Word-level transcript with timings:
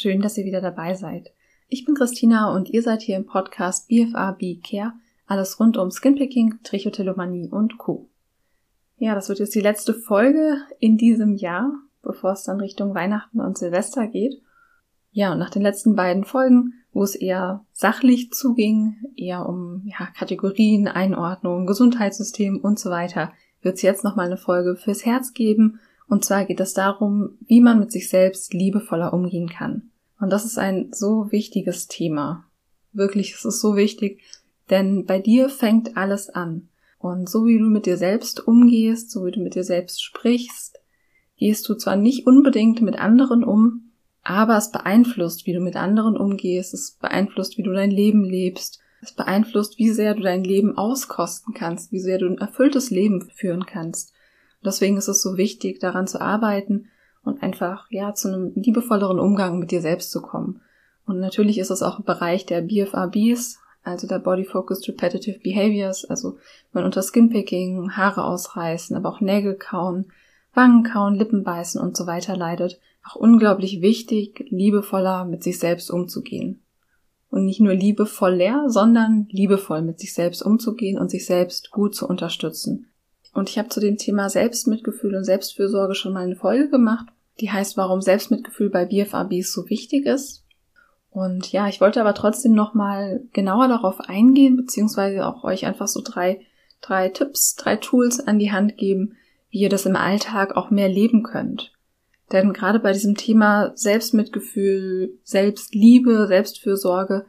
Schön, 0.00 0.20
dass 0.20 0.38
ihr 0.38 0.44
wieder 0.44 0.60
dabei 0.60 0.94
seid. 0.94 1.32
Ich 1.66 1.84
bin 1.84 1.96
Christina 1.96 2.54
und 2.54 2.70
ihr 2.70 2.82
seid 2.82 3.02
hier 3.02 3.16
im 3.16 3.26
Podcast 3.26 3.88
BFA 3.88 4.30
Be 4.30 4.60
Care, 4.62 4.92
alles 5.26 5.58
rund 5.58 5.76
um 5.76 5.90
Skinpicking, 5.90 6.60
Trichotillomanie 6.62 7.48
und 7.48 7.78
Co. 7.78 8.08
Ja, 8.98 9.16
das 9.16 9.28
wird 9.28 9.40
jetzt 9.40 9.56
die 9.56 9.60
letzte 9.60 9.94
Folge 9.94 10.58
in 10.78 10.98
diesem 10.98 11.34
Jahr, 11.34 11.72
bevor 12.00 12.30
es 12.30 12.44
dann 12.44 12.60
Richtung 12.60 12.94
Weihnachten 12.94 13.40
und 13.40 13.58
Silvester 13.58 14.06
geht. 14.06 14.40
Ja, 15.10 15.32
und 15.32 15.40
nach 15.40 15.50
den 15.50 15.62
letzten 15.62 15.96
beiden 15.96 16.22
Folgen, 16.22 16.74
wo 16.92 17.02
es 17.02 17.16
eher 17.16 17.64
sachlich 17.72 18.30
zuging, 18.30 18.98
eher 19.16 19.48
um 19.48 19.82
ja, 19.84 20.06
Kategorien, 20.16 20.86
Einordnung, 20.86 21.66
Gesundheitssystem 21.66 22.60
und 22.60 22.78
so 22.78 22.90
weiter, 22.90 23.32
wird 23.62 23.74
es 23.74 23.82
jetzt 23.82 24.04
nochmal 24.04 24.26
eine 24.26 24.36
Folge 24.36 24.76
fürs 24.76 25.04
Herz 25.04 25.32
geben 25.32 25.80
und 26.08 26.24
zwar 26.24 26.44
geht 26.46 26.60
es 26.60 26.72
darum, 26.72 27.38
wie 27.46 27.60
man 27.60 27.78
mit 27.78 27.92
sich 27.92 28.08
selbst 28.08 28.54
liebevoller 28.54 29.12
umgehen 29.12 29.48
kann. 29.48 29.90
Und 30.20 30.30
das 30.30 30.44
ist 30.44 30.58
ein 30.58 30.90
so 30.92 31.30
wichtiges 31.30 31.86
Thema. 31.86 32.44
Wirklich, 32.92 33.34
es 33.34 33.44
ist 33.44 33.60
so 33.60 33.76
wichtig, 33.76 34.22
denn 34.70 35.04
bei 35.04 35.18
dir 35.18 35.48
fängt 35.48 35.96
alles 35.96 36.30
an. 36.30 36.68
Und 36.98 37.28
so 37.28 37.46
wie 37.46 37.58
du 37.58 37.64
mit 37.64 37.86
dir 37.86 37.96
selbst 37.96 38.46
umgehst, 38.46 39.10
so 39.10 39.24
wie 39.26 39.30
du 39.30 39.40
mit 39.40 39.54
dir 39.54 39.64
selbst 39.64 40.02
sprichst, 40.02 40.80
gehst 41.36 41.68
du 41.68 41.74
zwar 41.74 41.96
nicht 41.96 42.26
unbedingt 42.26 42.82
mit 42.82 42.98
anderen 42.98 43.44
um, 43.44 43.92
aber 44.22 44.56
es 44.56 44.72
beeinflusst, 44.72 45.46
wie 45.46 45.52
du 45.52 45.60
mit 45.60 45.76
anderen 45.76 46.16
umgehst, 46.16 46.74
es 46.74 46.98
beeinflusst, 47.00 47.56
wie 47.56 47.62
du 47.62 47.72
dein 47.72 47.90
Leben 47.90 48.24
lebst, 48.24 48.80
es 49.00 49.12
beeinflusst, 49.12 49.78
wie 49.78 49.90
sehr 49.90 50.14
du 50.14 50.22
dein 50.22 50.42
Leben 50.42 50.76
auskosten 50.76 51.54
kannst, 51.54 51.92
wie 51.92 52.00
sehr 52.00 52.18
du 52.18 52.26
ein 52.26 52.38
erfülltes 52.38 52.90
Leben 52.90 53.30
führen 53.30 53.64
kannst. 53.64 54.12
Deswegen 54.64 54.96
ist 54.96 55.08
es 55.08 55.22
so 55.22 55.36
wichtig, 55.36 55.80
daran 55.80 56.06
zu 56.06 56.20
arbeiten 56.20 56.88
und 57.22 57.42
einfach, 57.42 57.86
ja, 57.90 58.14
zu 58.14 58.28
einem 58.28 58.52
liebevolleren 58.54 59.18
Umgang 59.18 59.58
mit 59.58 59.70
dir 59.70 59.80
selbst 59.80 60.10
zu 60.10 60.20
kommen. 60.22 60.60
Und 61.06 61.20
natürlich 61.20 61.58
ist 61.58 61.70
es 61.70 61.82
auch 61.82 61.98
im 61.98 62.04
Bereich 62.04 62.46
der 62.46 62.60
BFRBs, 62.62 63.58
also 63.82 64.06
der 64.06 64.18
Body 64.18 64.44
Focused 64.44 64.88
Repetitive 64.88 65.38
Behaviors, 65.38 66.04
also 66.04 66.38
man 66.72 66.84
unter 66.84 67.02
Skinpicking, 67.02 67.92
Haare 67.92 68.24
ausreißen, 68.24 68.96
aber 68.96 69.08
auch 69.08 69.20
Nägel 69.20 69.54
kauen, 69.54 70.12
Wangen 70.54 70.82
kauen, 70.82 71.14
Lippen 71.14 71.44
beißen 71.44 71.80
und 71.80 71.96
so 71.96 72.06
weiter 72.06 72.36
leidet, 72.36 72.78
auch 73.06 73.16
unglaublich 73.16 73.80
wichtig, 73.80 74.44
liebevoller 74.50 75.24
mit 75.24 75.42
sich 75.42 75.58
selbst 75.58 75.90
umzugehen. 75.90 76.60
Und 77.30 77.44
nicht 77.44 77.60
nur 77.60 77.74
liebevoller, 77.74 78.68
sondern 78.68 79.28
liebevoll 79.30 79.82
mit 79.82 80.00
sich 80.00 80.14
selbst 80.14 80.42
umzugehen 80.42 80.98
und 80.98 81.10
sich 81.10 81.26
selbst 81.26 81.70
gut 81.70 81.94
zu 81.94 82.08
unterstützen. 82.08 82.86
Und 83.32 83.48
ich 83.48 83.58
habe 83.58 83.68
zu 83.68 83.80
dem 83.80 83.96
Thema 83.96 84.30
Selbstmitgefühl 84.30 85.14
und 85.14 85.24
Selbstfürsorge 85.24 85.94
schon 85.94 86.12
mal 86.12 86.24
eine 86.24 86.36
Folge 86.36 86.70
gemacht, 86.70 87.06
die 87.40 87.50
heißt, 87.50 87.76
warum 87.76 88.00
Selbstmitgefühl 88.00 88.70
bei 88.70 88.84
BFABs 88.84 89.52
so 89.52 89.68
wichtig 89.68 90.06
ist. 90.06 90.44
Und 91.10 91.50
ja, 91.52 91.68
ich 91.68 91.80
wollte 91.80 92.00
aber 92.00 92.14
trotzdem 92.14 92.52
noch 92.52 92.74
mal 92.74 93.22
genauer 93.32 93.68
darauf 93.68 94.00
eingehen, 94.00 94.56
beziehungsweise 94.56 95.26
auch 95.26 95.44
euch 95.44 95.66
einfach 95.66 95.88
so 95.88 96.00
drei, 96.04 96.40
drei 96.80 97.08
Tipps, 97.08 97.54
drei 97.56 97.76
Tools 97.76 98.20
an 98.20 98.38
die 98.38 98.52
Hand 98.52 98.76
geben, 98.76 99.16
wie 99.50 99.60
ihr 99.60 99.68
das 99.68 99.86
im 99.86 99.96
Alltag 99.96 100.56
auch 100.56 100.70
mehr 100.70 100.88
leben 100.88 101.22
könnt. 101.22 101.72
Denn 102.32 102.52
gerade 102.52 102.78
bei 102.78 102.92
diesem 102.92 103.14
Thema 103.14 103.72
Selbstmitgefühl, 103.74 105.18
Selbstliebe, 105.22 106.26
Selbstfürsorge 106.26 107.24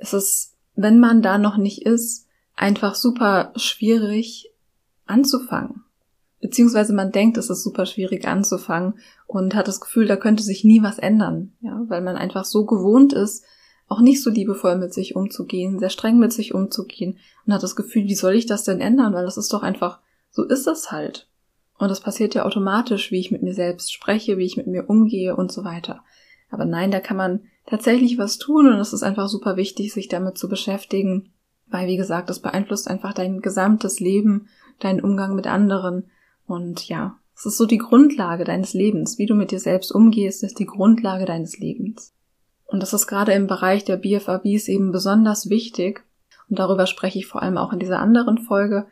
ist 0.00 0.12
es, 0.12 0.56
wenn 0.74 0.98
man 0.98 1.22
da 1.22 1.38
noch 1.38 1.56
nicht 1.56 1.82
ist, 1.82 2.26
einfach 2.56 2.96
super 2.96 3.52
schwierig, 3.56 4.50
anzufangen. 5.06 5.84
Beziehungsweise 6.40 6.92
man 6.92 7.10
denkt, 7.10 7.38
es 7.38 7.48
ist 7.48 7.62
super 7.62 7.86
schwierig 7.86 8.26
anzufangen 8.26 8.94
und 9.26 9.54
hat 9.54 9.66
das 9.66 9.80
Gefühl, 9.80 10.06
da 10.06 10.16
könnte 10.16 10.42
sich 10.42 10.62
nie 10.62 10.82
was 10.82 10.98
ändern, 10.98 11.52
ja, 11.60 11.82
weil 11.88 12.02
man 12.02 12.16
einfach 12.16 12.44
so 12.44 12.66
gewohnt 12.66 13.12
ist, 13.14 13.44
auch 13.88 14.00
nicht 14.00 14.22
so 14.22 14.30
liebevoll 14.30 14.76
mit 14.76 14.92
sich 14.92 15.16
umzugehen, 15.16 15.78
sehr 15.78 15.90
streng 15.90 16.18
mit 16.18 16.32
sich 16.32 16.54
umzugehen 16.54 17.18
und 17.46 17.54
hat 17.54 17.62
das 17.62 17.76
Gefühl, 17.76 18.04
wie 18.04 18.14
soll 18.14 18.34
ich 18.34 18.46
das 18.46 18.64
denn 18.64 18.80
ändern, 18.80 19.14
weil 19.14 19.24
das 19.24 19.36
ist 19.36 19.52
doch 19.52 19.62
einfach, 19.62 20.00
so 20.30 20.42
ist 20.42 20.66
es 20.66 20.90
halt. 20.90 21.28
Und 21.78 21.88
das 21.88 22.00
passiert 22.00 22.34
ja 22.34 22.44
automatisch, 22.44 23.10
wie 23.10 23.20
ich 23.20 23.30
mit 23.30 23.42
mir 23.42 23.54
selbst 23.54 23.92
spreche, 23.92 24.38
wie 24.38 24.44
ich 24.44 24.56
mit 24.56 24.66
mir 24.66 24.88
umgehe 24.88 25.36
und 25.36 25.50
so 25.50 25.64
weiter. 25.64 26.02
Aber 26.50 26.64
nein, 26.64 26.90
da 26.90 27.00
kann 27.00 27.16
man 27.16 27.40
tatsächlich 27.66 28.18
was 28.18 28.38
tun 28.38 28.66
und 28.66 28.78
es 28.78 28.92
ist 28.92 29.02
einfach 29.02 29.28
super 29.28 29.56
wichtig, 29.56 29.92
sich 29.92 30.08
damit 30.08 30.38
zu 30.38 30.48
beschäftigen, 30.48 31.32
weil, 31.66 31.88
wie 31.88 31.96
gesagt, 31.96 32.28
das 32.30 32.40
beeinflusst 32.40 32.88
einfach 32.88 33.14
dein 33.14 33.40
gesamtes 33.40 33.98
Leben 33.98 34.48
deinen 34.80 35.00
Umgang 35.00 35.34
mit 35.34 35.46
anderen. 35.46 36.04
Und 36.46 36.88
ja, 36.88 37.16
es 37.36 37.46
ist 37.46 37.56
so 37.56 37.66
die 37.66 37.78
Grundlage 37.78 38.44
deines 38.44 38.74
Lebens. 38.74 39.18
Wie 39.18 39.26
du 39.26 39.34
mit 39.34 39.50
dir 39.50 39.60
selbst 39.60 39.92
umgehst, 39.92 40.42
ist 40.42 40.58
die 40.58 40.66
Grundlage 40.66 41.24
deines 41.24 41.58
Lebens. 41.58 42.12
Und 42.66 42.80
das 42.80 42.92
ist 42.92 43.06
gerade 43.06 43.32
im 43.32 43.46
Bereich 43.46 43.84
der 43.84 43.96
BFABs 43.96 44.68
eben 44.68 44.92
besonders 44.92 45.50
wichtig. 45.50 46.04
Und 46.48 46.58
darüber 46.58 46.86
spreche 46.86 47.18
ich 47.18 47.26
vor 47.26 47.42
allem 47.42 47.58
auch 47.58 47.72
in 47.72 47.78
dieser 47.78 47.98
anderen 47.98 48.38
Folge. 48.38 48.86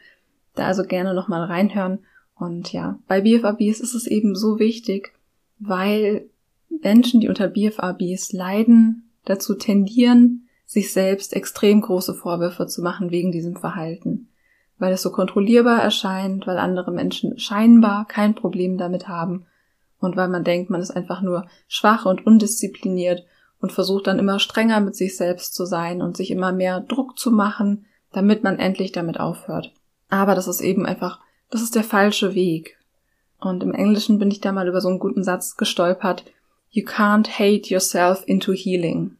Da 0.55 0.67
also 0.67 0.85
gerne 0.85 1.15
nochmal 1.15 1.45
reinhören. 1.45 2.01
Und 2.35 2.73
ja, 2.73 2.99
bei 3.07 3.21
BFABs 3.21 3.81
ist 3.81 3.95
es 3.95 4.07
eben 4.07 4.35
so 4.35 4.59
wichtig, 4.59 5.13
weil 5.59 6.29
Menschen, 6.83 7.21
die 7.21 7.29
unter 7.29 7.49
BFABs 7.49 8.33
leiden, 8.33 9.11
dazu 9.25 9.55
tendieren, 9.55 10.49
sich 10.67 10.93
selbst 10.93 11.35
extrem 11.35 11.81
große 11.81 12.15
Vorwürfe 12.15 12.67
zu 12.67 12.83
machen 12.83 13.11
wegen 13.11 13.31
diesem 13.31 13.57
Verhalten 13.57 14.29
weil 14.83 14.95
es 14.95 15.03
so 15.03 15.13
kontrollierbar 15.13 15.81
erscheint, 15.81 16.45
weil 16.49 16.59
andere 16.59 16.91
Menschen 16.91 17.39
scheinbar 17.39 18.05
kein 18.05 18.35
Problem 18.35 18.79
damit 18.79 19.07
haben 19.07 19.47
und 20.01 20.17
weil 20.17 20.27
man 20.27 20.43
denkt, 20.43 20.71
man 20.71 20.81
ist 20.81 20.91
einfach 20.91 21.23
nur 21.23 21.47
schwach 21.69 22.05
und 22.05 22.27
undiszipliniert 22.27 23.25
und 23.61 23.71
versucht 23.71 24.09
dann 24.09 24.19
immer 24.19 24.41
strenger 24.41 24.81
mit 24.81 24.97
sich 24.97 25.17
selbst 25.17 25.55
zu 25.55 25.67
sein 25.67 26.03
und 26.03 26.17
sich 26.17 26.33
immer 26.33 26.51
mehr 26.51 26.81
Druck 26.81 27.17
zu 27.17 27.31
machen, 27.31 27.87
damit 28.11 28.43
man 28.43 28.59
endlich 28.59 28.91
damit 28.91 29.21
aufhört. 29.21 29.73
Aber 30.09 30.35
das 30.35 30.49
ist 30.49 30.61
eben 30.61 30.85
einfach, 30.85 31.21
das 31.49 31.63
ist 31.63 31.77
der 31.77 31.85
falsche 31.85 32.35
Weg. 32.35 32.77
Und 33.39 33.63
im 33.63 33.75
Englischen 33.75 34.19
bin 34.19 34.33
ich 34.33 34.41
da 34.41 34.51
mal 34.51 34.67
über 34.67 34.81
so 34.81 34.89
einen 34.89 34.99
guten 34.99 35.23
Satz 35.23 35.57
gestolpert. 35.57 36.25
You 36.71 36.83
can't 36.83 37.39
hate 37.39 37.73
yourself 37.73 38.25
into 38.27 38.53
healing. 38.53 39.17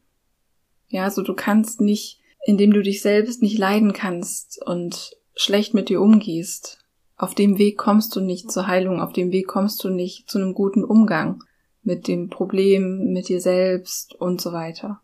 Ja, 0.89 1.05
also 1.05 1.23
du 1.23 1.35
kannst 1.35 1.81
nicht, 1.81 2.19
indem 2.45 2.73
du 2.73 2.83
dich 2.83 3.01
selbst 3.01 3.43
nicht 3.43 3.59
leiden 3.59 3.93
kannst 3.93 4.61
und 4.67 5.13
schlecht 5.43 5.75
mit 5.75 5.89
dir 5.89 6.01
umgehst. 6.01 6.79
Auf 7.17 7.35
dem 7.35 7.59
Weg 7.59 7.79
kommst 7.79 8.17
du 8.17 8.21
nicht 8.21 8.51
zur 8.51 8.67
Heilung, 8.67 9.01
auf 9.01 9.13
dem 9.13 9.31
Weg 9.33 9.47
kommst 9.47 9.83
du 9.85 9.91
nicht 9.91 10.31
zu 10.31 10.39
einem 10.39 10.55
guten 10.55 10.85
Umgang 10.85 11.45
mit 11.83 12.09
dem 12.09 12.31
Problem, 12.31 13.13
mit 13.13 13.29
dir 13.29 13.41
selbst 13.41 14.15
und 14.15 14.41
so 14.41 14.53
weiter. 14.53 15.01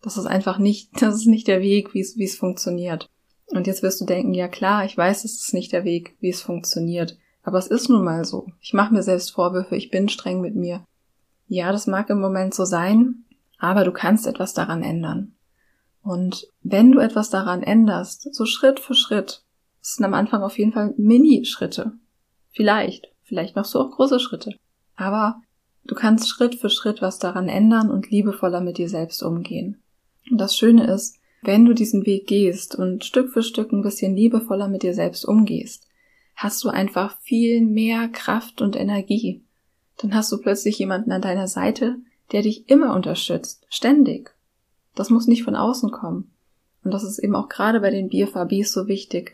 Das 0.00 0.16
ist 0.16 0.26
einfach 0.26 0.58
nicht, 0.58 0.90
das 1.02 1.14
ist 1.16 1.26
nicht 1.26 1.48
der 1.48 1.60
Weg, 1.60 1.94
wie 1.94 2.00
es, 2.00 2.36
funktioniert. 2.36 3.08
Und 3.46 3.66
jetzt 3.66 3.82
wirst 3.82 4.00
du 4.00 4.04
denken, 4.04 4.34
ja 4.34 4.48
klar, 4.48 4.84
ich 4.84 4.96
weiß, 4.96 5.24
es 5.24 5.42
ist 5.42 5.54
nicht 5.54 5.72
der 5.72 5.84
Weg, 5.84 6.16
wie 6.20 6.30
es 6.30 6.42
funktioniert. 6.42 7.18
Aber 7.42 7.58
es 7.58 7.66
ist 7.66 7.88
nun 7.88 8.04
mal 8.04 8.24
so. 8.24 8.46
Ich 8.60 8.72
mache 8.72 8.94
mir 8.94 9.02
selbst 9.02 9.32
Vorwürfe, 9.32 9.76
ich 9.76 9.90
bin 9.90 10.08
streng 10.08 10.40
mit 10.40 10.54
mir. 10.54 10.84
Ja, 11.48 11.72
das 11.72 11.86
mag 11.86 12.08
im 12.08 12.20
Moment 12.20 12.54
so 12.54 12.64
sein, 12.64 13.24
aber 13.58 13.84
du 13.84 13.92
kannst 13.92 14.26
etwas 14.26 14.54
daran 14.54 14.82
ändern. 14.82 15.34
Und 16.02 16.48
wenn 16.62 16.92
du 16.92 16.98
etwas 16.98 17.30
daran 17.30 17.62
änderst, 17.62 18.34
so 18.34 18.46
Schritt 18.46 18.80
für 18.80 18.94
Schritt, 18.94 19.44
das 19.82 19.94
sind 19.94 20.04
am 20.04 20.14
Anfang 20.14 20.42
auf 20.42 20.58
jeden 20.58 20.72
Fall 20.72 20.94
Mini-Schritte. 20.96 21.92
Vielleicht. 22.50 23.08
Vielleicht 23.22 23.56
machst 23.56 23.74
du 23.74 23.80
auch 23.80 23.90
große 23.90 24.20
Schritte. 24.20 24.54
Aber 24.94 25.40
du 25.84 25.96
kannst 25.96 26.28
Schritt 26.28 26.54
für 26.54 26.70
Schritt 26.70 27.02
was 27.02 27.18
daran 27.18 27.48
ändern 27.48 27.90
und 27.90 28.08
liebevoller 28.08 28.60
mit 28.60 28.78
dir 28.78 28.88
selbst 28.88 29.22
umgehen. 29.22 29.82
Und 30.30 30.40
das 30.40 30.56
Schöne 30.56 30.86
ist, 30.86 31.18
wenn 31.42 31.64
du 31.64 31.72
diesen 31.74 32.06
Weg 32.06 32.28
gehst 32.28 32.76
und 32.76 33.04
Stück 33.04 33.30
für 33.30 33.42
Stück 33.42 33.72
ein 33.72 33.82
bisschen 33.82 34.14
liebevoller 34.14 34.68
mit 34.68 34.84
dir 34.84 34.94
selbst 34.94 35.24
umgehst, 35.24 35.88
hast 36.36 36.62
du 36.62 36.68
einfach 36.68 37.18
viel 37.20 37.60
mehr 37.60 38.08
Kraft 38.08 38.62
und 38.62 38.76
Energie. 38.76 39.42
Dann 39.98 40.14
hast 40.14 40.30
du 40.30 40.38
plötzlich 40.38 40.78
jemanden 40.78 41.10
an 41.10 41.22
deiner 41.22 41.48
Seite, 41.48 41.96
der 42.30 42.42
dich 42.42 42.68
immer 42.68 42.94
unterstützt, 42.94 43.66
ständig. 43.68 44.32
Das 44.94 45.10
muss 45.10 45.26
nicht 45.26 45.42
von 45.42 45.56
außen 45.56 45.90
kommen. 45.90 46.30
Und 46.84 46.94
das 46.94 47.02
ist 47.02 47.18
eben 47.18 47.34
auch 47.34 47.48
gerade 47.48 47.80
bei 47.80 47.90
den 47.90 48.08
BFABs 48.08 48.72
so 48.72 48.86
wichtig, 48.86 49.32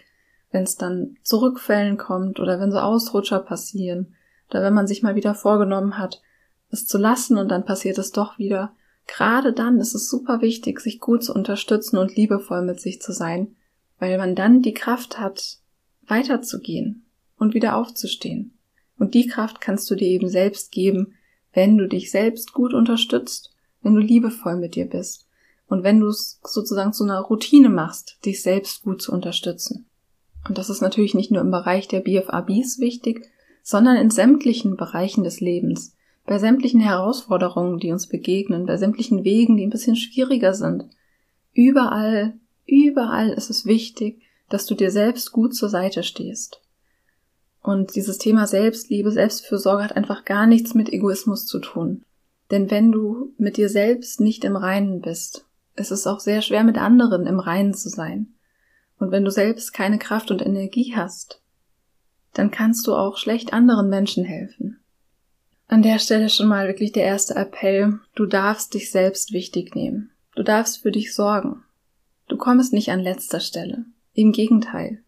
wenn 0.50 0.64
es 0.64 0.76
dann 0.76 1.16
zu 1.22 1.38
Rückfällen 1.38 1.96
kommt 1.96 2.40
oder 2.40 2.60
wenn 2.60 2.72
so 2.72 2.78
Ausrutscher 2.78 3.40
passieren 3.40 4.14
oder 4.50 4.62
wenn 4.62 4.74
man 4.74 4.86
sich 4.86 5.02
mal 5.02 5.14
wieder 5.14 5.34
vorgenommen 5.34 5.98
hat, 5.98 6.22
es 6.70 6.86
zu 6.86 6.98
lassen 6.98 7.38
und 7.38 7.48
dann 7.48 7.64
passiert 7.64 7.98
es 7.98 8.12
doch 8.12 8.38
wieder. 8.38 8.74
Gerade 9.06 9.52
dann 9.52 9.78
ist 9.80 9.94
es 9.94 10.10
super 10.10 10.42
wichtig, 10.42 10.80
sich 10.80 11.00
gut 11.00 11.24
zu 11.24 11.34
unterstützen 11.34 11.96
und 11.96 12.14
liebevoll 12.14 12.62
mit 12.62 12.80
sich 12.80 13.00
zu 13.00 13.12
sein, 13.12 13.56
weil 13.98 14.18
man 14.18 14.34
dann 14.34 14.62
die 14.62 14.74
Kraft 14.74 15.18
hat, 15.18 15.58
weiterzugehen 16.06 17.06
und 17.38 17.54
wieder 17.54 17.76
aufzustehen. 17.76 18.58
Und 18.98 19.14
die 19.14 19.26
Kraft 19.26 19.60
kannst 19.60 19.90
du 19.90 19.94
dir 19.94 20.08
eben 20.08 20.28
selbst 20.28 20.72
geben, 20.72 21.14
wenn 21.52 21.78
du 21.78 21.88
dich 21.88 22.10
selbst 22.10 22.52
gut 22.52 22.74
unterstützt, 22.74 23.54
wenn 23.82 23.94
du 23.94 24.00
liebevoll 24.00 24.56
mit 24.56 24.74
dir 24.74 24.86
bist 24.86 25.26
und 25.68 25.84
wenn 25.84 26.00
du 26.00 26.08
es 26.08 26.40
sozusagen 26.44 26.92
zu 26.92 27.04
einer 27.04 27.20
Routine 27.20 27.68
machst, 27.68 28.18
dich 28.24 28.42
selbst 28.42 28.82
gut 28.82 29.00
zu 29.00 29.12
unterstützen. 29.12 29.87
Und 30.46 30.58
das 30.58 30.70
ist 30.70 30.80
natürlich 30.80 31.14
nicht 31.14 31.30
nur 31.30 31.40
im 31.40 31.50
Bereich 31.50 31.88
der 31.88 32.00
BFABs 32.00 32.78
wichtig, 32.78 33.28
sondern 33.62 33.96
in 33.96 34.10
sämtlichen 34.10 34.76
Bereichen 34.76 35.24
des 35.24 35.40
Lebens. 35.40 35.94
bei 36.26 36.38
sämtlichen 36.38 36.80
Herausforderungen, 36.80 37.78
die 37.78 37.90
uns 37.90 38.06
begegnen, 38.06 38.66
bei 38.66 38.76
sämtlichen 38.76 39.24
Wegen, 39.24 39.56
die 39.56 39.66
ein 39.66 39.70
bisschen 39.70 39.96
schwieriger 39.96 40.52
sind. 40.52 40.84
Überall, 41.54 42.34
überall 42.66 43.30
ist 43.30 43.48
es 43.48 43.64
wichtig, 43.64 44.20
dass 44.50 44.66
du 44.66 44.74
dir 44.74 44.90
selbst 44.90 45.32
gut 45.32 45.54
zur 45.54 45.70
Seite 45.70 46.02
stehst. 46.02 46.60
Und 47.62 47.96
dieses 47.96 48.18
Thema 48.18 48.46
Selbstliebe, 48.46 49.10
Selbstfürsorge 49.10 49.82
hat 49.82 49.96
einfach 49.96 50.24
gar 50.24 50.46
nichts 50.46 50.74
mit 50.74 50.92
Egoismus 50.92 51.46
zu 51.46 51.60
tun. 51.60 52.04
Denn 52.50 52.70
wenn 52.70 52.92
du 52.92 53.32
mit 53.38 53.56
dir 53.56 53.68
selbst 53.68 54.20
nicht 54.20 54.44
im 54.44 54.56
Reinen 54.56 55.00
bist, 55.00 55.46
ist 55.76 55.90
es 55.90 56.06
auch 56.06 56.20
sehr 56.20 56.42
schwer 56.42 56.64
mit 56.64 56.78
anderen 56.78 57.26
im 57.26 57.40
Reinen 57.40 57.74
zu 57.74 57.88
sein. 57.88 58.34
Und 58.98 59.10
wenn 59.10 59.24
du 59.24 59.30
selbst 59.30 59.72
keine 59.72 59.98
Kraft 59.98 60.30
und 60.30 60.42
Energie 60.42 60.94
hast, 60.96 61.40
dann 62.34 62.50
kannst 62.50 62.86
du 62.86 62.94
auch 62.94 63.16
schlecht 63.16 63.52
anderen 63.52 63.88
Menschen 63.88 64.24
helfen. 64.24 64.80
An 65.66 65.82
der 65.82 65.98
Stelle 65.98 66.30
schon 66.30 66.48
mal 66.48 66.66
wirklich 66.66 66.92
der 66.92 67.04
erste 67.04 67.36
Appell, 67.36 67.98
du 68.14 68.26
darfst 68.26 68.74
dich 68.74 68.90
selbst 68.90 69.32
wichtig 69.32 69.74
nehmen. 69.74 70.10
Du 70.34 70.42
darfst 70.42 70.78
für 70.82 70.90
dich 70.90 71.14
sorgen. 71.14 71.64
Du 72.28 72.36
kommst 72.36 72.72
nicht 72.72 72.90
an 72.90 73.00
letzter 73.00 73.40
Stelle. 73.40 73.84
Im 74.14 74.32
Gegenteil. 74.32 75.02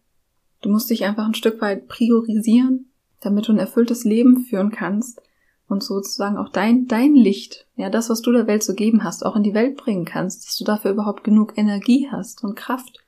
Du 0.61 0.69
musst 0.69 0.89
dich 0.89 1.05
einfach 1.05 1.25
ein 1.25 1.33
Stück 1.33 1.61
weit 1.61 1.87
priorisieren, 1.87 2.91
damit 3.19 3.47
du 3.47 3.53
ein 3.53 3.59
erfülltes 3.59 4.03
Leben 4.03 4.45
führen 4.45 4.71
kannst 4.71 5.21
und 5.67 5.83
sozusagen 5.83 6.37
auch 6.37 6.49
dein, 6.49 6.87
dein 6.87 7.15
Licht, 7.15 7.65
ja, 7.75 7.89
das, 7.89 8.09
was 8.09 8.21
du 8.21 8.31
der 8.31 8.45
Welt 8.45 8.61
zu 8.61 8.75
geben 8.75 9.03
hast, 9.03 9.25
auch 9.25 9.35
in 9.35 9.43
die 9.43 9.53
Welt 9.53 9.77
bringen 9.77 10.05
kannst, 10.05 10.45
dass 10.45 10.57
du 10.57 10.63
dafür 10.63 10.91
überhaupt 10.91 11.23
genug 11.23 11.57
Energie 11.57 12.09
hast 12.11 12.43
und 12.43 12.55
Kraft 12.55 12.99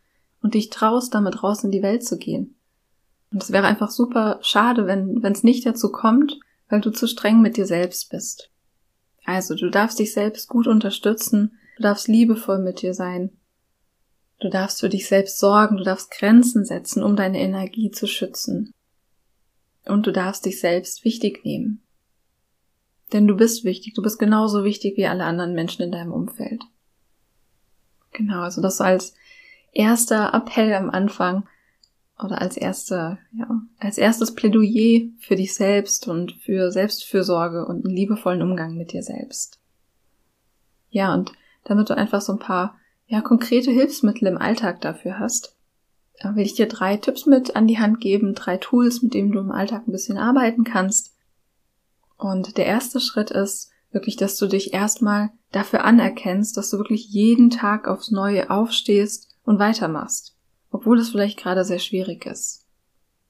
und 0.44 0.54
dich 0.54 0.70
traust, 0.70 1.16
damit 1.16 1.42
raus 1.42 1.64
in 1.64 1.72
die 1.72 1.82
Welt 1.82 2.06
zu 2.06 2.18
gehen. 2.18 2.56
Und 3.32 3.42
es 3.42 3.52
wäre 3.52 3.66
einfach 3.66 3.90
super 3.90 4.38
schade, 4.44 4.86
wenn 4.86 5.24
es 5.24 5.42
nicht 5.42 5.66
dazu 5.66 5.92
kommt, 5.92 6.40
weil 6.70 6.82
du 6.82 6.92
zu 6.92 7.08
streng 7.08 7.42
mit 7.42 7.58
dir 7.58 7.66
selbst 7.66 8.12
bist. 8.12 8.52
Also, 9.26 9.56
du 9.56 9.72
darfst 9.72 9.98
dich 9.98 10.14
selbst 10.14 10.50
gut 10.50 10.68
unterstützen, 10.68 11.58
du 11.78 11.84
darfst 11.84 12.08
liebevoll 12.08 12.60
mit 12.60 12.82
dir 12.82 12.94
sein, 12.94 13.32
du 14.40 14.50
darfst 14.50 14.82
für 14.82 14.90
dich 14.90 15.08
selbst 15.08 15.40
sorgen, 15.40 15.78
du 15.78 15.84
darfst 15.84 16.12
Grenzen 16.12 16.66
setzen, 16.66 17.02
um 17.02 17.16
deine 17.16 17.40
Energie 17.40 17.90
zu 17.90 18.06
schützen. 18.06 18.72
Und 19.86 20.06
du 20.06 20.12
darfst 20.12 20.46
dich 20.46 20.60
selbst 20.60 21.04
wichtig 21.06 21.44
nehmen. 21.44 21.82
Denn 23.14 23.28
du 23.28 23.36
bist 23.36 23.64
wichtig, 23.64 23.94
du 23.94 24.02
bist 24.02 24.20
genauso 24.20 24.64
wichtig 24.64 24.98
wie 24.98 25.08
alle 25.08 25.24
anderen 25.24 25.54
Menschen 25.54 25.84
in 25.84 25.92
deinem 25.92 26.12
Umfeld. 26.12 26.64
Genau, 28.12 28.42
also 28.42 28.62
das 28.62 28.80
als 28.82 29.14
erster 29.74 30.34
Appell 30.34 30.74
am 30.74 30.90
Anfang 30.90 31.48
oder 32.24 32.42
als 32.42 32.58
erster, 32.58 33.18
ja, 33.34 33.50
als 33.80 33.98
erstes 33.98 34.34
Plädoyer 34.34 35.10
für 35.20 35.36
dich 35.36 35.56
selbst 35.56 36.08
und 36.08 36.34
für 36.34 36.72
Selbstfürsorge 36.72 37.66
und 37.66 37.86
einen 37.86 37.96
liebevollen 37.96 38.42
Umgang 38.42 38.76
mit 38.76 38.94
dir 38.94 39.04
selbst. 39.04 39.60
Ja, 40.90 41.14
und 41.14 41.34
damit 41.64 41.90
du 41.90 41.98
einfach 41.98 42.22
so 42.22 42.34
ein 42.34 42.40
paar, 42.40 42.78
ja, 43.08 43.22
konkrete 43.22 43.72
Hilfsmittel 43.72 44.28
im 44.28 44.38
Alltag 44.38 44.82
dafür 44.82 45.20
hast, 45.20 45.56
will 46.24 46.46
ich 46.46 46.54
dir 46.54 46.68
drei 46.68 46.96
Tipps 46.96 47.26
mit 47.26 47.56
an 47.56 47.68
die 47.68 47.80
Hand 47.80 48.00
geben, 48.00 48.36
drei 48.36 48.58
Tools, 48.58 49.02
mit 49.02 49.14
denen 49.14 49.32
du 49.32 49.40
im 49.40 49.52
Alltag 49.52 49.88
ein 49.88 49.92
bisschen 49.92 50.18
arbeiten 50.18 50.64
kannst, 50.64 51.14
und 52.24 52.58
der 52.58 52.66
erste 52.66 53.02
Schritt 53.02 53.32
ist 53.32 53.72
wirklich, 53.92 54.16
dass 54.16 54.38
du 54.38 54.48
dich 54.48 54.74
erstmal 54.74 55.32
dafür 55.52 55.84
anerkennst, 55.84 56.56
dass 56.56 56.70
du 56.70 56.78
wirklich 56.78 57.10
jeden 57.10 57.50
Tag 57.50 57.88
aufs 57.88 58.12
Neue 58.12 58.50
aufstehst 58.50 59.33
und 59.44 59.60
weitermachst, 59.60 60.36
obwohl 60.72 61.00
es 61.00 61.10
vielleicht 61.10 61.40
gerade 61.40 61.64
sehr 61.64 61.80
schwierig 61.80 62.26
ist. 62.26 62.66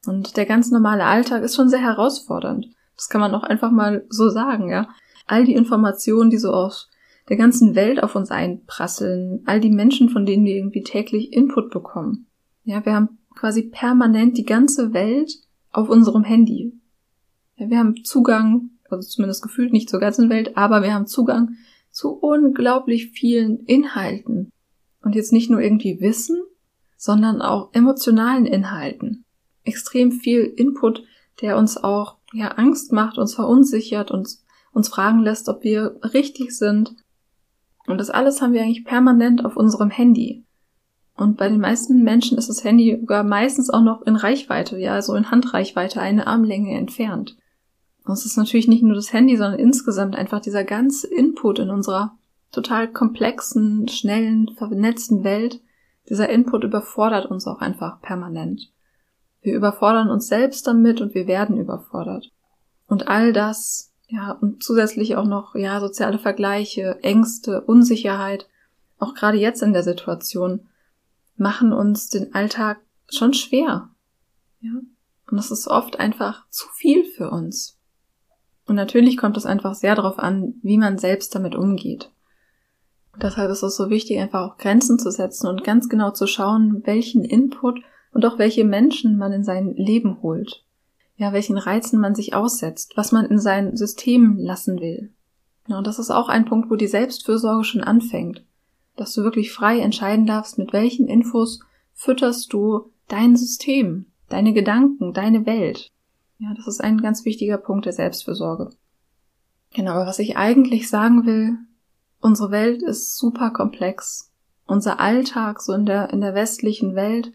Und 0.06 0.38
der 0.38 0.46
ganz 0.46 0.72
normale 0.72 1.06
Alltag 1.06 1.44
ist 1.44 1.56
schon 1.56 1.70
sehr 1.70 1.82
herausfordernd. 1.82 2.68
Das 2.96 3.10
kann 3.10 3.22
man 3.22 3.34
auch 3.34 3.44
einfach 3.44 3.72
mal 3.72 4.06
so 4.10 4.30
sagen, 4.30 4.70
ja. 4.70 4.90
All 5.26 5.46
die 5.46 5.56
Informationen, 5.56 6.30
die 6.30 6.38
so 6.38 6.52
aus 6.52 6.90
der 7.30 7.38
ganzen 7.38 7.76
Welt 7.76 8.04
auf 8.04 8.16
uns 8.16 8.30
einprasseln, 8.30 9.42
all 9.46 9.62
die 9.62 9.72
Menschen, 9.72 10.10
von 10.10 10.26
denen 10.26 10.46
wir 10.46 10.56
irgendwie 10.56 10.84
täglich 10.84 11.32
Input 11.32 11.72
bekommen. 11.72 12.28
Ja, 12.66 12.86
wir 12.86 12.94
haben 12.94 13.20
quasi 13.34 13.64
permanent 13.64 14.38
die 14.38 14.46
ganze 14.46 14.94
Welt 14.94 15.32
auf 15.72 15.90
unserem 15.90 16.24
Handy. 16.24 16.74
Ja, 17.56 17.70
wir 17.70 17.80
haben 17.80 18.04
Zugang 18.04 18.72
also 18.94 19.10
zumindest 19.10 19.42
gefühlt 19.42 19.74
nicht 19.74 19.90
zur 19.90 20.00
ganzen 20.00 20.30
Welt, 20.30 20.58
aber 20.58 20.84
wir 20.84 20.94
haben 20.94 21.08
Zugang 21.08 21.56
zu 21.92 22.12
unglaublich 22.12 23.12
vielen 23.12 23.60
Inhalten. 23.66 24.52
Und 25.04 25.16
jetzt 25.16 25.34
nicht 25.34 25.50
nur 25.50 25.62
irgendwie 25.62 26.00
Wissen, 26.00 26.42
sondern 26.98 27.42
auch 27.42 27.70
emotionalen 27.74 28.46
Inhalten. 28.46 29.26
Extrem 29.64 30.12
viel 30.12 30.42
Input, 30.42 31.04
der 31.42 31.58
uns 31.58 31.78
auch 31.78 32.18
ja 32.34 32.50
Angst 32.50 32.92
macht, 32.92 33.18
uns 33.18 33.36
verunsichert, 33.36 34.10
uns, 34.10 34.44
uns 34.72 34.90
fragen 34.90 35.20
lässt, 35.20 35.50
ob 35.50 35.64
wir 35.64 36.00
richtig 36.14 36.58
sind. 36.58 36.96
Und 37.86 37.98
das 37.98 38.10
alles 38.10 38.42
haben 38.42 38.54
wir 38.54 38.62
eigentlich 38.62 38.86
permanent 38.86 39.46
auf 39.46 39.58
unserem 39.58 39.90
Handy. 39.90 40.46
Und 41.16 41.38
bei 41.38 41.48
den 41.48 41.60
meisten 41.60 42.02
Menschen 42.04 42.38
ist 42.38 42.50
das 42.50 42.64
Handy 42.64 42.98
sogar 43.00 43.24
meistens 43.24 43.70
auch 43.70 43.84
noch 43.84 44.02
in 44.04 44.16
Reichweite, 44.16 44.80
ja, 44.80 44.94
also 44.94 45.14
in 45.16 45.30
Handreichweite, 45.30 46.02
eine 46.02 46.26
Armlänge 46.26 46.76
entfernt. 46.76 47.38
Und 48.06 48.14
es 48.14 48.26
ist 48.26 48.38
natürlich 48.38 48.68
nicht 48.68 48.84
nur 48.84 48.96
das 48.96 49.14
Handy, 49.14 49.38
sondern 49.38 49.60
insgesamt 49.60 50.16
einfach 50.16 50.42
dieser 50.42 50.64
ganze 50.64 51.08
Input 51.08 51.60
in 51.60 51.70
unserer 51.70 52.18
total 52.54 52.90
komplexen, 52.90 53.90
schnellen, 53.90 54.56
vernetzten 54.56 55.26
Welt. 55.26 55.60
Dieser 56.08 56.30
Input 56.30 56.64
überfordert 56.64 57.26
uns 57.26 57.48
auch 57.48 57.60
einfach 57.60 58.00
permanent. 58.02 58.72
Wir 59.42 59.56
überfordern 59.56 60.10
uns 60.10 60.28
selbst 60.28 60.66
damit 60.68 61.02
und 61.02 61.14
wir 61.14 61.28
werden 61.28 61.58
überfordert. 61.58 62.32
Und 62.88 63.10
all 63.10 63.34
das, 63.34 63.92
ja, 64.08 64.32
und 64.32 64.64
zusätzlich 64.64 65.18
auch 65.18 65.26
noch, 65.26 65.56
ja, 65.56 65.80
soziale 65.82 66.20
Vergleiche, 66.20 67.00
Ängste, 67.02 67.62
Unsicherheit, 67.62 68.48
auch 69.00 69.16
gerade 69.16 69.38
jetzt 69.38 69.64
in 69.64 69.74
der 69.74 69.84
Situation, 69.84 70.70
machen 71.36 71.74
uns 71.74 72.10
den 72.10 72.34
Alltag 72.34 72.80
schon 73.10 73.34
schwer. 73.34 73.90
Ja. 74.62 74.72
Und 75.30 75.38
das 75.38 75.52
ist 75.52 75.68
oft 75.68 76.00
einfach 76.00 76.48
zu 76.50 76.68
viel 76.76 77.04
für 77.04 77.32
uns. 77.32 77.80
Und 78.66 78.76
natürlich 78.76 79.18
kommt 79.18 79.36
es 79.36 79.46
einfach 79.46 79.74
sehr 79.74 79.96
darauf 79.96 80.20
an, 80.20 80.56
wie 80.62 80.78
man 80.78 80.98
selbst 80.98 81.34
damit 81.36 81.56
umgeht. 81.56 82.13
Deshalb 83.22 83.52
ist 83.52 83.64
es 83.64 83.76
so 83.76 83.90
wichtig, 83.90 84.20
einfach 84.20 84.52
auch 84.52 84.58
Grenzen 84.58 85.00
zu 85.00 85.12
setzen 85.12 85.48
und 85.48 85.64
ganz 85.64 85.90
genau 85.90 86.12
zu 86.12 86.28
schauen, 86.28 86.82
welchen 86.86 87.24
Input 87.24 87.82
und 88.12 88.26
auch 88.26 88.38
welche 88.38 88.64
Menschen 88.64 89.18
man 89.18 89.32
in 89.32 89.44
sein 89.44 89.74
Leben 89.76 90.22
holt. 90.22 90.64
Ja, 91.16 91.32
welchen 91.32 91.58
Reizen 91.58 92.00
man 92.00 92.16
sich 92.16 92.34
aussetzt, 92.34 92.94
was 92.96 93.12
man 93.12 93.26
in 93.26 93.40
sein 93.40 93.78
System 93.78 94.38
lassen 94.38 94.80
will. 94.80 95.12
Ja, 95.68 95.78
und 95.78 95.88
das 95.88 96.00
ist 96.00 96.12
auch 96.12 96.28
ein 96.28 96.46
Punkt, 96.46 96.70
wo 96.70 96.76
die 96.76 96.88
Selbstfürsorge 96.88 97.64
schon 97.64 97.82
anfängt. 97.82 98.44
Dass 98.96 99.14
du 99.14 99.24
wirklich 99.24 99.52
frei 99.52 99.80
entscheiden 99.80 100.26
darfst, 100.26 100.58
mit 100.58 100.74
welchen 100.74 101.08
Infos 101.08 101.60
fütterst 101.94 102.52
du 102.52 102.92
dein 103.08 103.36
System, 103.36 104.08
deine 104.30 104.54
Gedanken, 104.54 105.14
deine 105.14 105.46
Welt. 105.46 105.92
Ja, 106.40 106.54
das 106.56 106.68
ist 106.68 106.82
ein 106.82 107.02
ganz 107.02 107.26
wichtiger 107.26 107.58
Punkt 107.58 107.86
der 107.86 107.94
Selbstfürsorge. 107.94 108.72
Genau, 109.74 109.92
aber 109.92 110.06
was 110.06 110.20
ich 110.20 110.36
eigentlich 110.36 110.90
sagen 110.90 111.26
will, 111.26 111.58
unsere 112.24 112.52
Welt 112.52 112.82
ist 112.82 113.18
super 113.18 113.52
komplex. 113.52 114.32
Unser 114.66 115.00
Alltag 115.00 115.62
so 115.62 115.74
in 115.74 115.86
der, 115.86 116.12
in 116.12 116.22
der 116.22 116.34
westlichen 116.34 116.96
Welt, 116.96 117.34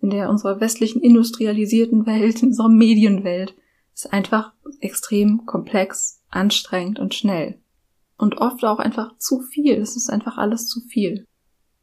in 0.00 0.10
der 0.10 0.30
unserer 0.30 0.60
westlichen 0.60 1.02
industrialisierten 1.02 2.06
Welt, 2.06 2.42
in 2.42 2.48
unserer 2.48 2.68
Medienwelt, 2.68 3.54
ist 3.94 4.12
einfach 4.12 4.52
extrem 4.80 5.44
komplex, 5.44 6.22
anstrengend 6.30 7.00
und 7.00 7.14
schnell. 7.14 7.60
Und 8.16 8.38
oft 8.38 8.64
auch 8.64 8.78
einfach 8.78 9.16
zu 9.18 9.40
viel. 9.40 9.74
Es 9.74 9.96
ist 9.96 10.08
einfach 10.08 10.38
alles 10.38 10.66
zu 10.68 10.80
viel. 10.80 11.26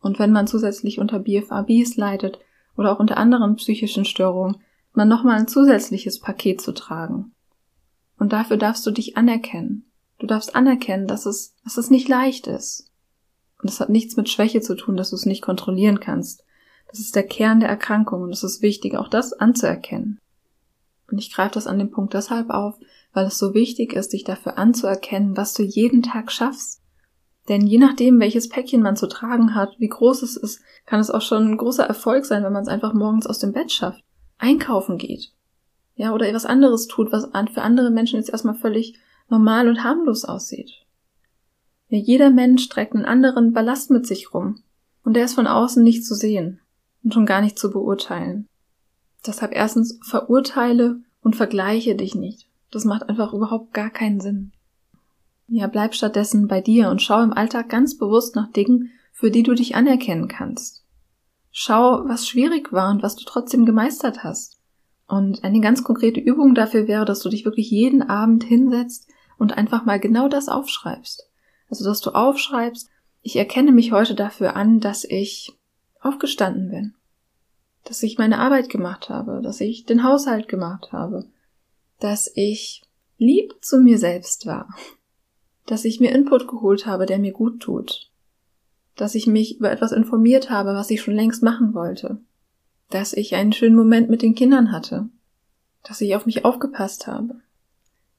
Und 0.02 0.20
wenn 0.20 0.32
man 0.32 0.48
zusätzlich 0.48 1.00
unter 1.00 1.20
BFABs 1.20 1.98
leidet 1.98 2.40
oder 2.78 2.92
auch 2.92 3.00
unter 3.00 3.18
anderen 3.18 3.56
psychischen 3.56 4.06
Störungen, 4.06 4.58
man 4.94 5.10
nochmal 5.10 5.40
ein 5.40 5.48
zusätzliches 5.48 6.20
Paket 6.20 6.62
zu 6.62 6.74
tragen. 6.74 7.34
Und 8.18 8.32
dafür 8.32 8.58
darfst 8.58 8.86
du 8.86 8.92
dich 8.92 9.18
anerkennen. 9.18 9.85
Du 10.20 10.28
darfst 10.28 10.56
anerkennen, 10.56 11.08
dass 11.08 11.26
es, 11.26 11.56
dass 11.64 11.78
es 11.78 11.90
nicht 11.90 12.08
leicht 12.08 12.48
ist. 12.48 12.90
Und 13.62 13.70
es 13.70 13.80
hat 13.80 13.90
nichts 13.90 14.16
mit 14.18 14.30
Schwäche 14.30 14.62
zu 14.62 14.76
tun, 14.76 14.98
dass 14.98 15.10
du 15.10 15.16
es 15.16 15.26
nicht 15.26 15.42
kontrollieren 15.42 16.00
kannst. 16.00 16.44
Das 16.90 17.00
ist 17.00 17.16
der 17.16 17.24
Kern 17.24 17.60
der 17.60 17.70
Erkrankung 17.70 18.22
und 18.22 18.32
es 18.32 18.44
ist 18.44 18.62
wichtig, 18.62 18.96
auch 18.96 19.10
das 19.10 19.34
anzuerkennen. 19.34 20.20
Und 21.10 21.18
ich 21.18 21.34
greife 21.34 21.54
das 21.56 21.68
an 21.68 21.80
dem 21.80 21.92
Punkt 21.92 22.14
deshalb 22.14 22.50
auf, 22.50 22.76
weil 23.14 23.26
es 23.26 23.38
so 23.38 23.54
wichtig 23.54 23.94
ist, 23.94 24.14
dich 24.14 24.24
dafür 24.24 24.58
anzuerkennen, 24.58 25.38
was 25.38 25.54
du 25.54 25.64
jeden 25.64 26.04
Tag 26.04 26.32
schaffst. 26.32 26.82
Denn 27.48 27.68
je 27.68 27.78
nachdem, 27.78 28.20
welches 28.20 28.50
Päckchen 28.50 28.82
man 28.82 28.96
zu 28.96 29.08
tragen 29.08 29.54
hat, 29.54 29.80
wie 29.80 29.88
groß 29.88 30.24
es 30.24 30.36
ist, 30.36 30.62
kann 30.86 31.00
es 31.00 31.12
auch 31.12 31.22
schon 31.22 31.52
ein 31.52 31.58
großer 31.58 31.84
Erfolg 31.86 32.26
sein, 32.26 32.44
wenn 32.44 32.54
man 32.54 32.64
es 32.64 32.70
einfach 32.70 32.94
morgens 32.94 33.28
aus 33.28 33.40
dem 33.40 33.54
Bett 33.54 33.72
schafft 33.72 34.04
einkaufen 34.38 34.98
geht. 34.98 35.32
Ja, 35.96 36.14
oder 36.14 36.28
etwas 36.28 36.46
anderes 36.46 36.88
tut, 36.88 37.12
was 37.12 37.30
für 37.54 37.62
andere 37.62 37.90
Menschen 37.90 38.18
jetzt 38.18 38.30
erstmal 38.30 38.56
völlig 38.56 39.00
normal 39.30 39.68
und 39.68 39.84
harmlos 39.84 40.26
aussieht. 40.26 40.72
Ja, 41.90 42.00
jeder 42.00 42.30
Mensch 42.30 42.68
trägt 42.70 42.94
einen 42.94 43.06
anderen 43.06 43.54
Ballast 43.54 43.92
mit 43.92 44.08
sich 44.08 44.34
rum. 44.34 44.64
Und 45.04 45.14
der 45.14 45.26
ist 45.26 45.36
von 45.36 45.48
außen 45.48 45.84
nicht 45.84 46.04
zu 46.06 46.16
sehen 46.16 46.60
und 47.04 47.14
schon 47.14 47.28
gar 47.28 47.42
nicht 47.42 47.60
zu 47.60 47.70
beurteilen. 47.70 48.48
Deshalb 49.26 49.56
erstens 49.56 50.00
verurteile 50.04 51.00
und 51.22 51.36
vergleiche 51.36 51.96
dich 51.96 52.16
nicht. 52.16 52.48
Das 52.72 52.86
macht 52.86 53.08
einfach 53.08 53.34
überhaupt 53.34 53.74
gar 53.74 53.92
keinen 53.92 54.20
Sinn. 54.20 54.52
Ja, 55.48 55.68
bleib 55.68 55.94
stattdessen 55.94 56.48
bei 56.48 56.60
dir 56.60 56.90
und 56.90 57.04
schau 57.04 57.22
im 57.22 57.34
Alltag 57.34 57.70
ganz 57.70 57.98
bewusst 57.98 58.36
nach 58.36 58.52
Dingen, 58.52 58.92
für 59.14 59.30
die 59.30 59.44
du 59.44 59.54
dich 59.54 59.76
anerkennen 59.76 60.28
kannst. 60.28 60.84
Schau, 61.52 62.04
was 62.08 62.28
schwierig 62.28 62.74
war 62.74 62.92
und 62.92 63.04
was 63.04 63.16
du 63.16 63.24
trotzdem 63.26 63.66
gemeistert 63.66 64.24
hast. 64.24 64.60
Und 65.08 65.44
eine 65.44 65.62
ganz 65.62 65.84
konkrete 65.84 66.20
Übung 66.20 66.56
dafür 66.56 66.88
wäre, 66.88 67.06
dass 67.06 67.20
du 67.20 67.30
dich 67.30 67.46
wirklich 67.46 67.70
jeden 67.70 68.02
Abend 68.02 68.44
hinsetzt 68.44 69.08
und 69.38 69.58
einfach 69.58 69.86
mal 69.86 70.00
genau 70.00 70.28
das 70.28 70.48
aufschreibst. 70.48 71.30
Also, 71.70 71.86
dass 71.86 72.02
du 72.02 72.12
aufschreibst, 72.12 72.90
ich 73.22 73.36
erkenne 73.36 73.72
mich 73.72 73.92
heute 73.92 74.16
dafür 74.16 74.56
an, 74.56 74.80
dass 74.80 75.04
ich 75.04 75.54
aufgestanden 76.00 76.70
bin, 76.70 76.94
dass 77.84 78.04
ich 78.04 78.18
meine 78.18 78.38
Arbeit 78.38 78.70
gemacht 78.70 79.10
habe, 79.10 79.42
dass 79.42 79.62
ich 79.62 79.86
den 79.86 80.04
Haushalt 80.04 80.48
gemacht 80.48 80.92
habe, 80.92 81.26
dass 82.00 82.32
ich 82.36 82.84
lieb 83.18 83.56
zu 83.62 83.80
mir 83.80 83.98
selbst 83.98 84.46
war, 84.46 84.70
dass 85.66 85.86
ich 85.86 86.00
mir 86.00 86.12
Input 86.12 86.48
geholt 86.48 86.86
habe, 86.86 87.06
der 87.06 87.18
mir 87.18 87.32
gut 87.32 87.62
tut, 87.62 88.12
dass 88.96 89.16
ich 89.16 89.28
mich 89.28 89.58
über 89.58 89.72
etwas 89.72 89.92
informiert 89.92 90.50
habe, 90.50 90.74
was 90.74 90.90
ich 90.90 91.02
schon 91.02 91.16
längst 91.16 91.42
machen 91.42 91.74
wollte, 91.74 92.20
dass 92.90 93.14
ich 93.14 93.36
einen 93.36 93.54
schönen 93.54 93.76
Moment 93.76 94.10
mit 94.10 94.22
den 94.22 94.36
Kindern 94.36 94.72
hatte, 94.72 95.10
dass 95.84 96.02
ich 96.02 96.16
auf 96.16 96.26
mich 96.26 96.46
aufgepasst 96.46 97.08
habe, 97.08 97.42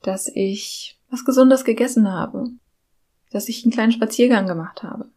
dass 0.02 0.28
ich 0.28 0.95
was 1.10 1.24
Gesundes 1.24 1.64
gegessen 1.64 2.10
habe, 2.10 2.50
dass 3.30 3.48
ich 3.48 3.64
einen 3.64 3.72
kleinen 3.72 3.92
Spaziergang 3.92 4.46
gemacht 4.46 4.82
habe. 4.82 5.08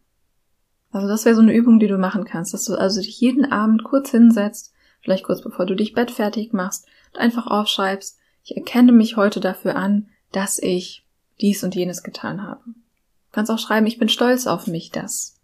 Also 0.92 1.06
das 1.06 1.24
wäre 1.24 1.36
so 1.36 1.42
eine 1.42 1.54
Übung, 1.54 1.78
die 1.78 1.86
du 1.86 1.98
machen 1.98 2.24
kannst, 2.24 2.52
dass 2.52 2.64
du 2.64 2.74
also 2.74 3.00
dich 3.00 3.20
jeden 3.20 3.50
Abend 3.50 3.84
kurz 3.84 4.10
hinsetzt, 4.10 4.72
vielleicht 5.00 5.24
kurz 5.24 5.42
bevor 5.42 5.66
du 5.66 5.76
dich 5.76 5.94
Bett 5.94 6.10
fertig 6.10 6.52
machst 6.52 6.86
und 7.12 7.20
einfach 7.20 7.46
aufschreibst, 7.46 8.18
ich 8.42 8.56
erkenne 8.56 8.92
mich 8.92 9.16
heute 9.16 9.40
dafür 9.40 9.76
an, 9.76 10.08
dass 10.32 10.58
ich 10.58 11.06
dies 11.40 11.62
und 11.62 11.74
jenes 11.74 12.02
getan 12.02 12.42
habe. 12.42 12.62
Du 12.64 13.32
kannst 13.32 13.50
auch 13.50 13.58
schreiben, 13.58 13.86
ich 13.86 13.98
bin 13.98 14.08
stolz 14.08 14.46
auf 14.46 14.66
mich, 14.66 14.90
das. 14.90 15.38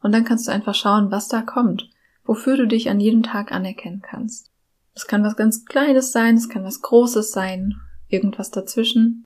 Und 0.00 0.12
dann 0.12 0.24
kannst 0.24 0.48
du 0.48 0.52
einfach 0.52 0.74
schauen, 0.74 1.10
was 1.10 1.28
da 1.28 1.42
kommt, 1.42 1.88
wofür 2.24 2.56
du 2.56 2.66
dich 2.66 2.90
an 2.90 3.00
jedem 3.00 3.22
Tag 3.22 3.52
anerkennen 3.52 4.02
kannst. 4.02 4.50
Es 4.94 5.06
kann 5.06 5.22
was 5.22 5.36
ganz 5.36 5.64
Kleines 5.64 6.12
sein, 6.12 6.36
es 6.36 6.48
kann 6.48 6.64
was 6.64 6.82
Großes 6.82 7.30
sein, 7.30 7.76
irgendwas 8.08 8.50
dazwischen. 8.50 9.24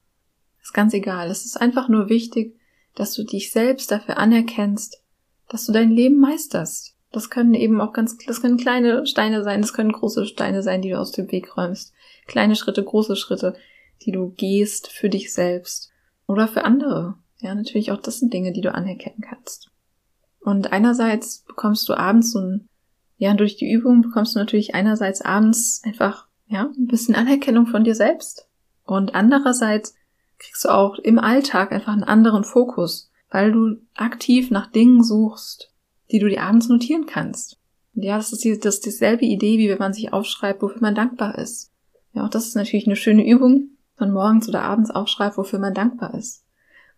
Ist 0.66 0.74
ganz 0.74 0.94
egal. 0.94 1.30
Es 1.30 1.44
ist 1.44 1.60
einfach 1.60 1.88
nur 1.88 2.08
wichtig, 2.08 2.58
dass 2.96 3.14
du 3.14 3.22
dich 3.22 3.52
selbst 3.52 3.92
dafür 3.92 4.18
anerkennst, 4.18 5.00
dass 5.48 5.64
du 5.64 5.70
dein 5.70 5.92
Leben 5.92 6.18
meisterst. 6.18 6.96
Das 7.12 7.30
können 7.30 7.54
eben 7.54 7.80
auch 7.80 7.92
ganz, 7.92 8.18
das 8.26 8.42
können 8.42 8.56
kleine 8.56 9.06
Steine 9.06 9.44
sein, 9.44 9.60
das 9.60 9.74
können 9.74 9.92
große 9.92 10.26
Steine 10.26 10.64
sein, 10.64 10.82
die 10.82 10.88
du 10.88 10.98
aus 10.98 11.12
dem 11.12 11.30
Weg 11.30 11.56
räumst. 11.56 11.92
Kleine 12.26 12.56
Schritte, 12.56 12.82
große 12.82 13.14
Schritte, 13.14 13.54
die 14.02 14.10
du 14.10 14.30
gehst 14.30 14.88
für 14.88 15.08
dich 15.08 15.32
selbst 15.32 15.92
oder 16.26 16.48
für 16.48 16.64
andere. 16.64 17.14
Ja, 17.38 17.54
natürlich 17.54 17.92
auch 17.92 18.00
das 18.00 18.18
sind 18.18 18.34
Dinge, 18.34 18.52
die 18.52 18.60
du 18.60 18.74
anerkennen 18.74 19.20
kannst. 19.20 19.70
Und 20.40 20.72
einerseits 20.72 21.44
bekommst 21.46 21.88
du 21.88 21.94
abends 21.94 22.32
so 22.32 22.40
ein, 22.40 22.68
ja, 23.18 23.34
durch 23.34 23.56
die 23.56 23.70
Übung 23.70 24.02
bekommst 24.02 24.34
du 24.34 24.40
natürlich 24.40 24.74
einerseits 24.74 25.22
abends 25.22 25.80
einfach, 25.84 26.26
ja, 26.48 26.72
ein 26.76 26.88
bisschen 26.88 27.14
Anerkennung 27.14 27.68
von 27.68 27.84
dir 27.84 27.94
selbst. 27.94 28.48
Und 28.82 29.14
andererseits 29.14 29.94
kriegst 30.38 30.64
du 30.64 30.68
auch 30.68 30.98
im 30.98 31.18
Alltag 31.18 31.72
einfach 31.72 31.92
einen 31.92 32.04
anderen 32.04 32.44
Fokus, 32.44 33.10
weil 33.30 33.52
du 33.52 33.76
aktiv 33.94 34.50
nach 34.50 34.70
Dingen 34.70 35.02
suchst, 35.02 35.72
die 36.10 36.18
du 36.18 36.28
dir 36.28 36.42
abends 36.42 36.68
notieren 36.68 37.06
kannst. 37.06 37.58
Und 37.94 38.02
ja, 38.02 38.16
das 38.16 38.32
ist, 38.32 38.44
die, 38.44 38.58
das 38.58 38.76
ist 38.76 38.86
dieselbe 38.86 39.24
Idee, 39.24 39.58
wie 39.58 39.68
wenn 39.68 39.78
man 39.78 39.92
sich 39.92 40.12
aufschreibt, 40.12 40.62
wofür 40.62 40.80
man 40.80 40.94
dankbar 40.94 41.38
ist. 41.38 41.72
Ja, 42.12 42.24
auch 42.24 42.30
das 42.30 42.46
ist 42.46 42.56
natürlich 42.56 42.86
eine 42.86 42.96
schöne 42.96 43.26
Übung, 43.26 43.70
man 43.98 44.12
morgens 44.12 44.48
oder 44.48 44.62
abends 44.62 44.90
aufschreibt, 44.90 45.38
wofür 45.38 45.58
man 45.58 45.74
dankbar 45.74 46.14
ist. 46.14 46.44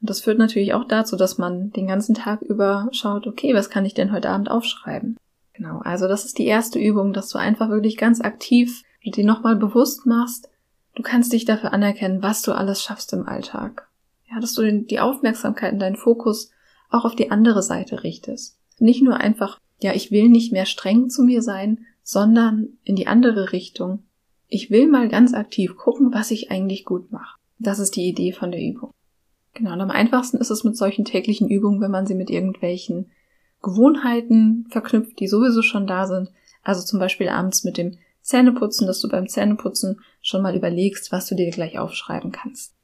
Und 0.00 0.10
das 0.10 0.20
führt 0.20 0.38
natürlich 0.38 0.74
auch 0.74 0.84
dazu, 0.84 1.16
dass 1.16 1.38
man 1.38 1.70
den 1.70 1.86
ganzen 1.86 2.14
Tag 2.14 2.42
über 2.42 2.88
schaut, 2.92 3.26
okay, 3.26 3.54
was 3.54 3.70
kann 3.70 3.84
ich 3.84 3.94
denn 3.94 4.12
heute 4.12 4.30
Abend 4.30 4.50
aufschreiben? 4.50 5.16
Genau, 5.54 5.78
also 5.78 6.06
das 6.06 6.24
ist 6.24 6.38
die 6.38 6.46
erste 6.46 6.78
Übung, 6.78 7.12
dass 7.12 7.30
du 7.30 7.38
einfach 7.38 7.68
wirklich 7.68 7.96
ganz 7.96 8.20
aktiv 8.20 8.84
dir 9.10 9.24
nochmal 9.24 9.56
bewusst 9.56 10.06
machst, 10.06 10.48
du 10.98 11.02
kannst 11.02 11.32
dich 11.32 11.44
dafür 11.44 11.72
anerkennen, 11.72 12.22
was 12.22 12.42
du 12.42 12.52
alles 12.52 12.82
schaffst 12.82 13.12
im 13.12 13.26
Alltag. 13.26 13.88
Ja, 14.28 14.40
dass 14.40 14.54
du 14.54 14.82
die 14.82 14.98
Aufmerksamkeit 14.98 15.72
und 15.72 15.78
deinen 15.78 15.96
Fokus 15.96 16.50
auch 16.90 17.04
auf 17.04 17.14
die 17.14 17.30
andere 17.30 17.62
Seite 17.62 18.02
richtest. 18.02 18.58
Nicht 18.78 19.02
nur 19.02 19.16
einfach, 19.16 19.60
ja, 19.80 19.94
ich 19.94 20.10
will 20.10 20.28
nicht 20.28 20.52
mehr 20.52 20.66
streng 20.66 21.08
zu 21.08 21.22
mir 21.22 21.40
sein, 21.40 21.86
sondern 22.02 22.70
in 22.82 22.96
die 22.96 23.06
andere 23.06 23.52
Richtung. 23.52 24.02
Ich 24.48 24.70
will 24.70 24.88
mal 24.88 25.08
ganz 25.08 25.34
aktiv 25.34 25.76
gucken, 25.76 26.12
was 26.12 26.32
ich 26.32 26.50
eigentlich 26.50 26.84
gut 26.84 27.12
mache. 27.12 27.38
Das 27.60 27.78
ist 27.78 27.94
die 27.94 28.08
Idee 28.08 28.32
von 28.32 28.50
der 28.50 28.60
Übung. 28.60 28.90
Genau, 29.54 29.74
und 29.74 29.80
am 29.80 29.90
einfachsten 29.90 30.38
ist 30.38 30.50
es 30.50 30.64
mit 30.64 30.76
solchen 30.76 31.04
täglichen 31.04 31.48
Übungen, 31.48 31.80
wenn 31.80 31.92
man 31.92 32.06
sie 32.06 32.14
mit 32.14 32.28
irgendwelchen 32.28 33.12
Gewohnheiten 33.62 34.66
verknüpft, 34.68 35.20
die 35.20 35.28
sowieso 35.28 35.62
schon 35.62 35.86
da 35.86 36.06
sind. 36.08 36.32
Also 36.64 36.84
zum 36.84 36.98
Beispiel 36.98 37.28
abends 37.28 37.62
mit 37.62 37.78
dem 37.78 37.98
Zähneputzen, 38.28 38.86
dass 38.86 39.00
du 39.00 39.08
beim 39.08 39.26
Zähneputzen 39.26 40.02
schon 40.20 40.42
mal 40.42 40.54
überlegst, 40.54 41.12
was 41.12 41.26
du 41.26 41.34
dir 41.34 41.50
gleich 41.50 41.78
aufschreiben 41.78 42.30
kannst. 42.30 42.74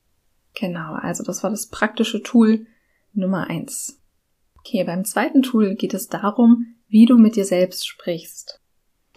Genau, 0.55 0.95
also 0.95 1.23
das 1.23 1.43
war 1.43 1.51
das 1.51 1.67
praktische 1.67 2.23
Tool 2.23 2.67
Nummer 3.13 3.51
eins. 3.51 4.01
Okay, 4.59 4.85
beim 4.85 5.05
zweiten 5.05 5.43
Tool 5.43 5.75
geht 5.75 5.93
es 5.93 6.09
darum, 6.09 6.77
wie 6.89 7.05
du 7.05 7.19
mit 7.19 7.37
dir 7.37 7.45
selbst 7.45 7.87
sprichst. 7.87 8.63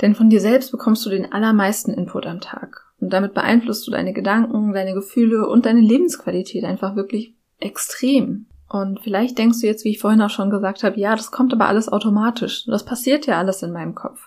Denn 0.02 0.16
von 0.16 0.30
dir 0.30 0.42
selbst 0.42 0.72
bekommst 0.72 1.06
du 1.06 1.10
den 1.10 1.32
allermeisten 1.32 1.94
Input 1.94 2.26
am 2.26 2.42
Tag. 2.42 2.84
Und 3.00 3.14
damit 3.14 3.34
beeinflusst 3.34 3.88
du 3.88 3.92
deine 3.92 4.12
Gedanken, 4.12 4.74
deine 4.74 4.94
Gefühle 4.94 5.48
und 5.48 5.66
deine 5.66 5.80
Lebensqualität 5.80 6.66
einfach 6.66 6.98
wirklich 6.98 7.36
extrem. 7.60 8.48
Und 8.68 9.00
vielleicht 9.00 9.38
denkst 9.38 9.62
du 9.62 9.68
jetzt, 9.68 9.86
wie 9.86 9.92
ich 9.92 10.00
vorhin 10.00 10.22
auch 10.22 10.30
schon 10.30 10.50
gesagt 10.50 10.84
habe, 10.84 11.00
ja, 11.00 11.16
das 11.16 11.32
kommt 11.32 11.54
aber 11.54 11.70
alles 11.70 11.88
automatisch. 11.88 12.66
Das 12.66 12.84
passiert 12.84 13.28
ja 13.28 13.38
alles 13.38 13.64
in 13.64 13.72
meinem 13.72 13.96
Kopf. 13.96 14.27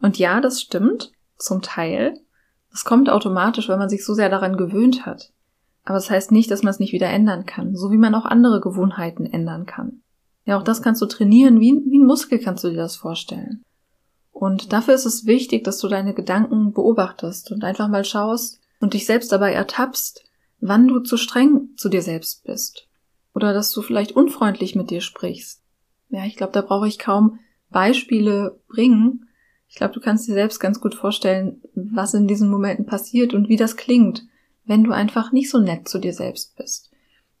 Und 0.00 0.18
ja, 0.18 0.40
das 0.40 0.60
stimmt, 0.60 1.12
zum 1.36 1.62
Teil. 1.62 2.20
Das 2.70 2.84
kommt 2.84 3.08
automatisch, 3.08 3.68
weil 3.68 3.78
man 3.78 3.88
sich 3.88 4.04
so 4.04 4.14
sehr 4.14 4.28
daran 4.28 4.56
gewöhnt 4.56 5.06
hat. 5.06 5.32
Aber 5.84 5.94
das 5.94 6.10
heißt 6.10 6.32
nicht, 6.32 6.50
dass 6.50 6.62
man 6.62 6.70
es 6.70 6.80
nicht 6.80 6.92
wieder 6.92 7.08
ändern 7.08 7.46
kann, 7.46 7.76
so 7.76 7.90
wie 7.90 7.98
man 7.98 8.14
auch 8.14 8.24
andere 8.24 8.60
Gewohnheiten 8.60 9.26
ändern 9.26 9.66
kann. 9.66 10.02
Ja, 10.46 10.58
auch 10.58 10.62
das 10.62 10.82
kannst 10.82 11.00
du 11.02 11.06
trainieren, 11.06 11.60
wie, 11.60 11.72
wie 11.86 11.98
ein 11.98 12.06
Muskel 12.06 12.38
kannst 12.38 12.64
du 12.64 12.70
dir 12.70 12.76
das 12.76 12.96
vorstellen. 12.96 13.62
Und 14.30 14.72
dafür 14.72 14.94
ist 14.94 15.06
es 15.06 15.26
wichtig, 15.26 15.64
dass 15.64 15.78
du 15.78 15.88
deine 15.88 16.12
Gedanken 16.12 16.72
beobachtest 16.72 17.52
und 17.52 17.64
einfach 17.64 17.88
mal 17.88 18.04
schaust 18.04 18.60
und 18.80 18.94
dich 18.94 19.06
selbst 19.06 19.30
dabei 19.30 19.52
ertappst, 19.52 20.24
wann 20.60 20.88
du 20.88 21.00
zu 21.00 21.16
streng 21.16 21.68
zu 21.76 21.88
dir 21.88 22.02
selbst 22.02 22.44
bist. 22.44 22.88
Oder 23.34 23.52
dass 23.52 23.72
du 23.72 23.82
vielleicht 23.82 24.12
unfreundlich 24.12 24.74
mit 24.74 24.90
dir 24.90 25.00
sprichst. 25.00 25.62
Ja, 26.08 26.24
ich 26.24 26.36
glaube, 26.36 26.52
da 26.52 26.62
brauche 26.62 26.88
ich 26.88 26.98
kaum 26.98 27.38
Beispiele 27.70 28.60
bringen. 28.68 29.28
Ich 29.68 29.76
glaube, 29.76 29.94
du 29.94 30.00
kannst 30.00 30.28
dir 30.28 30.34
selbst 30.34 30.60
ganz 30.60 30.80
gut 30.80 30.94
vorstellen, 30.94 31.60
was 31.74 32.14
in 32.14 32.28
diesen 32.28 32.48
Momenten 32.48 32.86
passiert 32.86 33.34
und 33.34 33.48
wie 33.48 33.56
das 33.56 33.76
klingt, 33.76 34.24
wenn 34.64 34.84
du 34.84 34.92
einfach 34.92 35.32
nicht 35.32 35.50
so 35.50 35.58
nett 35.58 35.88
zu 35.88 35.98
dir 35.98 36.12
selbst 36.12 36.56
bist. 36.56 36.90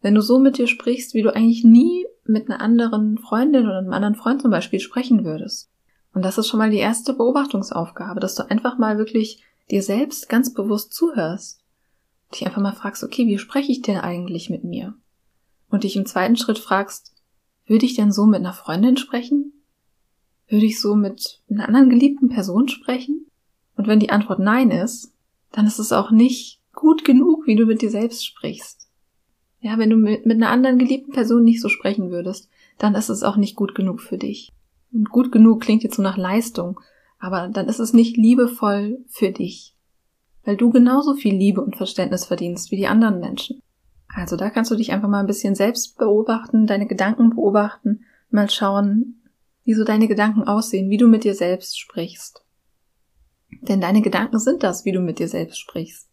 Wenn 0.00 0.14
du 0.14 0.20
so 0.20 0.38
mit 0.38 0.58
dir 0.58 0.66
sprichst, 0.66 1.14
wie 1.14 1.22
du 1.22 1.34
eigentlich 1.34 1.64
nie 1.64 2.06
mit 2.24 2.50
einer 2.50 2.60
anderen 2.60 3.18
Freundin 3.18 3.66
oder 3.66 3.78
einem 3.78 3.92
anderen 3.92 4.14
Freund 4.14 4.42
zum 4.42 4.50
Beispiel 4.50 4.80
sprechen 4.80 5.24
würdest. 5.24 5.70
Und 6.12 6.24
das 6.24 6.38
ist 6.38 6.48
schon 6.48 6.58
mal 6.58 6.70
die 6.70 6.78
erste 6.78 7.12
Beobachtungsaufgabe, 7.14 8.20
dass 8.20 8.34
du 8.34 8.48
einfach 8.48 8.78
mal 8.78 8.98
wirklich 8.98 9.42
dir 9.70 9.82
selbst 9.82 10.28
ganz 10.28 10.52
bewusst 10.52 10.92
zuhörst. 10.92 11.62
Dich 12.32 12.46
einfach 12.46 12.62
mal 12.62 12.72
fragst, 12.72 13.02
okay, 13.02 13.26
wie 13.26 13.38
spreche 13.38 13.72
ich 13.72 13.82
denn 13.82 13.98
eigentlich 13.98 14.50
mit 14.50 14.64
mir? 14.64 14.94
Und 15.68 15.84
dich 15.84 15.96
im 15.96 16.06
zweiten 16.06 16.36
Schritt 16.36 16.58
fragst, 16.58 17.14
würde 17.66 17.86
ich 17.86 17.94
denn 17.94 18.12
so 18.12 18.26
mit 18.26 18.40
einer 18.40 18.52
Freundin 18.52 18.96
sprechen? 18.96 19.63
Würde 20.48 20.66
ich 20.66 20.80
so 20.80 20.94
mit 20.94 21.40
einer 21.50 21.66
anderen 21.66 21.90
geliebten 21.90 22.28
Person 22.28 22.68
sprechen? 22.68 23.26
Und 23.76 23.86
wenn 23.86 24.00
die 24.00 24.10
Antwort 24.10 24.38
nein 24.38 24.70
ist, 24.70 25.12
dann 25.52 25.66
ist 25.66 25.78
es 25.78 25.92
auch 25.92 26.10
nicht 26.10 26.60
gut 26.72 27.04
genug, 27.04 27.46
wie 27.46 27.56
du 27.56 27.66
mit 27.66 27.82
dir 27.82 27.90
selbst 27.90 28.26
sprichst. 28.26 28.88
Ja, 29.60 29.78
wenn 29.78 29.90
du 29.90 29.96
mit, 29.96 30.26
mit 30.26 30.36
einer 30.36 30.50
anderen 30.50 30.78
geliebten 30.78 31.12
Person 31.12 31.44
nicht 31.44 31.62
so 31.62 31.68
sprechen 31.68 32.10
würdest, 32.10 32.50
dann 32.78 32.94
ist 32.94 33.08
es 33.08 33.22
auch 33.22 33.36
nicht 33.36 33.56
gut 33.56 33.74
genug 33.74 34.00
für 34.00 34.18
dich. 34.18 34.50
Und 34.92 35.08
gut 35.08 35.32
genug 35.32 35.62
klingt 35.62 35.82
jetzt 35.82 35.96
so 35.96 36.02
nach 36.02 36.16
Leistung, 36.16 36.80
aber 37.18 37.48
dann 37.48 37.68
ist 37.68 37.78
es 37.78 37.92
nicht 37.92 38.16
liebevoll 38.16 39.04
für 39.08 39.30
dich. 39.30 39.74
Weil 40.44 40.56
du 40.56 40.70
genauso 40.70 41.14
viel 41.14 41.34
Liebe 41.34 41.62
und 41.62 41.76
Verständnis 41.76 42.26
verdienst 42.26 42.70
wie 42.70 42.76
die 42.76 42.86
anderen 42.86 43.20
Menschen. 43.20 43.60
Also 44.14 44.36
da 44.36 44.50
kannst 44.50 44.70
du 44.70 44.76
dich 44.76 44.92
einfach 44.92 45.08
mal 45.08 45.20
ein 45.20 45.26
bisschen 45.26 45.54
selbst 45.54 45.96
beobachten, 45.96 46.66
deine 46.66 46.86
Gedanken 46.86 47.30
beobachten, 47.30 48.04
mal 48.30 48.50
schauen, 48.50 49.20
wie 49.64 49.74
so 49.74 49.84
deine 49.84 50.08
Gedanken 50.08 50.44
aussehen, 50.44 50.90
wie 50.90 50.96
du 50.96 51.06
mit 51.06 51.24
dir 51.24 51.34
selbst 51.34 51.78
sprichst. 51.78 52.44
Denn 53.62 53.80
deine 53.80 54.02
Gedanken 54.02 54.38
sind 54.38 54.62
das, 54.62 54.84
wie 54.84 54.92
du 54.92 55.00
mit 55.00 55.18
dir 55.18 55.28
selbst 55.28 55.58
sprichst. 55.58 56.08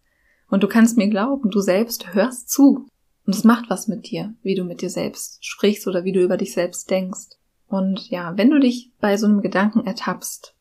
Und 0.49 0.63
du 0.63 0.67
kannst 0.67 0.97
mir 0.97 1.09
glauben, 1.09 1.49
du 1.49 1.59
selbst 1.61 2.13
hörst 2.13 2.49
zu. 2.49 2.87
Und 3.25 3.35
es 3.35 3.43
macht 3.43 3.69
was 3.69 3.87
mit 3.87 4.09
dir, 4.09 4.33
wie 4.41 4.55
du 4.55 4.63
mit 4.63 4.81
dir 4.81 4.89
selbst 4.89 5.45
sprichst 5.45 5.87
oder 5.87 6.03
wie 6.03 6.11
du 6.11 6.21
über 6.21 6.37
dich 6.37 6.53
selbst 6.53 6.89
denkst. 6.89 7.37
Und 7.67 8.09
ja, 8.09 8.37
wenn 8.37 8.49
du 8.49 8.59
dich 8.59 8.91
bei 8.99 9.15
so 9.17 9.27
einem 9.27 9.41
Gedanken 9.41 9.85
ertappst, 9.85 10.55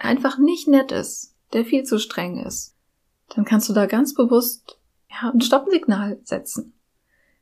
einfach 0.00 0.38
nicht 0.38 0.66
nett 0.66 0.92
ist, 0.92 1.36
der 1.52 1.64
viel 1.64 1.84
zu 1.84 1.98
streng 1.98 2.44
ist, 2.44 2.74
dann 3.34 3.44
kannst 3.44 3.68
du 3.68 3.72
da 3.72 3.86
ganz 3.86 4.14
bewusst 4.14 4.78
ja, 5.10 5.30
ein 5.30 5.40
Stoppsignal 5.40 6.18
setzen. 6.24 6.74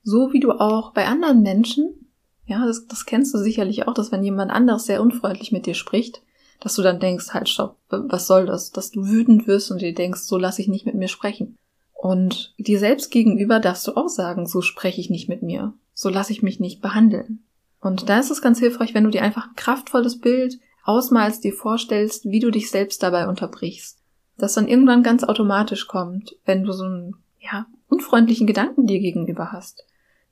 So 0.02 0.32
wie 0.32 0.40
du 0.40 0.52
auch 0.52 0.92
bei 0.92 1.06
anderen 1.06 1.42
Menschen, 1.42 2.03
ja, 2.47 2.65
das, 2.67 2.87
das 2.87 3.07
kennst 3.07 3.33
du 3.35 3.39
sicherlich 3.39 3.89
auch, 3.89 3.95
dass 3.95 4.13
wenn 4.13 4.23
jemand 4.23 4.51
anderes 4.51 4.85
sehr 4.85 5.03
unfreundlich 5.03 5.53
mit 5.53 5.67
dir 5.67 5.75
spricht, 5.75 6.23
dass 6.61 6.75
du 6.75 6.83
dann 6.83 7.01
denkst, 7.01 7.31
halt, 7.31 7.49
stopp, 7.49 7.77
was 7.89 8.27
soll 8.27 8.47
das? 8.47 8.71
Dass 8.71 8.91
du 8.91 9.07
wütend 9.07 9.47
wirst 9.47 9.71
und 9.71 9.81
dir 9.81 9.95
denkst, 9.95 10.23
so 10.23 10.39
lass 10.39 10.59
ich 10.59 10.69
nicht 10.69 10.87
mit 10.87 10.95
mir 10.95 11.09
sprechen. 11.09 11.57
Und 11.93 12.55
dir 12.59 12.79
selbst 12.79 13.11
gegenüber 13.11 13.61
darfst 13.61 13.87
du 13.87 13.97
auch 13.97 14.09
sagen, 14.09 14.47
so 14.47 14.61
spreche 14.61 15.01
ich 15.01 15.11
nicht 15.11 15.29
mit 15.29 15.43
mir, 15.43 15.73
so 15.95 16.11
lasse 16.11 16.33
ich 16.33 16.43
mich 16.43 16.61
nicht 16.61 16.83
behandeln. 16.83 17.45
Und 17.81 18.09
da 18.09 18.19
ist 18.19 18.31
es 18.31 18.43
ganz 18.43 18.59
hilfreich, 18.59 18.95
wenn 18.95 19.05
du 19.05 19.11
dir 19.11 19.23
einfach 19.23 19.49
ein 19.49 19.57
kraftvolles 19.57 20.21
Bild 20.21 20.59
ausmalst, 20.85 21.45
dir 21.45 21.53
vorstellst, 21.53 22.27
wie 22.27 22.41
du 22.41 22.51
dich 22.51 22.71
selbst 22.71 23.03
dabei 23.03 23.29
unterbrichst. 23.29 23.99
Das 24.37 24.55
dann 24.55 24.69
irgendwann 24.69 25.03
ganz 25.03 25.25
automatisch 25.25 25.87
kommt, 25.87 26.37
wenn 26.45 26.65
du 26.65 26.73
so 26.73 26.85
einen, 26.85 27.17
ja, 27.41 27.67
unfreundlichen 27.89 28.47
Gedanken 28.47 28.87
dir 28.87 29.01
gegenüber 29.01 29.53
hast. 29.53 29.85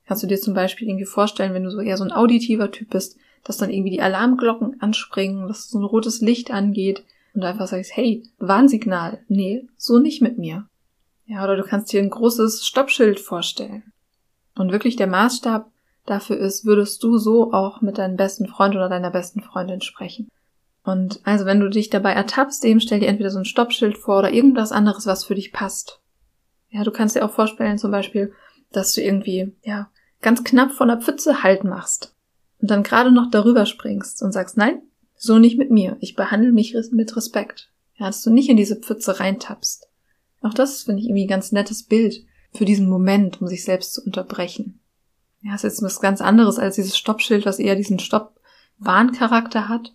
Kannst 0.06 0.22
du 0.22 0.26
dir 0.26 0.40
zum 0.40 0.54
Beispiel 0.54 0.88
irgendwie 0.88 1.06
vorstellen, 1.06 1.54
wenn 1.54 1.64
du 1.64 1.70
so 1.70 1.80
eher 1.80 1.96
so 1.96 2.04
ein 2.04 2.12
auditiver 2.12 2.70
Typ 2.70 2.90
bist, 2.90 3.16
dass 3.44 3.56
dann 3.56 3.70
irgendwie 3.70 3.90
die 3.90 4.02
Alarmglocken 4.02 4.80
anspringen, 4.80 5.48
dass 5.48 5.68
so 5.68 5.78
ein 5.78 5.84
rotes 5.84 6.20
Licht 6.20 6.50
angeht 6.50 7.04
und 7.34 7.42
du 7.42 7.46
einfach 7.46 7.66
sagst, 7.66 7.96
hey, 7.96 8.22
Warnsignal, 8.38 9.20
nee, 9.28 9.66
so 9.76 9.98
nicht 9.98 10.22
mit 10.22 10.38
mir. 10.38 10.66
Ja, 11.26 11.44
oder 11.44 11.56
du 11.56 11.62
kannst 11.62 11.92
dir 11.92 12.02
ein 12.02 12.10
großes 12.10 12.66
Stoppschild 12.66 13.20
vorstellen. 13.20 13.92
Und 14.54 14.70
wirklich 14.70 14.96
der 14.96 15.06
Maßstab 15.06 15.70
dafür 16.04 16.36
ist, 16.36 16.64
würdest 16.64 17.02
du 17.02 17.16
so 17.16 17.52
auch 17.52 17.80
mit 17.80 17.98
deinem 17.98 18.16
besten 18.16 18.48
Freund 18.48 18.74
oder 18.74 18.88
deiner 18.88 19.10
besten 19.10 19.40
Freundin 19.40 19.80
sprechen. 19.80 20.28
Und 20.84 21.20
also 21.24 21.46
wenn 21.46 21.60
du 21.60 21.70
dich 21.70 21.90
dabei 21.90 22.12
ertappst, 22.12 22.64
eben 22.64 22.80
stell 22.80 23.00
dir 23.00 23.08
entweder 23.08 23.30
so 23.30 23.38
ein 23.38 23.44
Stoppschild 23.44 23.96
vor 23.96 24.18
oder 24.18 24.32
irgendwas 24.32 24.72
anderes, 24.72 25.06
was 25.06 25.24
für 25.24 25.36
dich 25.36 25.52
passt. 25.52 26.00
Ja, 26.70 26.84
du 26.84 26.90
kannst 26.90 27.14
dir 27.14 27.24
auch 27.24 27.30
vorstellen, 27.30 27.78
zum 27.78 27.90
Beispiel, 27.90 28.32
dass 28.72 28.94
du 28.94 29.02
irgendwie, 29.02 29.54
ja, 29.62 29.90
ganz 30.20 30.44
knapp 30.44 30.72
von 30.72 30.88
der 30.88 31.00
Pfütze 31.00 31.42
Halt 31.42 31.64
machst 31.64 32.14
und 32.60 32.70
dann 32.70 32.82
gerade 32.82 33.12
noch 33.12 33.30
darüber 33.30 33.66
springst 33.66 34.22
und 34.22 34.32
sagst, 34.32 34.56
nein, 34.56 34.82
so 35.16 35.38
nicht 35.38 35.58
mit 35.58 35.70
mir. 35.70 35.96
Ich 36.00 36.16
behandle 36.16 36.52
mich 36.52 36.76
mit 36.92 37.16
Respekt. 37.16 37.70
Ja, 37.94 38.06
dass 38.06 38.22
du 38.22 38.30
nicht 38.30 38.48
in 38.48 38.56
diese 38.56 38.76
Pfütze 38.76 39.20
reintappst. 39.20 39.88
Auch 40.40 40.54
das 40.54 40.84
finde 40.84 41.00
ich 41.00 41.06
irgendwie 41.06 41.24
ein 41.24 41.28
ganz 41.28 41.52
nettes 41.52 41.84
Bild 41.84 42.24
für 42.52 42.64
diesen 42.64 42.88
Moment, 42.88 43.40
um 43.40 43.48
sich 43.48 43.64
selbst 43.64 43.94
zu 43.94 44.02
unterbrechen. 44.04 44.80
Ja, 45.42 45.54
ist 45.54 45.64
jetzt 45.64 45.82
was 45.82 46.00
ganz 46.00 46.20
anderes 46.20 46.58
als 46.58 46.76
dieses 46.76 46.96
Stoppschild, 46.96 47.46
was 47.46 47.58
eher 47.58 47.76
diesen 47.76 47.98
Stopp-Warncharakter 47.98 49.68
hat. 49.68 49.92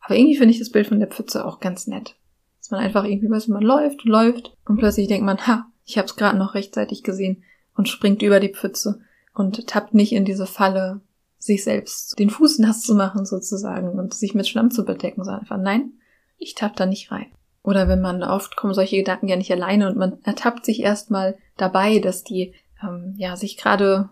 Aber 0.00 0.16
irgendwie 0.16 0.36
finde 0.36 0.52
ich 0.52 0.58
das 0.58 0.70
Bild 0.70 0.86
von 0.86 1.00
der 1.00 1.08
Pfütze 1.08 1.44
auch 1.44 1.60
ganz 1.60 1.86
nett. 1.86 2.16
Dass 2.60 2.70
man 2.70 2.80
einfach 2.80 3.04
irgendwie 3.04 3.30
weiß, 3.30 3.48
man 3.48 3.62
läuft, 3.62 4.04
läuft 4.04 4.56
und 4.66 4.76
plötzlich 4.76 5.08
denkt 5.08 5.24
man, 5.24 5.46
ha, 5.46 5.66
ich 5.84 5.98
habe 5.98 6.06
es 6.06 6.16
gerade 6.16 6.38
noch 6.38 6.54
rechtzeitig 6.54 7.02
gesehen 7.02 7.42
und 7.76 7.88
springt 7.88 8.22
über 8.22 8.40
die 8.40 8.52
Pfütze 8.52 9.00
und 9.34 9.66
tappt 9.66 9.94
nicht 9.94 10.12
in 10.12 10.24
diese 10.24 10.46
Falle, 10.46 11.00
sich 11.38 11.62
selbst 11.62 12.18
den 12.18 12.30
Fuß 12.30 12.58
nass 12.58 12.80
zu 12.80 12.94
machen 12.94 13.24
sozusagen 13.24 13.90
und 13.90 14.14
sich 14.14 14.34
mit 14.34 14.48
Schlamm 14.48 14.70
zu 14.70 14.84
bedecken, 14.84 15.22
sondern 15.22 15.42
einfach, 15.42 15.58
nein, 15.58 15.92
ich 16.38 16.54
tapp 16.54 16.76
da 16.76 16.86
nicht 16.86 17.12
rein. 17.12 17.26
Oder 17.62 17.88
wenn 17.88 18.00
man 18.00 18.22
oft 18.22 18.56
kommen 18.56 18.74
solche 18.74 18.96
Gedanken 18.96 19.28
ja 19.28 19.36
nicht 19.36 19.52
alleine 19.52 19.88
und 19.88 19.96
man 19.96 20.18
ertappt 20.22 20.64
sich 20.64 20.80
erstmal 20.80 21.36
dabei, 21.56 21.98
dass 21.98 22.24
die 22.24 22.54
ähm, 22.82 23.14
ja 23.16 23.36
sich 23.36 23.56
gerade 23.56 24.08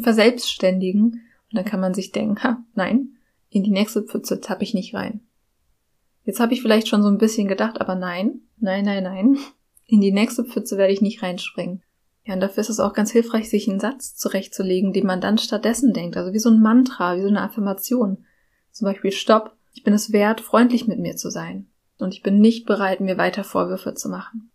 verselbstständigen 0.00 1.04
und 1.50 1.56
dann 1.56 1.64
kann 1.64 1.80
man 1.80 1.94
sich 1.94 2.12
denken, 2.12 2.42
ha, 2.42 2.64
nein, 2.74 3.16
in 3.50 3.64
die 3.64 3.70
nächste 3.70 4.02
Pfütze 4.02 4.40
tapp 4.40 4.62
ich 4.62 4.72
nicht 4.72 4.94
rein. 4.94 5.20
Jetzt 6.24 6.40
habe 6.40 6.54
ich 6.54 6.62
vielleicht 6.62 6.88
schon 6.88 7.02
so 7.02 7.08
ein 7.08 7.18
bisschen 7.18 7.48
gedacht, 7.48 7.80
aber 7.80 7.94
nein, 7.94 8.42
nein, 8.58 8.84
nein, 8.84 9.02
nein. 9.02 9.38
In 9.86 10.00
die 10.00 10.12
nächste 10.12 10.44
Pfütze 10.44 10.78
werde 10.78 10.92
ich 10.92 11.02
nicht 11.02 11.22
reinspringen. 11.22 11.82
Ja, 12.24 12.34
und 12.34 12.40
dafür 12.40 12.60
ist 12.60 12.70
es 12.70 12.80
auch 12.80 12.92
ganz 12.92 13.10
hilfreich, 13.10 13.50
sich 13.50 13.68
einen 13.68 13.80
Satz 13.80 14.14
zurechtzulegen, 14.14 14.92
den 14.92 15.06
man 15.06 15.20
dann 15.20 15.38
stattdessen 15.38 15.92
denkt. 15.92 16.16
Also 16.16 16.32
wie 16.32 16.38
so 16.38 16.50
ein 16.50 16.60
Mantra, 16.60 17.16
wie 17.16 17.22
so 17.22 17.28
eine 17.28 17.42
Affirmation. 17.42 18.24
Zum 18.70 18.86
Beispiel, 18.86 19.10
stopp, 19.10 19.56
ich 19.72 19.82
bin 19.82 19.94
es 19.94 20.12
wert, 20.12 20.40
freundlich 20.40 20.86
mit 20.86 21.00
mir 21.00 21.16
zu 21.16 21.30
sein. 21.30 21.66
Und 21.98 22.14
ich 22.14 22.22
bin 22.22 22.40
nicht 22.40 22.66
bereit, 22.66 23.00
mir 23.00 23.18
weiter 23.18 23.44
Vorwürfe 23.44 23.94
zu 23.94 24.08
machen. 24.08 24.50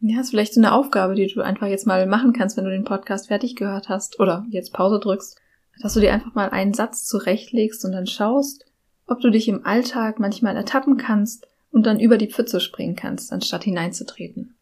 Ja, 0.00 0.20
ist 0.20 0.30
vielleicht 0.30 0.54
so 0.54 0.60
eine 0.60 0.72
Aufgabe, 0.72 1.16
die 1.16 1.26
du 1.26 1.40
einfach 1.40 1.66
jetzt 1.66 1.86
mal 1.86 2.06
machen 2.06 2.32
kannst, 2.32 2.56
wenn 2.56 2.64
du 2.64 2.70
den 2.70 2.84
Podcast 2.84 3.28
fertig 3.28 3.56
gehört 3.56 3.88
hast 3.88 4.20
oder 4.20 4.46
jetzt 4.48 4.72
Pause 4.72 5.00
drückst, 5.00 5.36
dass 5.82 5.94
du 5.94 6.00
dir 6.00 6.12
einfach 6.12 6.34
mal 6.34 6.50
einen 6.50 6.74
Satz 6.74 7.04
zurechtlegst 7.04 7.84
und 7.84 7.92
dann 7.92 8.06
schaust, 8.06 8.64
ob 9.06 9.20
du 9.20 9.30
dich 9.30 9.48
im 9.48 9.66
Alltag 9.66 10.20
manchmal 10.20 10.56
ertappen 10.56 10.98
kannst 10.98 11.48
und 11.70 11.84
dann 11.84 11.98
über 11.98 12.16
die 12.16 12.30
Pfütze 12.30 12.60
springen 12.60 12.94
kannst, 12.94 13.32
anstatt 13.32 13.64
hineinzutreten. 13.64 14.56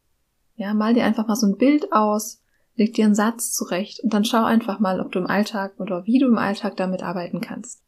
Ja, 0.54 0.72
mal 0.72 0.94
dir 0.94 1.04
einfach 1.04 1.26
mal 1.26 1.36
so 1.36 1.46
ein 1.46 1.58
Bild 1.58 1.92
aus, 1.92 2.42
leg 2.76 2.94
dir 2.94 3.06
einen 3.06 3.14
Satz 3.14 3.52
zurecht 3.52 4.00
und 4.00 4.14
dann 4.14 4.24
schau 4.24 4.44
einfach 4.44 4.78
mal, 4.78 5.00
ob 5.00 5.10
du 5.12 5.18
im 5.18 5.26
Alltag 5.26 5.80
oder 5.80 6.06
wie 6.06 6.18
du 6.18 6.26
im 6.26 6.38
Alltag 6.38 6.76
damit 6.76 7.02
arbeiten 7.02 7.40
kannst. 7.40 7.82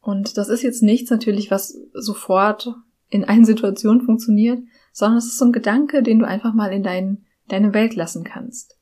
Und 0.00 0.36
das 0.36 0.48
ist 0.48 0.62
jetzt 0.62 0.82
nichts 0.82 1.10
natürlich, 1.10 1.50
was 1.50 1.76
sofort 1.94 2.74
in 3.08 3.24
allen 3.24 3.44
Situationen 3.46 4.02
funktioniert, 4.02 4.62
sondern 4.92 5.18
es 5.18 5.26
ist 5.26 5.38
so 5.38 5.46
ein 5.46 5.52
Gedanke, 5.52 6.02
den 6.02 6.18
du 6.18 6.26
einfach 6.26 6.54
mal 6.54 6.72
in 6.72 6.82
dein, 6.82 7.24
deine 7.48 7.74
Welt 7.74 7.96
lassen 7.96 8.22
kannst. 8.22 8.76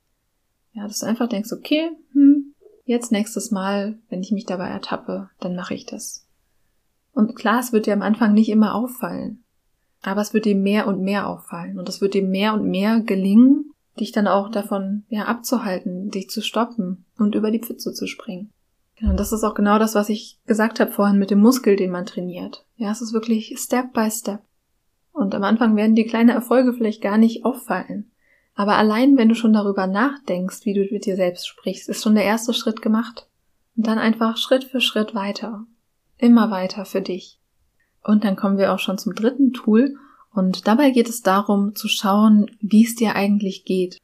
Ja, 0.73 0.87
dass 0.87 1.01
du 1.01 1.07
einfach 1.07 1.29
denkst, 1.29 1.53
okay, 1.53 1.91
hm, 2.13 2.55
jetzt 2.85 3.13
nächstes 3.13 3.51
Mal, 3.51 3.99
wenn 4.09 4.21
ich 4.21 4.33
mich 4.33 4.47
dabei 4.47 4.69
ertappe, 4.69 5.31
dann 5.39 5.55
mache 5.55 5.75
ich 5.75 5.87
das. 5.87 6.27
Und 7.13 7.37
klar, 7.37 7.61
es 7.61 7.73
wird 7.73 7.87
dir 7.87 7.93
am 7.93 8.03
Anfang 8.03 8.35
nicht 8.35 8.49
immer 8.49 8.75
auffallen. 8.75 9.45
Aber 10.03 10.21
es 10.21 10.35
wird 10.35 10.47
dir 10.47 10.57
mehr 10.57 10.89
und 10.89 11.01
mehr 11.03 11.29
auffallen. 11.29 11.79
Und 11.79 11.89
es 11.89 12.01
wird 12.01 12.15
dir 12.15 12.25
mehr 12.25 12.55
und 12.55 12.69
mehr 12.69 13.01
gelingen, 13.01 13.62
dich 13.99 14.13
dann 14.13 14.27
auch 14.27 14.51
davon 14.51 15.05
ja, 15.09 15.25
abzuhalten, 15.25 16.11
dich 16.11 16.31
zu 16.31 16.41
stoppen 16.41 17.05
und 17.19 17.35
über 17.35 17.51
die 17.51 17.61
Pfütze 17.61 17.93
zu 17.93 18.07
springen. 18.07 18.51
Genau, 18.97 19.15
das 19.15 19.33
ist 19.33 19.45
auch 19.45 19.55
genau 19.55 19.79
das, 19.79 19.95
was 19.95 20.09
ich 20.09 20.39
gesagt 20.47 20.81
habe 20.81 20.93
vorhin 20.93 21.19
mit 21.19 21.31
dem 21.31 21.41
Muskel, 21.41 21.77
den 21.77 21.91
man 21.91 22.07
trainiert. 22.07 22.65
Ja, 22.77 22.91
es 22.91 23.03
ist 23.03 23.13
wirklich 23.13 23.55
Step 23.59 23.93
by 23.93 24.11
Step. 24.11 24.41
Und 25.13 25.35
am 25.35 25.45
Anfang 25.45 25.77
werden 25.77 25.95
die 25.95 26.07
kleinen 26.07 26.31
Erfolge 26.31 26.73
vielleicht 26.73 27.03
gar 27.03 27.19
nicht 27.19 27.45
auffallen. 27.45 28.11
Aber 28.55 28.77
allein, 28.77 29.17
wenn 29.17 29.29
du 29.29 29.35
schon 29.35 29.53
darüber 29.53 29.87
nachdenkst, 29.87 30.65
wie 30.65 30.75
du 30.75 30.87
mit 30.93 31.07
dir 31.07 31.17
selbst 31.17 31.47
sprichst, 31.47 31.89
ist 31.89 32.03
schon 32.03 32.15
der 32.15 32.25
erste 32.25 32.55
Schritt 32.55 32.83
gemacht. 32.83 33.29
Und 33.77 33.87
dann 33.87 33.99
einfach 33.99 34.37
Schritt 34.37 34.65
für 34.65 34.81
Schritt 34.81 35.15
weiter. 35.15 35.67
Immer 36.19 36.51
weiter 36.51 36.85
für 36.85 37.01
dich. 37.01 37.41
Und 38.03 38.25
dann 38.25 38.37
kommen 38.37 38.59
wir 38.59 38.73
auch 38.73 38.79
schon 38.79 38.99
zum 38.99 39.15
dritten 39.15 39.53
Tool, 39.53 39.97
und 40.35 40.67
dabei 40.67 40.91
geht 40.91 41.09
es 41.09 41.23
darum 41.23 41.75
zu 41.75 41.89
schauen, 41.89 42.51
wie 42.61 42.85
es 42.85 42.95
dir 42.95 43.15
eigentlich 43.15 43.65
geht 43.65 43.99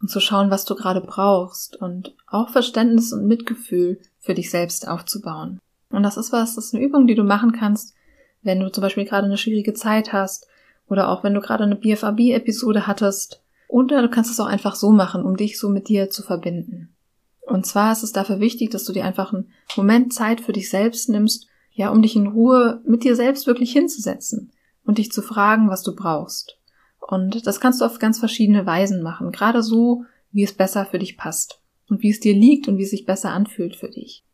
und 0.00 0.10
zu 0.10 0.20
schauen, 0.20 0.50
was 0.50 0.64
du 0.64 0.74
gerade 0.74 1.00
brauchst 1.00 1.76
und 1.76 2.14
auch 2.26 2.50
Verständnis 2.50 3.12
und 3.12 3.26
Mitgefühl 3.26 4.00
für 4.18 4.34
dich 4.34 4.50
selbst 4.50 4.86
aufzubauen. 4.86 5.58
Und 5.90 6.02
das 6.02 6.16
ist 6.16 6.32
was, 6.32 6.54
das 6.54 6.66
ist 6.66 6.74
eine 6.74 6.84
Übung, 6.84 7.06
die 7.06 7.14
du 7.14 7.24
machen 7.24 7.52
kannst, 7.52 7.94
wenn 8.42 8.60
du 8.60 8.70
zum 8.70 8.82
Beispiel 8.82 9.04
gerade 9.04 9.26
eine 9.26 9.38
schwierige 9.38 9.74
Zeit 9.74 10.12
hast 10.12 10.46
oder 10.88 11.08
auch 11.08 11.24
wenn 11.24 11.34
du 11.34 11.40
gerade 11.40 11.64
eine 11.64 11.76
BFAB-Episode 11.76 12.86
hattest. 12.86 13.42
Oder 13.68 14.02
du 14.02 14.08
kannst 14.08 14.30
es 14.30 14.40
auch 14.40 14.46
einfach 14.46 14.74
so 14.74 14.90
machen, 14.90 15.24
um 15.24 15.36
dich 15.36 15.58
so 15.58 15.68
mit 15.68 15.88
dir 15.88 16.10
zu 16.10 16.22
verbinden. 16.22 16.94
Und 17.42 17.66
zwar 17.66 17.92
ist 17.92 18.02
es 18.02 18.12
dafür 18.12 18.40
wichtig, 18.40 18.70
dass 18.70 18.84
du 18.84 18.92
dir 18.92 19.04
einfach 19.04 19.32
einen 19.32 19.50
Moment 19.76 20.12
Zeit 20.12 20.40
für 20.40 20.52
dich 20.52 20.70
selbst 20.70 21.08
nimmst, 21.08 21.46
ja, 21.72 21.90
um 21.90 22.02
dich 22.02 22.16
in 22.16 22.26
Ruhe 22.26 22.80
mit 22.84 23.04
dir 23.04 23.16
selbst 23.16 23.46
wirklich 23.46 23.72
hinzusetzen 23.72 24.52
und 24.90 24.98
dich 24.98 25.12
zu 25.12 25.22
fragen, 25.22 25.70
was 25.70 25.84
du 25.84 25.94
brauchst. 25.94 26.58
Und 26.98 27.46
das 27.46 27.60
kannst 27.60 27.80
du 27.80 27.84
auf 27.84 28.00
ganz 28.00 28.18
verschiedene 28.18 28.66
Weisen 28.66 29.04
machen, 29.04 29.30
gerade 29.30 29.62
so, 29.62 30.04
wie 30.32 30.42
es 30.42 30.52
besser 30.52 30.84
für 30.84 30.98
dich 30.98 31.16
passt 31.16 31.62
und 31.88 32.02
wie 32.02 32.10
es 32.10 32.18
dir 32.18 32.34
liegt 32.34 32.66
und 32.66 32.76
wie 32.76 32.82
es 32.82 32.90
sich 32.90 33.06
besser 33.06 33.30
anfühlt 33.30 33.76
für 33.76 33.88
dich. 33.88 34.24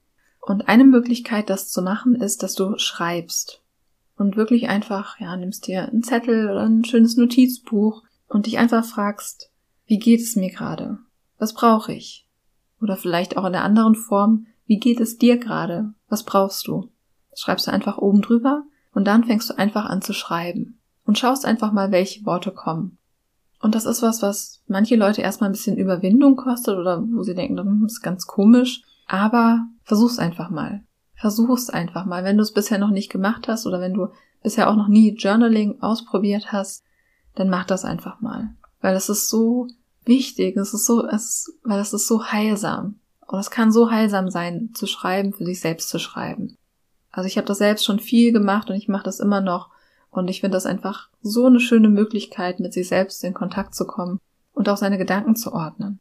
Und 0.41 0.67
eine 0.67 0.85
Möglichkeit, 0.85 1.51
das 1.51 1.69
zu 1.69 1.83
machen, 1.83 2.15
ist, 2.15 2.43
dass 2.43 2.55
du 2.55 2.79
schreibst 2.79 3.63
und 4.17 4.39
wirklich 4.39 4.71
einfach, 4.71 5.21
ja, 5.21 5.37
nimmst 5.37 5.67
dir 5.67 5.91
einen 5.91 6.03
Zettel 6.03 6.49
oder 6.49 6.63
ein 6.63 6.87
schönes 6.87 7.19
Notizbuch 7.19 8.03
und 8.27 8.47
dich 8.47 8.57
einfach 8.57 8.83
fragst, 8.83 9.51
wie 9.85 9.99
geht 9.99 10.23
es 10.23 10.37
mir 10.37 10.51
gerade? 10.51 11.01
Was 11.37 11.53
brauche 11.53 11.93
ich? 11.93 12.27
Oder 12.81 12.97
vielleicht 12.97 13.37
auch 13.37 13.45
in 13.45 13.53
der 13.53 13.65
anderen 13.65 13.95
Form, 13.95 14.47
wie 14.65 14.79
geht 14.79 15.01
es 15.01 15.19
dir 15.19 15.37
gerade? 15.37 15.93
Was 16.09 16.23
brauchst 16.23 16.67
du? 16.67 16.89
Das 17.29 17.41
schreibst 17.41 17.67
du 17.67 17.73
einfach 17.73 17.99
oben 17.99 18.23
drüber 18.23 18.65
und 18.97 19.05
dann 19.05 19.25
fängst 19.25 19.51
du 19.51 19.59
einfach 19.59 19.85
an 19.85 20.01
zu 20.01 20.15
schreiben 20.15 20.81
und 21.05 21.19
schaust 21.19 21.45
einfach 21.45 21.71
mal, 21.71 21.91
welche 21.91 22.25
Worte 22.25 22.51
kommen. 22.51 22.97
Und 23.61 23.75
das 23.75 23.85
ist 23.85 24.01
was, 24.01 24.23
was 24.23 24.63
manche 24.69 24.97
Leute 24.97 25.21
erstmal 25.21 25.51
ein 25.51 25.53
bisschen 25.53 25.77
Überwindung 25.77 26.35
kostet 26.35 26.79
oder 26.79 27.05
wo 27.07 27.23
sie 27.23 27.35
denken, 27.35 27.57
das 27.57 27.67
hm, 27.67 27.85
ist 27.85 28.01
ganz 28.01 28.27
komisch. 28.27 28.85
Aber 29.07 29.67
versuch's 29.83 30.19
einfach 30.19 30.49
mal. 30.49 30.83
Versuch's 31.15 31.69
einfach 31.69 32.07
mal. 32.07 32.25
Wenn 32.25 32.39
du 32.39 32.43
es 32.43 32.55
bisher 32.55 32.79
noch 32.79 32.89
nicht 32.89 33.13
gemacht 33.13 33.49
hast 33.49 33.67
oder 33.67 33.83
wenn 33.83 33.93
du 33.93 34.09
bisher 34.43 34.71
auch 34.71 34.77
noch 34.77 34.89
nie 34.89 35.15
Journaling 35.15 35.83
ausprobiert 35.83 36.51
hast, 36.51 36.83
dann 37.35 37.51
mach 37.51 37.67
das 37.67 37.85
einfach 37.85 38.23
mal. 38.23 38.55
Weil 38.81 38.97
es 38.97 39.11
ist 39.11 39.29
so 39.29 39.69
wichtig, 40.07 40.57
es 40.57 40.73
ist 40.73 40.87
so, 40.87 41.07
es 41.07 41.53
weil 41.65 41.81
es 41.81 41.93
ist 41.93 42.09
so 42.09 42.25
heilsam. 42.25 42.99
Und 43.27 43.41
es 43.41 43.51
kann 43.51 43.73
so 43.73 43.91
heilsam 43.91 44.31
sein, 44.31 44.71
zu 44.73 44.87
schreiben, 44.87 45.35
für 45.35 45.45
sich 45.45 45.61
selbst 45.61 45.91
zu 45.91 45.99
schreiben. 45.99 46.57
Also 47.17 47.29
ich 47.29 47.39
habe 47.39 47.47
das 47.47 47.59
selbst 47.59 47.87
schon 47.87 47.99
viel 47.99 48.31
gemacht 48.31 48.69
und 48.69 48.77
ich 48.77 48.89
mache 48.89 49.05
das 49.05 49.21
immer 49.21 49.41
noch. 49.41 49.71
Und 50.11 50.29
ich 50.29 50.43
finde 50.43 50.57
das 50.57 50.67
einfach 50.67 51.09
so 51.23 51.47
eine 51.47 51.61
schöne 51.61 51.89
Möglichkeit, 51.89 52.61
mit 52.61 52.75
sich 52.75 52.89
selbst 52.89 53.25
in 53.25 53.33
Kontakt 53.33 53.75
zu 53.75 53.87
kommen 53.87 54.21
und 54.53 54.69
auch 54.69 54.77
seine 54.77 54.99
Gedanken 54.99 55.35
zu 55.35 55.55
ordnen. 55.55 55.99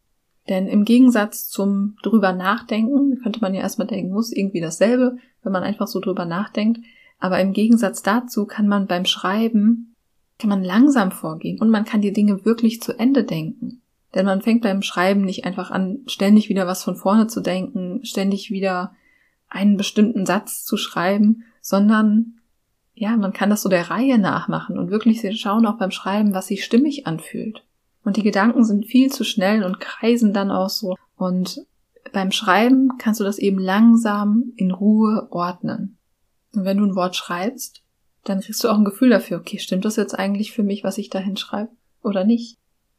Denn 0.49 0.67
im 0.67 0.84
Gegensatz 0.84 1.47
zum 1.47 1.95
drüber 2.04 2.34
nachdenken, 2.34 3.17
könnte 3.23 3.39
man 3.39 3.54
ja 3.54 3.62
erstmal 3.62 3.88
denken, 3.88 4.12
muss 4.12 4.34
irgendwie 4.34 4.60
dasselbe, 4.60 5.17
wenn 5.41 5.54
man 5.54 5.63
einfach 5.63 5.88
so 5.88 6.01
drüber 6.01 6.25
nachdenkt. 6.25 6.82
Aber 7.17 7.39
im 7.39 7.54
Gegensatz 7.54 8.04
dazu 8.04 8.45
kann 8.45 8.67
man 8.67 8.86
beim 8.86 9.06
Schreiben, 9.06 9.95
kann 10.38 10.49
man 10.49 10.65
langsam 10.65 11.12
vorgehen 11.12 11.62
und 11.62 11.69
man 11.69 11.86
kann 11.86 12.01
die 12.01 12.12
Dinge 12.12 12.43
wirklich 12.43 12.82
zu 12.82 12.99
Ende 12.99 13.23
denken. 13.23 13.82
Denn 14.13 14.25
man 14.25 14.41
fängt 14.41 14.63
beim 14.63 14.82
Schreiben 14.82 15.21
nicht 15.21 15.45
einfach 15.45 15.71
an, 15.71 15.99
ständig 16.08 16.49
wieder 16.49 16.67
was 16.67 16.84
von 16.84 16.97
vorne 16.97 17.28
zu 17.28 17.39
denken, 17.39 18.04
ständig 18.04 18.51
wieder 18.51 18.91
einen 19.49 19.77
bestimmten 19.77 20.25
Satz 20.25 20.63
zu 20.63 20.77
schreiben, 20.77 21.43
sondern 21.62 22.39
ja, 22.93 23.17
man 23.17 23.34
kann 23.34 23.49
das 23.49 23.62
so 23.62 23.69
der 23.69 23.89
Reihe 23.89 24.17
nachmachen 24.17 24.77
und 24.77 24.89
wirklich 24.89 25.21
schauen 25.39 25.65
auch 25.65 25.77
beim 25.77 25.91
Schreiben, 25.91 26.34
was 26.34 26.47
sich 26.47 26.63
stimmig 26.63 27.05
anfühlt. 27.08 27.65
Und 28.03 28.17
die 28.17 28.23
Gedanken 28.23 28.63
sind 28.63 28.86
viel 28.86 29.12
zu 29.12 29.23
schnell 29.23 29.63
und 29.63 29.79
kreisen 29.79 30.31
dann 30.31 30.51
auch 30.51 30.69
so. 30.69 30.95
Und 31.17 31.65
beim 32.13 32.31
Schreiben 32.31 32.97
kannst 32.97 33.19
du 33.19 33.23
das 33.23 33.39
eben 33.39 33.60
langsam 33.60 34.53
in 34.55 34.71
Ruhe 34.71 35.27
ordnen. 35.31 35.97
Und 36.53 36.63
wenn 36.63 36.77
du 36.77 36.86
ein 36.86 36.95
Wort 36.95 37.15
schreibst, 37.15 37.81
dann 38.23 38.41
kriegst 38.41 38.63
du 38.63 38.69
auch 38.69 38.77
ein 38.77 38.86
Gefühl 38.86 39.10
dafür, 39.10 39.39
okay, 39.39 39.60
stimmt 39.60 39.86
das 39.86 39.97
jetzt 39.97 40.17
eigentlich 40.17 40.53
für 40.53 40.63
mich, 40.63 40.84
was 40.84 40.97
ich 40.97 41.10
da 41.10 41.19
hinschreibe 41.19 41.71
oder 42.01 42.23
nicht? 42.23 42.58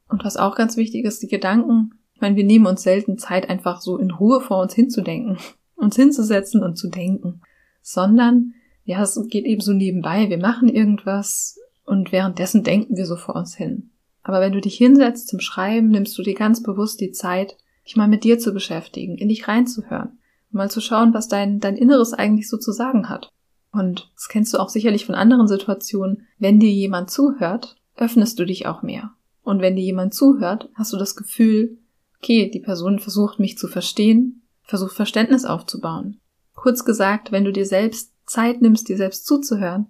Und 0.08 0.24
was 0.24 0.36
auch 0.36 0.54
ganz 0.54 0.76
wichtig 0.76 1.04
ist, 1.04 1.22
die 1.22 1.28
Gedanken, 1.28 1.94
ich 2.14 2.20
meine, 2.20 2.36
wir 2.36 2.44
nehmen 2.44 2.66
uns 2.66 2.82
selten 2.82 3.18
Zeit, 3.18 3.48
einfach 3.48 3.80
so 3.80 3.98
in 3.98 4.10
Ruhe 4.10 4.40
vor 4.40 4.60
uns 4.60 4.74
hinzudenken, 4.74 5.38
uns 5.86 5.96
hinzusetzen 5.96 6.62
und 6.62 6.76
zu 6.76 6.88
denken, 6.88 7.40
sondern 7.80 8.54
ja, 8.84 9.02
es 9.02 9.18
geht 9.28 9.46
eben 9.46 9.60
so 9.60 9.72
nebenbei. 9.72 10.28
Wir 10.28 10.38
machen 10.38 10.68
irgendwas 10.68 11.58
und 11.84 12.12
währenddessen 12.12 12.62
denken 12.62 12.96
wir 12.96 13.06
so 13.06 13.16
vor 13.16 13.36
uns 13.36 13.54
hin. 13.54 13.90
Aber 14.22 14.40
wenn 14.40 14.52
du 14.52 14.60
dich 14.60 14.76
hinsetzt 14.76 15.28
zum 15.28 15.40
Schreiben, 15.40 15.88
nimmst 15.88 16.16
du 16.18 16.22
dir 16.22 16.34
ganz 16.34 16.62
bewusst 16.62 17.00
die 17.00 17.12
Zeit, 17.12 17.56
dich 17.84 17.96
mal 17.96 18.08
mit 18.08 18.24
dir 18.24 18.38
zu 18.38 18.52
beschäftigen, 18.52 19.16
in 19.16 19.28
dich 19.28 19.48
reinzuhören, 19.48 20.18
mal 20.50 20.70
zu 20.70 20.80
schauen, 20.80 21.14
was 21.14 21.28
dein, 21.28 21.60
dein 21.60 21.76
Inneres 21.76 22.12
eigentlich 22.12 22.48
so 22.48 22.56
zu 22.56 22.72
sagen 22.72 23.08
hat. 23.08 23.32
Und 23.72 24.10
das 24.14 24.28
kennst 24.28 24.52
du 24.54 24.58
auch 24.58 24.68
sicherlich 24.68 25.06
von 25.06 25.14
anderen 25.14 25.46
Situationen. 25.48 26.26
Wenn 26.38 26.58
dir 26.58 26.70
jemand 26.70 27.10
zuhört, 27.10 27.76
öffnest 27.96 28.38
du 28.38 28.44
dich 28.44 28.66
auch 28.66 28.82
mehr. 28.82 29.12
Und 29.42 29.60
wenn 29.60 29.76
dir 29.76 29.84
jemand 29.84 30.14
zuhört, 30.14 30.68
hast 30.74 30.92
du 30.92 30.96
das 30.96 31.14
Gefühl, 31.14 31.78
okay, 32.18 32.50
die 32.50 32.60
Person 32.60 32.98
versucht 32.98 33.38
mich 33.38 33.58
zu 33.58 33.68
verstehen, 33.68 34.42
versucht 34.66 34.94
Verständnis 34.94 35.44
aufzubauen. 35.44 36.20
Kurz 36.54 36.84
gesagt, 36.84 37.32
wenn 37.32 37.44
du 37.44 37.52
dir 37.52 37.66
selbst 37.66 38.12
Zeit 38.26 38.60
nimmst, 38.60 38.88
dir 38.88 38.96
selbst 38.96 39.26
zuzuhören, 39.26 39.86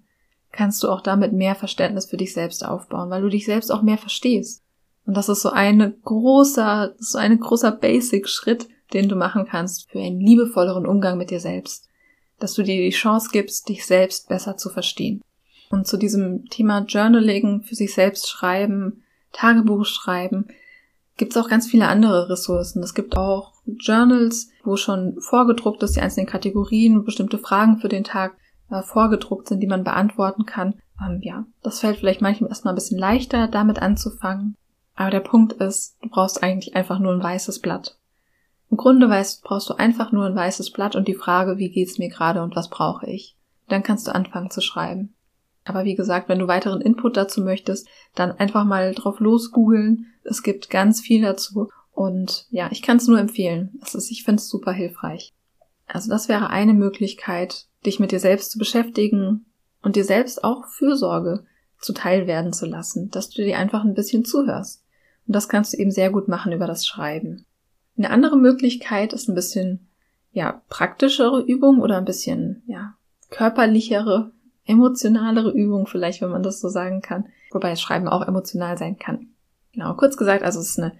kannst 0.51 0.83
du 0.83 0.89
auch 0.89 1.01
damit 1.01 1.33
mehr 1.33 1.55
Verständnis 1.55 2.05
für 2.05 2.17
dich 2.17 2.33
selbst 2.33 2.65
aufbauen, 2.65 3.09
weil 3.09 3.21
du 3.21 3.29
dich 3.29 3.45
selbst 3.45 3.71
auch 3.71 3.81
mehr 3.81 3.97
verstehst. 3.97 4.63
Und 5.05 5.15
das 5.15 5.29
ist 5.29 5.41
so 5.41 5.49
eine 5.49 5.91
großer, 5.91 6.95
so 6.97 7.17
ein 7.17 7.39
großer 7.39 7.71
Basic-Schritt, 7.71 8.67
den 8.93 9.09
du 9.09 9.15
machen 9.15 9.45
kannst 9.45 9.89
für 9.89 9.99
einen 9.99 10.19
liebevolleren 10.19 10.85
Umgang 10.85 11.17
mit 11.17 11.31
dir 11.31 11.39
selbst. 11.39 11.87
Dass 12.39 12.53
du 12.53 12.63
dir 12.63 12.75
die 12.75 12.95
Chance 12.95 13.29
gibst, 13.31 13.69
dich 13.69 13.85
selbst 13.85 14.29
besser 14.29 14.57
zu 14.57 14.69
verstehen. 14.69 15.21
Und 15.69 15.87
zu 15.87 15.97
diesem 15.97 16.45
Thema 16.45 16.85
Journaling, 16.87 17.63
für 17.63 17.75
sich 17.75 17.93
selbst 17.93 18.29
schreiben, 18.29 19.03
Tagebuch 19.33 19.85
schreiben, 19.85 20.47
gibt 21.17 21.35
es 21.35 21.37
auch 21.37 21.49
ganz 21.49 21.67
viele 21.67 21.87
andere 21.87 22.29
Ressourcen. 22.29 22.81
Es 22.83 22.93
gibt 22.93 23.17
auch 23.17 23.53
Journals, 23.65 24.49
wo 24.63 24.77
schon 24.77 25.19
vorgedruckt 25.19 25.83
ist, 25.83 25.95
die 25.95 26.01
einzelnen 26.01 26.27
Kategorien, 26.27 27.03
bestimmte 27.03 27.39
Fragen 27.39 27.77
für 27.77 27.89
den 27.89 28.03
Tag 28.03 28.37
äh, 28.69 28.81
vorgedruckt 28.81 29.47
sind, 29.47 29.59
die 29.59 29.67
man 29.67 29.83
beantworten 29.83 30.45
kann. 30.45 30.75
Ähm, 31.01 31.19
ja, 31.21 31.45
das 31.63 31.79
fällt 31.79 31.97
vielleicht 31.97 32.21
manchmal 32.21 32.49
erstmal 32.49 32.73
ein 32.73 32.75
bisschen 32.75 32.99
leichter, 32.99 33.47
damit 33.47 33.81
anzufangen. 33.81 34.55
Aber 34.95 35.09
der 35.09 35.19
Punkt 35.19 35.53
ist, 35.53 35.97
du 36.01 36.09
brauchst 36.09 36.41
eigentlich 36.41 36.75
einfach 36.75 36.99
nur 36.99 37.13
ein 37.13 37.23
weißes 37.23 37.59
Blatt. 37.59 37.97
Im 38.69 38.77
Grunde 38.77 39.09
weißt, 39.09 39.43
brauchst 39.43 39.69
du 39.69 39.75
einfach 39.75 40.11
nur 40.11 40.25
ein 40.25 40.35
weißes 40.35 40.71
Blatt 40.71 40.95
und 40.95 41.07
die 41.07 41.15
Frage, 41.15 41.57
wie 41.57 41.69
geht's 41.69 41.99
mir 41.99 42.09
gerade 42.09 42.43
und 42.43 42.55
was 42.55 42.69
brauche 42.69 43.05
ich? 43.05 43.37
Dann 43.69 43.83
kannst 43.83 44.07
du 44.07 44.15
anfangen 44.15 44.49
zu 44.49 44.61
schreiben. 44.61 45.15
Aber 45.67 45.83
wie 45.83 45.95
gesagt, 45.95 46.29
wenn 46.29 46.39
du 46.39 46.47
weiteren 46.47 46.81
Input 46.81 47.17
dazu 47.17 47.41
möchtest, 47.41 47.87
dann 48.15 48.31
einfach 48.31 48.63
mal 48.63 48.93
drauf 48.93 49.19
losgoogeln. 49.19 50.07
Es 50.23 50.43
gibt 50.43 50.69
ganz 50.69 51.01
viel 51.01 51.21
dazu. 51.21 51.69
Und 51.91 52.45
ja, 52.49 52.69
ich 52.71 52.81
kann 52.81 52.97
es 52.97 53.07
nur 53.07 53.19
empfehlen. 53.19 53.79
Es 53.83 53.95
ist, 53.95 54.11
ich 54.11 54.23
finde 54.23 54.41
es 54.41 54.49
super 54.49 54.71
hilfreich. 54.71 55.33
Also 55.87 56.09
das 56.09 56.27
wäre 56.29 56.49
eine 56.49 56.73
Möglichkeit, 56.73 57.65
dich 57.85 57.99
mit 57.99 58.11
dir 58.11 58.19
selbst 58.19 58.51
zu 58.51 58.59
beschäftigen 58.59 59.45
und 59.81 59.95
dir 59.95 60.03
selbst 60.03 60.43
auch 60.43 60.67
Fürsorge 60.67 61.45
zuteil 61.79 62.27
werden 62.27 62.53
zu 62.53 62.65
lassen, 62.65 63.09
dass 63.09 63.29
du 63.29 63.43
dir 63.43 63.57
einfach 63.57 63.83
ein 63.83 63.93
bisschen 63.93 64.25
zuhörst. 64.25 64.83
Und 65.25 65.35
das 65.35 65.49
kannst 65.49 65.73
du 65.73 65.77
eben 65.77 65.91
sehr 65.91 66.11
gut 66.11 66.27
machen 66.27 66.51
über 66.51 66.67
das 66.67 66.85
Schreiben. 66.85 67.45
Eine 67.97 68.09
andere 68.09 68.37
Möglichkeit 68.37 69.13
ist 69.13 69.27
ein 69.27 69.35
bisschen, 69.35 69.87
ja, 70.31 70.61
praktischere 70.69 71.41
Übung 71.41 71.81
oder 71.81 71.97
ein 71.97 72.05
bisschen, 72.05 72.63
ja, 72.67 72.95
körperlichere 73.29 74.31
emotionalere 74.67 75.51
Übung, 75.51 75.87
vielleicht, 75.87 76.21
wenn 76.21 76.31
man 76.31 76.43
das 76.43 76.59
so 76.59 76.69
sagen 76.69 77.01
kann. 77.01 77.25
Wobei 77.51 77.71
das 77.71 77.81
Schreiben 77.81 78.07
auch 78.07 78.27
emotional 78.27 78.77
sein 78.77 78.97
kann. 78.97 79.27
Genau, 79.73 79.93
kurz 79.93 80.17
gesagt, 80.17 80.43
also 80.43 80.59
es 80.59 80.69
ist 80.69 80.79
eine 80.79 80.93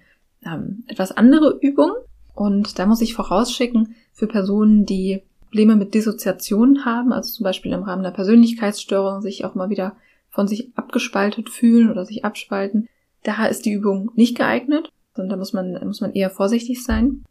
ähm, 0.46 0.84
etwas 0.88 1.12
andere 1.12 1.58
Übung. 1.62 1.92
Und 2.34 2.80
da 2.80 2.86
muss 2.86 3.02
ich 3.02 3.14
vorausschicken, 3.14 3.96
für 4.14 4.28
Personen, 4.28 4.86
die 4.86 5.24
Probleme 5.42 5.76
mit 5.76 5.94
Dissoziationen 5.94 6.86
haben, 6.86 7.14
also 7.14 7.32
zum 7.32 7.44
Beispiel 7.44 7.72
im 7.72 7.84
Rahmen 7.84 8.04
der 8.04 8.12
Persönlichkeitsstörung 8.12 9.22
sich 9.22 9.46
auch 9.46 9.56
mal 9.56 9.70
wieder 9.70 9.96
von 10.30 10.48
sich 10.48 10.72
abgespaltet 10.76 11.50
fühlen 11.50 11.90
oder 11.90 12.06
sich 12.06 12.26
abspalten, 12.26 12.90
da 13.24 13.46
ist 13.46 13.66
die 13.66 13.72
Übung 13.72 14.12
nicht 14.16 14.38
geeignet, 14.38 14.92
sondern 15.16 15.32
da 15.32 15.38
muss 15.38 15.54
man, 15.54 15.74
muss 15.86 16.02
man 16.02 16.14
eher 16.14 16.30
vorsichtig 16.30 16.84
sein. 16.84 17.24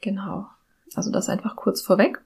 Genau. 0.00 0.46
Also 0.94 1.10
das 1.10 1.28
einfach 1.28 1.56
kurz 1.56 1.80
vorweg. 1.80 2.20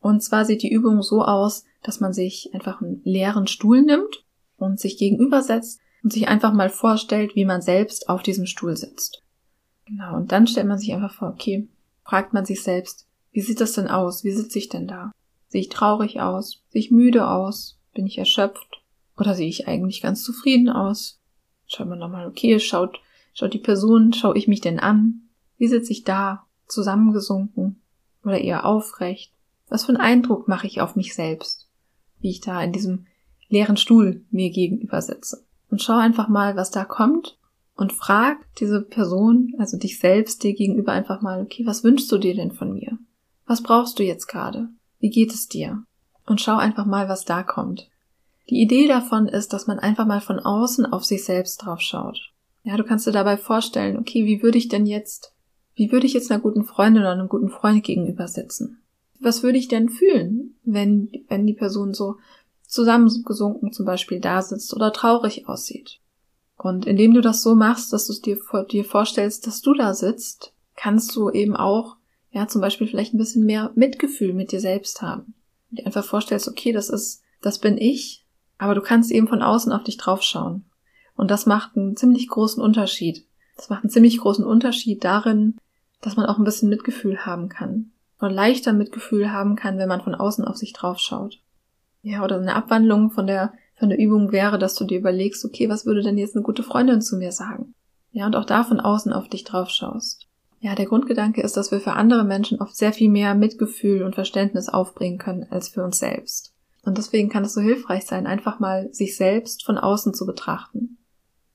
Und 0.00 0.22
zwar 0.22 0.44
sieht 0.44 0.62
die 0.62 0.72
Übung 0.72 1.02
so 1.02 1.22
aus, 1.22 1.64
dass 1.82 2.00
man 2.00 2.12
sich 2.12 2.50
einfach 2.52 2.80
einen 2.80 3.00
leeren 3.04 3.46
Stuhl 3.46 3.82
nimmt 3.82 4.24
und 4.56 4.78
sich 4.78 4.98
gegenübersetzt 4.98 5.80
und 6.02 6.12
sich 6.12 6.28
einfach 6.28 6.52
mal 6.52 6.70
vorstellt, 6.70 7.34
wie 7.34 7.44
man 7.44 7.62
selbst 7.62 8.08
auf 8.08 8.22
diesem 8.22 8.46
Stuhl 8.46 8.76
sitzt. 8.76 9.22
Genau, 9.86 10.16
und 10.16 10.32
dann 10.32 10.46
stellt 10.46 10.66
man 10.66 10.78
sich 10.78 10.92
einfach 10.92 11.14
vor, 11.14 11.28
okay, 11.28 11.68
fragt 12.04 12.32
man 12.32 12.44
sich 12.44 12.62
selbst, 12.62 13.06
wie 13.32 13.40
sieht 13.40 13.60
das 13.60 13.72
denn 13.72 13.88
aus? 13.88 14.24
Wie 14.24 14.32
sitze 14.32 14.58
ich 14.58 14.68
denn 14.68 14.86
da? 14.86 15.12
Sehe 15.48 15.60
ich 15.60 15.68
traurig 15.68 16.20
aus? 16.20 16.62
Sehe 16.68 16.80
ich 16.80 16.90
müde 16.90 17.28
aus? 17.28 17.78
Bin 17.94 18.06
ich 18.06 18.18
erschöpft? 18.18 18.82
Oder 19.16 19.34
sehe 19.34 19.48
ich 19.48 19.68
eigentlich 19.68 20.00
ganz 20.00 20.22
zufrieden 20.22 20.68
aus? 20.68 21.20
Schaut 21.66 21.88
man 21.88 21.98
nochmal, 21.98 22.26
okay, 22.26 22.58
schaut, 22.58 23.00
schaut 23.34 23.54
die 23.54 23.58
Person, 23.58 24.12
schaue 24.12 24.36
ich 24.36 24.48
mich 24.48 24.60
denn 24.60 24.80
an? 24.80 25.28
Wie 25.58 25.68
sitze 25.68 25.92
ich 25.92 26.04
da? 26.04 26.46
Zusammengesunken? 26.66 27.80
Oder 28.24 28.40
eher 28.40 28.64
aufrecht? 28.64 29.32
Was 29.68 29.84
für 29.84 29.90
einen 29.90 30.00
Eindruck 30.00 30.48
mache 30.48 30.66
ich 30.66 30.80
auf 30.80 30.96
mich 30.96 31.14
selbst, 31.14 31.68
wie 32.20 32.30
ich 32.30 32.40
da 32.40 32.62
in 32.62 32.72
diesem 32.72 33.06
leeren 33.48 33.76
Stuhl 33.76 34.24
mir 34.30 34.50
gegenüber 34.50 35.02
sitze? 35.02 35.44
Und 35.70 35.82
schau 35.82 35.96
einfach 35.96 36.28
mal, 36.28 36.56
was 36.56 36.70
da 36.70 36.84
kommt 36.84 37.38
und 37.74 37.92
frag 37.92 38.38
diese 38.58 38.82
Person, 38.82 39.54
also 39.58 39.78
dich 39.78 39.98
selbst 39.98 40.42
dir 40.42 40.54
gegenüber 40.54 40.92
einfach 40.92 41.22
mal, 41.22 41.42
okay, 41.42 41.64
was 41.66 41.84
wünschst 41.84 42.10
du 42.12 42.18
dir 42.18 42.34
denn 42.34 42.52
von 42.52 42.74
mir? 42.74 42.98
Was 43.46 43.62
brauchst 43.62 43.98
du 43.98 44.02
jetzt 44.02 44.26
gerade? 44.26 44.68
Wie 44.98 45.10
geht 45.10 45.32
es 45.32 45.48
dir? 45.48 45.82
Und 46.26 46.40
schau 46.40 46.56
einfach 46.56 46.86
mal, 46.86 47.08
was 47.08 47.24
da 47.24 47.42
kommt. 47.42 47.90
Die 48.50 48.60
Idee 48.60 48.86
davon 48.88 49.28
ist, 49.28 49.52
dass 49.52 49.66
man 49.66 49.78
einfach 49.78 50.06
mal 50.06 50.20
von 50.20 50.40
außen 50.40 50.86
auf 50.86 51.04
sich 51.04 51.24
selbst 51.24 51.58
drauf 51.58 51.80
schaut. 51.80 52.32
Ja, 52.62 52.76
du 52.76 52.84
kannst 52.84 53.06
dir 53.06 53.12
dabei 53.12 53.36
vorstellen, 53.36 53.96
okay, 53.96 54.26
wie 54.26 54.42
würde 54.42 54.58
ich 54.58 54.68
denn 54.68 54.86
jetzt, 54.86 55.34
wie 55.74 55.92
würde 55.92 56.06
ich 56.06 56.12
jetzt 56.12 56.30
einer 56.30 56.40
guten 56.40 56.64
Freundin 56.64 57.02
oder 57.02 57.12
einem 57.12 57.28
guten 57.28 57.48
Freund 57.48 57.82
gegenüber 57.82 58.28
sitzen? 58.28 58.82
Was 59.20 59.42
würde 59.42 59.58
ich 59.58 59.68
denn 59.68 59.88
fühlen, 59.88 60.54
wenn, 60.64 61.10
wenn 61.28 61.46
die 61.46 61.54
Person 61.54 61.94
so 61.94 62.16
zusammengesunken 62.66 63.72
zum 63.72 63.84
Beispiel 63.84 64.20
da 64.20 64.42
sitzt 64.42 64.74
oder 64.74 64.92
traurig 64.92 65.48
aussieht? 65.48 66.00
Und 66.56 66.86
indem 66.86 67.14
du 67.14 67.20
das 67.20 67.42
so 67.42 67.54
machst, 67.54 67.92
dass 67.92 68.06
du 68.06 68.14
dir, 68.20 68.38
dir 68.70 68.84
vorstellst, 68.84 69.46
dass 69.46 69.60
du 69.60 69.74
da 69.74 69.94
sitzt, 69.94 70.52
kannst 70.76 71.14
du 71.16 71.30
eben 71.30 71.56
auch, 71.56 71.96
ja, 72.30 72.48
zum 72.48 72.60
Beispiel 72.60 72.86
vielleicht 72.86 73.14
ein 73.14 73.18
bisschen 73.18 73.44
mehr 73.44 73.72
Mitgefühl 73.74 74.32
mit 74.32 74.52
dir 74.52 74.60
selbst 74.60 75.02
haben. 75.02 75.34
Und 75.70 75.78
dir 75.78 75.86
einfach 75.86 76.04
vorstellst, 76.04 76.48
okay, 76.48 76.72
das 76.72 76.90
ist, 76.90 77.22
das 77.40 77.58
bin 77.58 77.78
ich, 77.78 78.26
aber 78.58 78.74
du 78.74 78.82
kannst 78.82 79.10
eben 79.10 79.28
von 79.28 79.42
außen 79.42 79.72
auf 79.72 79.84
dich 79.84 79.96
draufschauen. 79.96 80.64
Und 81.16 81.30
das 81.30 81.46
macht 81.46 81.76
einen 81.76 81.96
ziemlich 81.96 82.28
großen 82.28 82.62
Unterschied. 82.62 83.26
Das 83.56 83.68
macht 83.68 83.84
einen 83.84 83.90
ziemlich 83.90 84.18
großen 84.18 84.44
Unterschied 84.44 85.04
darin, 85.04 85.56
dass 86.00 86.16
man 86.16 86.26
auch 86.26 86.38
ein 86.38 86.44
bisschen 86.44 86.68
Mitgefühl 86.70 87.26
haben 87.26 87.48
kann 87.48 87.90
und 88.20 88.30
leichter 88.30 88.72
Mitgefühl 88.72 89.32
haben 89.32 89.56
kann, 89.56 89.78
wenn 89.78 89.88
man 89.88 90.02
von 90.02 90.14
außen 90.14 90.44
auf 90.44 90.56
sich 90.56 90.72
drauf 90.72 90.98
schaut. 90.98 91.40
Ja, 92.02 92.24
oder 92.24 92.36
eine 92.36 92.54
Abwandlung 92.54 93.10
von 93.10 93.26
der, 93.26 93.52
von 93.78 93.88
der 93.88 93.98
Übung 93.98 94.32
wäre, 94.32 94.58
dass 94.58 94.74
du 94.74 94.84
dir 94.84 94.98
überlegst, 94.98 95.44
okay, 95.44 95.68
was 95.68 95.86
würde 95.86 96.02
denn 96.02 96.18
jetzt 96.18 96.34
eine 96.34 96.44
gute 96.44 96.62
Freundin 96.62 97.02
zu 97.02 97.16
mir 97.16 97.32
sagen? 97.32 97.74
Ja, 98.12 98.26
und 98.26 98.36
auch 98.36 98.44
da 98.44 98.64
von 98.64 98.80
außen 98.80 99.12
auf 99.12 99.28
dich 99.28 99.44
drauf 99.44 99.70
schaust. 99.70 100.26
Ja, 100.60 100.74
der 100.74 100.86
Grundgedanke 100.86 101.40
ist, 101.42 101.56
dass 101.56 101.70
wir 101.70 101.80
für 101.80 101.92
andere 101.92 102.24
Menschen 102.24 102.60
oft 102.60 102.76
sehr 102.76 102.92
viel 102.92 103.08
mehr 103.08 103.34
Mitgefühl 103.34 104.02
und 104.02 104.14
Verständnis 104.14 104.68
aufbringen 104.68 105.18
können 105.18 105.46
als 105.50 105.68
für 105.68 105.82
uns 105.82 105.98
selbst. 105.98 106.52
Und 106.82 106.98
deswegen 106.98 107.28
kann 107.28 107.44
es 107.44 107.54
so 107.54 107.60
hilfreich 107.60 108.04
sein, 108.04 108.26
einfach 108.26 108.58
mal 108.58 108.92
sich 108.92 109.16
selbst 109.16 109.64
von 109.64 109.78
außen 109.78 110.12
zu 110.12 110.26
betrachten. 110.26 110.98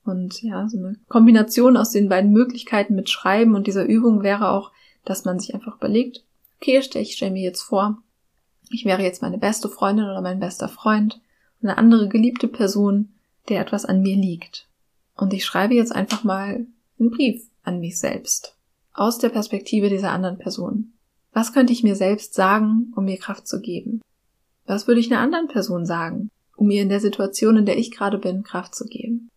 Und 0.04 0.42
ja, 0.44 0.68
so 0.70 0.78
eine 0.78 0.96
Kombination 1.08 1.78
aus 1.78 1.90
den 1.90 2.10
beiden 2.10 2.32
Möglichkeiten 2.32 2.96
mit 2.96 3.10
Schreiben 3.10 3.56
und 3.56 3.68
dieser 3.68 3.86
Übung 3.86 4.22
wäre 4.22 4.52
auch, 4.52 4.72
dass 5.04 5.26
man 5.26 5.40
sich 5.40 5.54
einfach 5.54 5.78
überlegt, 5.78 6.24
okay, 6.60 6.80
ich 6.80 7.16
stelle 7.16 7.32
mir 7.32 7.44
jetzt 7.44 7.62
vor, 7.62 8.02
ich 8.70 8.86
wäre 8.86 9.04
jetzt 9.04 9.22
meine 9.22 9.38
beste 9.38 9.70
Freundin 9.70 10.06
oder 10.06 10.22
mein 10.22 10.40
bester 10.40 10.68
Freund, 10.68 11.22
eine 11.62 11.78
andere 11.78 12.08
geliebte 12.08 12.48
Person, 12.48 13.14
der 13.50 13.62
etwas 13.62 13.86
an 13.86 14.02
mir 14.02 14.16
liegt. 14.16 14.68
Und 15.16 15.34
ich 15.34 15.46
schreibe 15.46 15.76
jetzt 15.76 15.94
einfach 15.94 16.24
mal 16.24 16.66
einen 17.00 17.12
Brief 17.12 17.48
an 17.64 17.80
mich 17.80 18.00
selbst. 18.00 18.56
Aus 18.94 19.18
der 19.18 19.30
Perspektive 19.30 19.90
dieser 19.90 20.12
anderen 20.12 20.38
Person. 20.38 20.94
Was 21.34 21.54
könnte 21.54 21.74
ich 21.74 21.84
mir 21.84 21.96
selbst 21.96 22.34
sagen, 22.34 22.94
um 22.96 23.06
mir 23.06 23.18
Kraft 23.18 23.48
zu 23.48 23.60
geben? 23.60 24.02
Was 24.66 24.88
würde 24.88 25.00
ich 25.00 25.12
einer 25.12 25.22
anderen 25.22 25.48
Person 25.48 25.86
sagen, 25.86 26.32
um 26.56 26.68
mir 26.68 26.82
in 26.82 26.90
der 26.90 27.02
Situation, 27.02 27.58
in 27.58 27.66
der 27.66 27.78
ich 27.78 27.92
gerade 27.92 28.18
bin, 28.18 28.44
Kraft 28.44 28.74
zu 28.74 28.86
geben? 28.86 29.30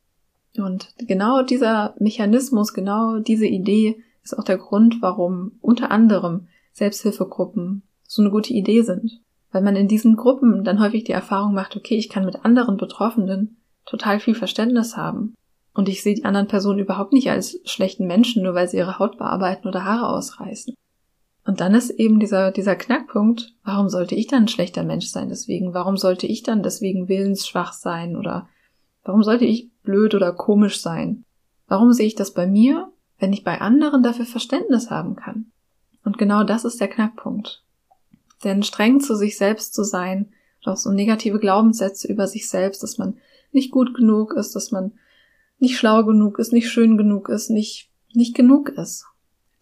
Und 0.57 0.94
genau 0.98 1.42
dieser 1.42 1.94
Mechanismus, 1.98 2.72
genau 2.72 3.18
diese 3.18 3.46
Idee 3.46 4.02
ist 4.22 4.38
auch 4.38 4.44
der 4.44 4.59
Grund, 4.59 5.00
warum 5.00 5.52
unter 5.61 5.90
anderem 5.90 6.48
Selbsthilfegruppen 6.72 7.83
so 8.07 8.22
eine 8.22 8.31
gute 8.31 8.52
Idee 8.52 8.83
sind. 8.83 9.20
Weil 9.50 9.62
man 9.62 9.76
in 9.76 9.88
diesen 9.88 10.16
Gruppen 10.16 10.64
dann 10.64 10.81
häufig 10.81 11.04
die 11.04 11.12
Erfahrung 11.12 11.54
macht, 11.54 11.76
okay, 11.76 11.96
ich 11.96 12.09
kann 12.09 12.24
mit 12.24 12.44
anderen 12.44 12.76
Betroffenen 12.76 13.57
total 13.87 14.20
viel 14.20 14.35
Verständnis 14.35 14.96
haben. 14.96 15.35
Und 15.72 15.88
ich 15.88 16.02
sehe 16.02 16.14
die 16.14 16.24
anderen 16.24 16.48
Personen 16.48 16.81
überhaupt 16.81 17.12
nicht 17.12 17.31
als 17.31 17.61
schlechten 17.64 18.07
Menschen, 18.07 18.42
nur 18.42 18.54
weil 18.54 18.68
sie 18.68 18.76
ihre 18.76 18.98
Haut 18.98 19.16
bearbeiten 19.16 19.68
oder 19.68 19.85
Haare 19.85 20.09
ausreißen. 20.09 20.74
Und 21.46 21.61
dann 21.61 21.74
ist 21.74 21.90
eben 21.90 22.20
dieser, 22.20 22.50
dieser 22.50 22.76
Knackpunkt, 22.76 23.54
warum 23.64 23.88
sollte 23.88 24.14
ich 24.14 24.26
dann 24.26 24.42
ein 24.44 24.48
schlechter 24.48 24.83
Mensch 24.83 25.07
sein 25.07 25.31
deswegen? 25.31 25.72
Warum 25.72 25.96
sollte 25.96 26.26
ich 26.26 26.42
dann 26.42 26.62
deswegen 26.62 27.09
willensschwach 27.09 27.72
sein? 27.72 28.16
Oder 28.16 28.48
warum 29.02 29.22
sollte 29.22 29.46
ich 29.46 29.70
blöd 29.83 30.14
oder 30.14 30.33
komisch 30.33 30.81
sein? 30.81 31.24
Warum 31.66 31.92
sehe 31.92 32.07
ich 32.07 32.14
das 32.14 32.35
bei 32.35 32.46
mir, 32.46 32.92
wenn 33.18 33.33
ich 33.33 33.44
bei 33.44 33.62
anderen 33.62 34.02
dafür 34.02 34.26
Verständnis 34.26 34.90
haben 34.90 35.16
kann? 35.16 35.50
Und 36.09 36.16
genau 36.16 36.42
das 36.42 36.64
ist 36.64 36.81
der 36.81 36.88
Knackpunkt. 36.88 37.62
Denn 38.42 38.62
streng 38.62 38.99
zu 38.99 39.14
sich 39.14 39.37
selbst 39.37 39.75
zu 39.75 39.85
sein, 39.85 40.33
auch 40.64 40.79
so 40.79 40.90
negative 40.90 41.38
Glaubenssätze 41.38 42.09
über 42.09 42.27
sich 42.27 42.49
selbst, 42.49 42.83
dass 42.83 42.97
man 42.97 43.18
nicht 43.53 43.71
gut 43.71 43.92
genug 43.92 44.33
ist, 44.33 44.57
dass 44.57 44.71
man 44.71 44.92
nicht 45.59 45.77
schlau 45.77 46.05
genug 46.05 46.38
ist, 46.38 46.51
nicht 46.51 46.71
schön 46.71 46.97
genug 46.97 47.29
ist, 47.29 47.51
nicht, 47.51 47.90
nicht 48.14 48.35
genug 48.35 48.71
ist. 48.71 49.05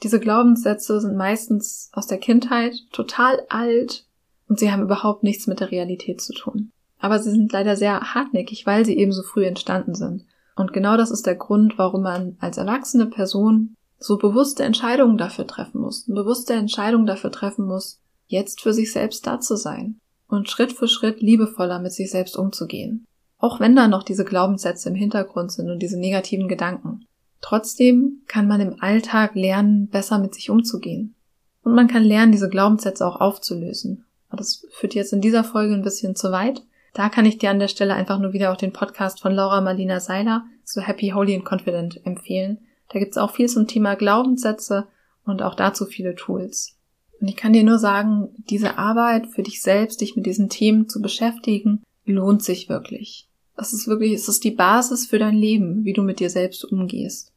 Diese 0.05 0.21
Glaubenssätze 0.21 1.01
sind 1.01 1.17
meistens 1.17 1.91
aus 1.93 2.07
der 2.07 2.19
Kindheit 2.19 2.77
total 2.93 3.43
alt 3.49 4.07
und 4.49 4.61
sie 4.61 4.71
haben 4.71 4.83
überhaupt 4.85 5.25
nichts 5.25 5.49
mit 5.49 5.59
der 5.59 5.73
Realität 5.73 6.21
zu 6.21 6.33
tun. 6.33 6.71
Aber 7.01 7.19
sie 7.19 7.33
sind 7.33 7.51
leider 7.51 7.75
sehr 7.75 8.15
hartnäckig, 8.15 8.67
weil 8.67 8.85
sie 8.85 8.97
eben 8.97 9.11
so 9.11 9.25
früh 9.25 9.47
entstanden 9.47 9.97
sind. 9.97 10.27
Und 10.55 10.73
genau 10.73 10.97
das 10.97 11.11
ist 11.11 11.27
der 11.27 11.35
Grund, 11.35 11.77
warum 11.77 12.03
man 12.03 12.37
als 12.39 12.57
erwachsene 12.57 13.07
Person 13.07 13.76
so 13.99 14.19
bewusste 14.19 14.65
Entscheidungen 14.65 15.19
dafür 15.19 15.47
treffen 15.47 15.81
muss, 15.81 16.05
bewusste 16.07 16.55
Entscheidung 16.55 17.07
dafür 17.07 17.33
treffen 17.33 17.67
muss, 17.67 18.01
jetzt 18.27 18.61
für 18.61 18.73
sich 18.73 18.93
selbst 18.93 19.27
da 19.27 19.41
zu 19.41 19.57
sein 19.57 20.01
und 20.29 20.51
Schritt 20.51 20.73
für 20.73 20.89
Schritt 20.89 21.21
liebevoller 21.21 21.79
mit 21.79 21.93
sich 21.93 22.11
selbst 22.11 22.37
umzugehen. 22.37 23.07
Auch 23.39 23.61
wenn 23.61 23.77
da 23.77 23.87
noch 23.89 24.03
diese 24.03 24.25
Glaubenssätze 24.25 24.89
im 24.89 24.95
Hintergrund 24.95 25.53
sind 25.53 25.71
und 25.71 25.81
diese 25.81 25.99
negativen 25.99 26.49
Gedanken. 26.49 27.07
Trotzdem 27.41 28.23
kann 28.27 28.49
man 28.49 28.61
im 28.61 28.81
Alltag 28.81 29.35
lernen, 29.35 29.89
besser 29.89 30.19
mit 30.19 30.35
sich 30.35 30.51
umzugehen. 30.51 31.15
Und 31.63 31.75
man 31.75 31.87
kann 31.87 32.03
lernen, 32.03 32.33
diese 32.33 32.49
Glaubenssätze 32.49 33.07
auch 33.07 33.21
aufzulösen. 33.21 34.05
Das 34.33 34.67
führt 34.71 34.95
jetzt 34.95 35.13
in 35.13 35.21
dieser 35.21 35.45
Folge 35.45 35.75
ein 35.75 35.83
bisschen 35.83 36.17
zu 36.17 36.33
weit. 36.33 36.63
Da 36.95 37.09
kann 37.09 37.27
ich 37.27 37.39
dir 37.39 37.51
an 37.51 37.59
der 37.59 37.69
Stelle 37.69 37.95
einfach 37.95 38.19
nur 38.19 38.33
wieder 38.33 38.53
auch 38.53 38.57
den 38.57 38.73
Podcast 38.73 39.21
von 39.21 39.33
Laura 39.33 39.61
Marlina 39.61 40.01
Seiler, 40.01 40.45
so 40.65 40.81
Happy, 40.81 41.11
Holy 41.11 41.35
and 41.35 41.45
Confident, 41.45 42.05
empfehlen. 42.05 42.59
Da 42.89 42.99
gibt's 42.99 43.19
auch 43.19 43.35
viel 43.35 43.49
zum 43.49 43.67
Thema 43.67 43.95
Glaubenssätze 43.95 44.87
und 45.25 45.43
auch 45.43 45.55
dazu 45.55 45.87
viele 45.87 46.15
Tools. 46.15 46.77
Und 47.21 47.29
ich 47.29 47.37
kann 47.37 47.53
dir 47.53 47.65
nur 47.65 47.79
sagen, 47.79 48.29
diese 48.51 48.79
Arbeit 48.79 49.27
für 49.29 49.43
dich 49.43 49.63
selbst, 49.63 50.01
dich 50.01 50.17
mit 50.17 50.27
diesen 50.27 50.49
Themen 50.49 50.89
zu 50.89 51.01
beschäftigen, 51.01 51.83
lohnt 52.05 52.43
sich 52.43 52.69
wirklich. 52.69 53.29
Das 53.57 53.73
ist 53.73 53.89
wirklich, 53.89 54.13
es 54.13 54.29
ist 54.29 54.45
die 54.45 54.51
Basis 54.51 55.07
für 55.07 55.19
dein 55.19 55.35
Leben, 55.35 55.85
wie 55.85 55.95
du 55.95 56.03
mit 56.03 56.21
dir 56.21 56.31
selbst 56.31 56.65
umgehst. 56.65 57.33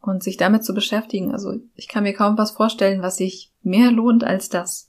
Und 0.00 0.22
sich 0.22 0.36
damit 0.36 0.64
zu 0.64 0.72
beschäftigen, 0.72 1.32
also 1.32 1.54
ich 1.74 1.88
kann 1.88 2.04
mir 2.04 2.12
kaum 2.12 2.38
was 2.38 2.52
vorstellen, 2.52 3.02
was 3.02 3.16
sich 3.16 3.50
mehr 3.62 3.90
lohnt 3.90 4.22
als 4.22 4.48
das. 4.48 4.88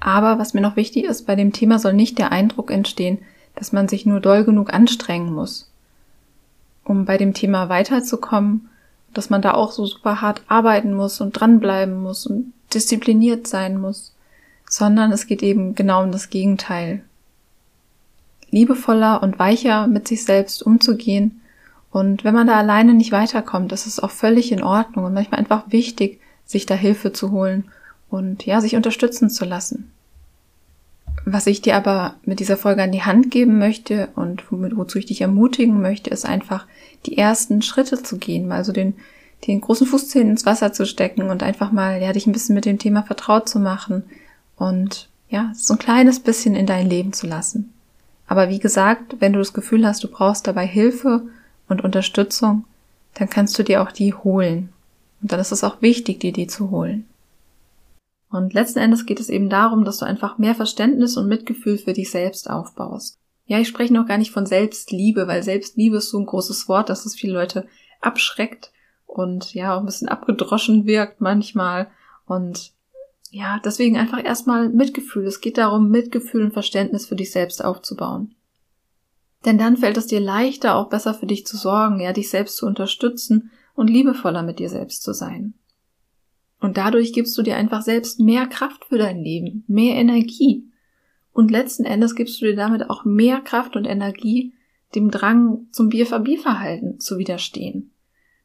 Aber 0.00 0.40
was 0.40 0.52
mir 0.52 0.60
noch 0.60 0.74
wichtig 0.74 1.04
ist, 1.04 1.26
bei 1.26 1.36
dem 1.36 1.52
Thema 1.52 1.78
soll 1.78 1.92
nicht 1.92 2.18
der 2.18 2.32
Eindruck 2.32 2.72
entstehen, 2.72 3.18
dass 3.54 3.70
man 3.70 3.86
sich 3.86 4.04
nur 4.04 4.18
doll 4.18 4.44
genug 4.44 4.72
anstrengen 4.72 5.32
muss. 5.32 5.71
Um 6.84 7.04
bei 7.04 7.16
dem 7.16 7.34
Thema 7.34 7.68
weiterzukommen, 7.68 8.68
dass 9.14 9.30
man 9.30 9.42
da 9.42 9.54
auch 9.54 9.72
so 9.72 9.86
super 9.86 10.20
hart 10.20 10.42
arbeiten 10.48 10.94
muss 10.94 11.20
und 11.20 11.32
dranbleiben 11.32 12.02
muss 12.02 12.26
und 12.26 12.52
diszipliniert 12.72 13.46
sein 13.46 13.80
muss, 13.80 14.14
sondern 14.68 15.12
es 15.12 15.26
geht 15.26 15.42
eben 15.42 15.74
genau 15.74 16.02
um 16.02 16.12
das 16.12 16.30
Gegenteil 16.30 17.02
liebevoller 18.52 19.22
und 19.22 19.38
weicher 19.38 19.88
mit 19.88 20.06
sich 20.06 20.24
selbst 20.24 20.62
umzugehen. 20.62 21.40
Und 21.90 22.22
wenn 22.22 22.34
man 22.34 22.46
da 22.46 22.56
alleine 22.56 22.94
nicht 22.94 23.10
weiterkommt, 23.10 23.72
das 23.72 23.86
ist 23.86 24.02
auch 24.02 24.10
völlig 24.10 24.52
in 24.52 24.62
Ordnung 24.62 25.06
und 25.06 25.14
manchmal 25.14 25.40
einfach 25.40 25.64
wichtig, 25.68 26.20
sich 26.44 26.66
da 26.66 26.74
Hilfe 26.74 27.12
zu 27.12 27.32
holen 27.32 27.64
und 28.08 28.46
ja, 28.46 28.60
sich 28.60 28.76
unterstützen 28.76 29.30
zu 29.30 29.44
lassen. 29.44 29.90
Was 31.24 31.46
ich 31.46 31.62
dir 31.62 31.76
aber 31.76 32.16
mit 32.24 32.40
dieser 32.40 32.56
Folge 32.56 32.82
an 32.82 32.92
die 32.92 33.02
Hand 33.02 33.30
geben 33.30 33.58
möchte 33.58 34.08
und 34.16 34.44
wozu 34.50 34.98
ich 34.98 35.06
dich 35.06 35.20
ermutigen 35.20 35.80
möchte, 35.80 36.10
ist 36.10 36.24
einfach 36.24 36.66
die 37.06 37.16
ersten 37.16 37.62
Schritte 37.62 38.02
zu 38.02 38.18
gehen, 38.18 38.48
mal 38.48 38.64
so 38.64 38.72
den, 38.72 38.94
den 39.46 39.60
großen 39.60 39.86
Fußzehen 39.86 40.30
ins 40.30 40.46
Wasser 40.46 40.72
zu 40.72 40.84
stecken 40.84 41.30
und 41.30 41.42
einfach 41.42 41.70
mal, 41.70 42.02
ja, 42.02 42.12
dich 42.12 42.26
ein 42.26 42.32
bisschen 42.32 42.54
mit 42.54 42.64
dem 42.64 42.78
Thema 42.78 43.02
vertraut 43.02 43.48
zu 43.48 43.60
machen 43.60 44.04
und 44.56 45.08
ja, 45.28 45.52
so 45.54 45.74
ein 45.74 45.78
kleines 45.78 46.20
bisschen 46.20 46.56
in 46.56 46.66
dein 46.66 46.88
Leben 46.88 47.12
zu 47.12 47.26
lassen. 47.26 47.72
Aber 48.26 48.48
wie 48.48 48.58
gesagt, 48.58 49.16
wenn 49.20 49.32
du 49.32 49.38
das 49.38 49.52
Gefühl 49.52 49.86
hast, 49.86 50.02
du 50.02 50.08
brauchst 50.08 50.46
dabei 50.46 50.66
Hilfe 50.66 51.22
und 51.68 51.84
Unterstützung, 51.84 52.64
dann 53.14 53.30
kannst 53.30 53.58
du 53.58 53.62
dir 53.62 53.82
auch 53.82 53.92
die 53.92 54.14
holen. 54.14 54.70
Und 55.20 55.32
dann 55.32 55.40
ist 55.40 55.52
es 55.52 55.64
auch 55.64 55.82
wichtig, 55.82 56.20
dir 56.20 56.32
die 56.32 56.46
zu 56.46 56.70
holen. 56.70 57.06
Und 58.32 58.54
letzten 58.54 58.78
Endes 58.78 59.04
geht 59.04 59.20
es 59.20 59.28
eben 59.28 59.50
darum, 59.50 59.84
dass 59.84 59.98
du 59.98 60.06
einfach 60.06 60.38
mehr 60.38 60.54
Verständnis 60.54 61.18
und 61.18 61.28
Mitgefühl 61.28 61.76
für 61.76 61.92
dich 61.92 62.10
selbst 62.10 62.48
aufbaust. 62.48 63.18
Ja, 63.44 63.58
ich 63.58 63.68
spreche 63.68 63.92
noch 63.92 64.06
gar 64.06 64.16
nicht 64.16 64.30
von 64.30 64.46
Selbstliebe, 64.46 65.28
weil 65.28 65.42
Selbstliebe 65.42 65.98
ist 65.98 66.08
so 66.08 66.18
ein 66.18 66.24
großes 66.24 66.66
Wort, 66.66 66.88
dass 66.88 67.04
es 67.04 67.14
viele 67.14 67.34
Leute 67.34 67.66
abschreckt 68.00 68.72
und 69.06 69.52
ja, 69.52 69.76
auch 69.76 69.80
ein 69.80 69.86
bisschen 69.86 70.08
abgedroschen 70.08 70.86
wirkt 70.86 71.20
manchmal. 71.20 71.90
Und 72.24 72.72
ja, 73.30 73.60
deswegen 73.62 73.98
einfach 73.98 74.24
erstmal 74.24 74.70
Mitgefühl. 74.70 75.26
Es 75.26 75.42
geht 75.42 75.58
darum, 75.58 75.90
Mitgefühl 75.90 76.44
und 76.44 76.52
Verständnis 76.54 77.06
für 77.06 77.16
dich 77.16 77.32
selbst 77.32 77.62
aufzubauen. 77.62 78.34
Denn 79.44 79.58
dann 79.58 79.76
fällt 79.76 79.98
es 79.98 80.06
dir 80.06 80.20
leichter, 80.20 80.76
auch 80.76 80.88
besser 80.88 81.12
für 81.12 81.26
dich 81.26 81.46
zu 81.46 81.58
sorgen, 81.58 82.00
ja, 82.00 82.14
dich 82.14 82.30
selbst 82.30 82.56
zu 82.56 82.64
unterstützen 82.64 83.50
und 83.74 83.90
liebevoller 83.90 84.42
mit 84.42 84.58
dir 84.58 84.70
selbst 84.70 85.02
zu 85.02 85.12
sein. 85.12 85.52
Und 86.62 86.78
dadurch 86.78 87.12
gibst 87.12 87.36
du 87.36 87.42
dir 87.42 87.56
einfach 87.56 87.82
selbst 87.82 88.20
mehr 88.20 88.46
Kraft 88.46 88.86
für 88.86 88.96
dein 88.96 89.22
Leben, 89.22 89.64
mehr 89.66 89.96
Energie. 89.96 90.64
Und 91.32 91.50
letzten 91.50 91.84
Endes 91.84 92.14
gibst 92.14 92.40
du 92.40 92.46
dir 92.46 92.56
damit 92.56 92.88
auch 92.88 93.04
mehr 93.04 93.40
Kraft 93.40 93.76
und 93.76 93.84
Energie, 93.84 94.54
dem 94.94 95.10
Drang 95.10 95.66
zum 95.72 95.90
BFAB-Verhalten 95.90 97.00
zu 97.00 97.18
widerstehen. 97.18 97.90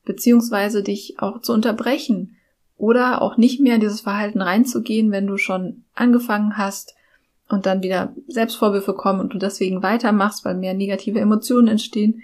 Beziehungsweise 0.03 0.84
dich 0.84 1.19
auch 1.19 1.41
zu 1.41 1.53
unterbrechen, 1.53 2.38
oder 2.77 3.21
auch 3.21 3.38
nicht 3.38 3.60
mehr 3.60 3.75
in 3.75 3.82
dieses 3.82 4.01
Verhalten 4.01 4.41
reinzugehen, 4.41 5.12
wenn 5.12 5.27
du 5.27 5.38
schon 5.38 5.84
angefangen 5.95 6.58
hast 6.58 6.95
und 7.49 7.65
dann 7.65 7.82
wieder 7.82 8.13
Selbstvorwürfe 8.27 8.93
kommen 8.93 9.19
und 9.19 9.34
du 9.34 9.38
deswegen 9.38 9.82
weitermachst, 9.82 10.45
weil 10.45 10.56
mehr 10.56 10.73
negative 10.73 11.19
Emotionen 11.19 11.67
entstehen. 11.67 12.21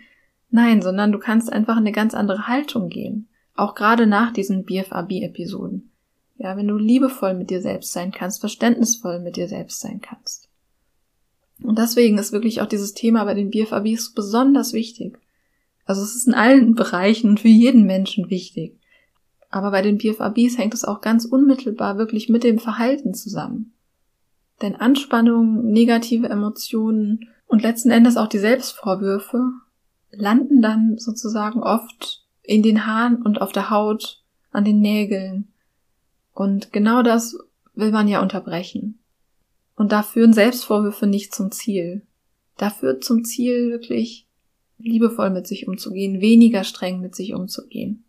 Nein, 0.51 0.81
sondern 0.81 1.11
du 1.11 1.17
kannst 1.17 1.51
einfach 1.51 1.73
in 1.73 1.79
eine 1.79 1.91
ganz 1.91 2.13
andere 2.13 2.47
Haltung 2.47 2.89
gehen. 2.89 3.27
Auch 3.55 3.75
gerade 3.75 4.07
nach 4.07 4.33
diesen 4.33 4.65
BFAB-Episoden. 4.65 5.91
Ja, 6.37 6.57
wenn 6.57 6.67
du 6.67 6.77
liebevoll 6.77 7.35
mit 7.35 7.49
dir 7.49 7.61
selbst 7.61 7.91
sein 7.91 8.11
kannst, 8.11 8.39
verständnisvoll 8.39 9.19
mit 9.19 9.35
dir 9.35 9.47
selbst 9.47 9.79
sein 9.79 10.01
kannst. 10.01 10.49
Und 11.61 11.77
deswegen 11.77 12.17
ist 12.17 12.31
wirklich 12.31 12.61
auch 12.61 12.67
dieses 12.67 12.93
Thema 12.93 13.23
bei 13.23 13.33
den 13.33 13.51
BFABs 13.51 14.13
besonders 14.13 14.73
wichtig. 14.73 15.17
Also 15.85 16.01
es 16.01 16.15
ist 16.15 16.27
in 16.27 16.33
allen 16.33 16.75
Bereichen 16.75 17.29
und 17.29 17.39
für 17.39 17.47
jeden 17.47 17.85
Menschen 17.85 18.29
wichtig. 18.29 18.79
Aber 19.49 19.71
bei 19.71 19.81
den 19.81 19.99
BFABs 19.99 20.57
hängt 20.57 20.73
es 20.73 20.83
auch 20.83 21.01
ganz 21.01 21.25
unmittelbar 21.25 21.97
wirklich 21.97 22.27
mit 22.27 22.43
dem 22.43 22.57
Verhalten 22.57 23.13
zusammen. 23.13 23.73
Denn 24.61 24.75
Anspannung, 24.75 25.71
negative 25.71 26.27
Emotionen 26.27 27.29
und 27.47 27.61
letzten 27.61 27.91
Endes 27.91 28.17
auch 28.17 28.27
die 28.27 28.39
Selbstvorwürfe 28.39 29.51
landen 30.11 30.61
dann 30.61 30.97
sozusagen 30.97 31.61
oft 31.61 32.22
in 32.43 32.61
den 32.61 32.85
Haaren 32.85 33.21
und 33.21 33.41
auf 33.41 33.51
der 33.51 33.69
Haut, 33.69 34.21
an 34.51 34.65
den 34.65 34.81
Nägeln. 34.81 35.51
Und 36.33 36.71
genau 36.71 37.01
das 37.01 37.37
will 37.73 37.91
man 37.91 38.07
ja 38.07 38.21
unterbrechen. 38.21 38.99
Und 39.75 39.91
da 39.91 40.03
führen 40.03 40.33
Selbstvorwürfe 40.33 41.07
nicht 41.07 41.33
zum 41.33 41.51
Ziel. 41.51 42.05
Da 42.57 42.69
führt 42.69 43.03
zum 43.03 43.23
Ziel 43.23 43.71
wirklich 43.71 44.27
liebevoll 44.77 45.29
mit 45.29 45.47
sich 45.47 45.67
umzugehen, 45.67 46.21
weniger 46.21 46.63
streng 46.63 46.99
mit 46.99 47.15
sich 47.15 47.33
umzugehen. 47.33 48.03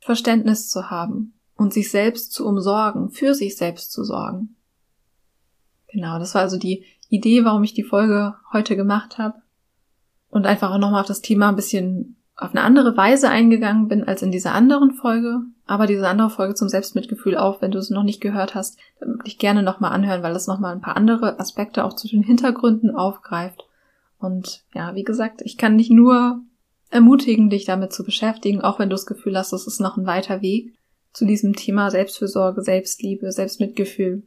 Verständnis 0.00 0.68
zu 0.68 0.90
haben 0.90 1.34
und 1.56 1.72
sich 1.72 1.90
selbst 1.90 2.32
zu 2.32 2.46
umsorgen, 2.46 3.10
für 3.10 3.34
sich 3.34 3.56
selbst 3.56 3.92
zu 3.92 4.04
sorgen. 4.04 4.56
Genau, 5.88 6.18
das 6.18 6.34
war 6.34 6.42
also 6.42 6.58
die 6.58 6.84
Idee, 7.08 7.44
warum 7.44 7.64
ich 7.64 7.74
die 7.74 7.82
Folge 7.82 8.34
heute 8.52 8.76
gemacht 8.76 9.18
habe. 9.18 9.42
Und 10.28 10.46
einfach 10.46 10.70
auch 10.70 10.78
nochmal 10.78 11.00
auf 11.00 11.08
das 11.08 11.22
Thema 11.22 11.48
ein 11.48 11.56
bisschen 11.56 12.16
auf 12.40 12.50
eine 12.50 12.62
andere 12.62 12.96
Weise 12.96 13.28
eingegangen 13.28 13.88
bin 13.88 14.04
als 14.04 14.22
in 14.22 14.32
dieser 14.32 14.54
anderen 14.54 14.92
Folge. 14.92 15.40
Aber 15.66 15.86
diese 15.86 16.08
andere 16.08 16.30
Folge 16.30 16.54
zum 16.54 16.68
Selbstmitgefühl 16.68 17.36
auch, 17.36 17.60
wenn 17.60 17.70
du 17.70 17.78
es 17.78 17.90
noch 17.90 18.02
nicht 18.02 18.20
gehört 18.20 18.54
hast, 18.54 18.78
dann 18.98 19.10
wirklich 19.10 19.38
gerne 19.38 19.62
nochmal 19.62 19.92
anhören, 19.92 20.22
weil 20.22 20.32
das 20.32 20.46
nochmal 20.46 20.74
ein 20.74 20.80
paar 20.80 20.96
andere 20.96 21.38
Aspekte 21.38 21.84
auch 21.84 21.94
zu 21.94 22.08
den 22.08 22.22
Hintergründen 22.22 22.94
aufgreift. 22.94 23.64
Und 24.18 24.64
ja, 24.74 24.94
wie 24.94 25.04
gesagt, 25.04 25.42
ich 25.42 25.58
kann 25.58 25.76
dich 25.76 25.90
nur 25.90 26.40
ermutigen, 26.90 27.50
dich 27.50 27.66
damit 27.66 27.92
zu 27.92 28.04
beschäftigen, 28.04 28.62
auch 28.62 28.78
wenn 28.78 28.88
du 28.88 28.94
das 28.94 29.06
Gefühl 29.06 29.36
hast, 29.36 29.52
es 29.52 29.66
ist 29.66 29.80
noch 29.80 29.96
ein 29.96 30.06
weiter 30.06 30.42
Weg 30.42 30.74
zu 31.12 31.26
diesem 31.26 31.54
Thema 31.54 31.90
Selbstfürsorge, 31.90 32.62
Selbstliebe, 32.62 33.32
Selbstmitgefühl. 33.32 34.22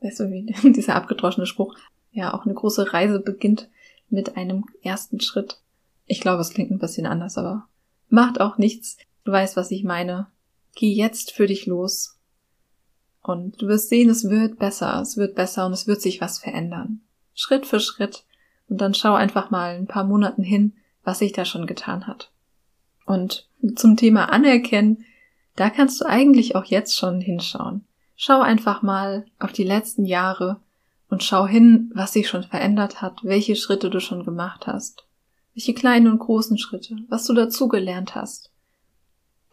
Weißt 0.00 0.20
du, 0.20 0.30
wie 0.30 0.54
dieser 0.72 0.94
abgedroschene 0.94 1.46
Spruch, 1.46 1.74
ja, 2.12 2.32
auch 2.32 2.44
eine 2.44 2.54
große 2.54 2.92
Reise 2.92 3.18
beginnt 3.20 3.68
mit 4.08 4.36
einem 4.36 4.64
ersten 4.82 5.20
Schritt. 5.20 5.58
Ich 6.06 6.20
glaube, 6.20 6.40
es 6.40 6.50
klingt 6.50 6.70
ein 6.70 6.78
bisschen 6.78 7.06
anders, 7.06 7.38
aber 7.38 7.68
macht 8.08 8.40
auch 8.40 8.58
nichts. 8.58 8.96
Du 9.24 9.32
weißt, 9.32 9.56
was 9.56 9.70
ich 9.70 9.84
meine. 9.84 10.28
Geh 10.74 10.92
jetzt 10.92 11.32
für 11.32 11.46
dich 11.46 11.66
los. 11.66 12.18
Und 13.22 13.62
du 13.62 13.68
wirst 13.68 13.88
sehen, 13.88 14.10
es 14.10 14.28
wird 14.28 14.58
besser, 14.58 15.00
es 15.00 15.16
wird 15.16 15.34
besser 15.34 15.66
und 15.66 15.72
es 15.72 15.86
wird 15.86 16.02
sich 16.02 16.20
was 16.20 16.38
verändern. 16.38 17.00
Schritt 17.34 17.64
für 17.64 17.80
Schritt. 17.80 18.24
Und 18.68 18.80
dann 18.80 18.94
schau 18.94 19.14
einfach 19.14 19.50
mal 19.50 19.76
ein 19.76 19.86
paar 19.86 20.04
Monaten 20.04 20.42
hin, 20.42 20.74
was 21.04 21.20
sich 21.20 21.32
da 21.32 21.44
schon 21.44 21.66
getan 21.66 22.06
hat. 22.06 22.30
Und 23.06 23.48
zum 23.76 23.96
Thema 23.96 24.30
Anerkennen, 24.30 25.04
da 25.56 25.70
kannst 25.70 26.00
du 26.00 26.06
eigentlich 26.06 26.56
auch 26.56 26.64
jetzt 26.64 26.96
schon 26.96 27.20
hinschauen. 27.20 27.84
Schau 28.16 28.40
einfach 28.40 28.82
mal 28.82 29.26
auf 29.38 29.52
die 29.52 29.64
letzten 29.64 30.04
Jahre 30.04 30.60
und 31.08 31.22
schau 31.22 31.46
hin, 31.46 31.90
was 31.94 32.12
sich 32.12 32.28
schon 32.28 32.42
verändert 32.42 33.02
hat, 33.02 33.20
welche 33.22 33.56
Schritte 33.56 33.90
du 33.90 34.00
schon 34.00 34.24
gemacht 34.24 34.66
hast. 34.66 35.06
Welche 35.54 35.74
kleinen 35.74 36.08
und 36.08 36.18
großen 36.18 36.58
Schritte, 36.58 36.96
was 37.08 37.24
du 37.26 37.34
dazugelernt 37.34 38.14
hast. 38.14 38.50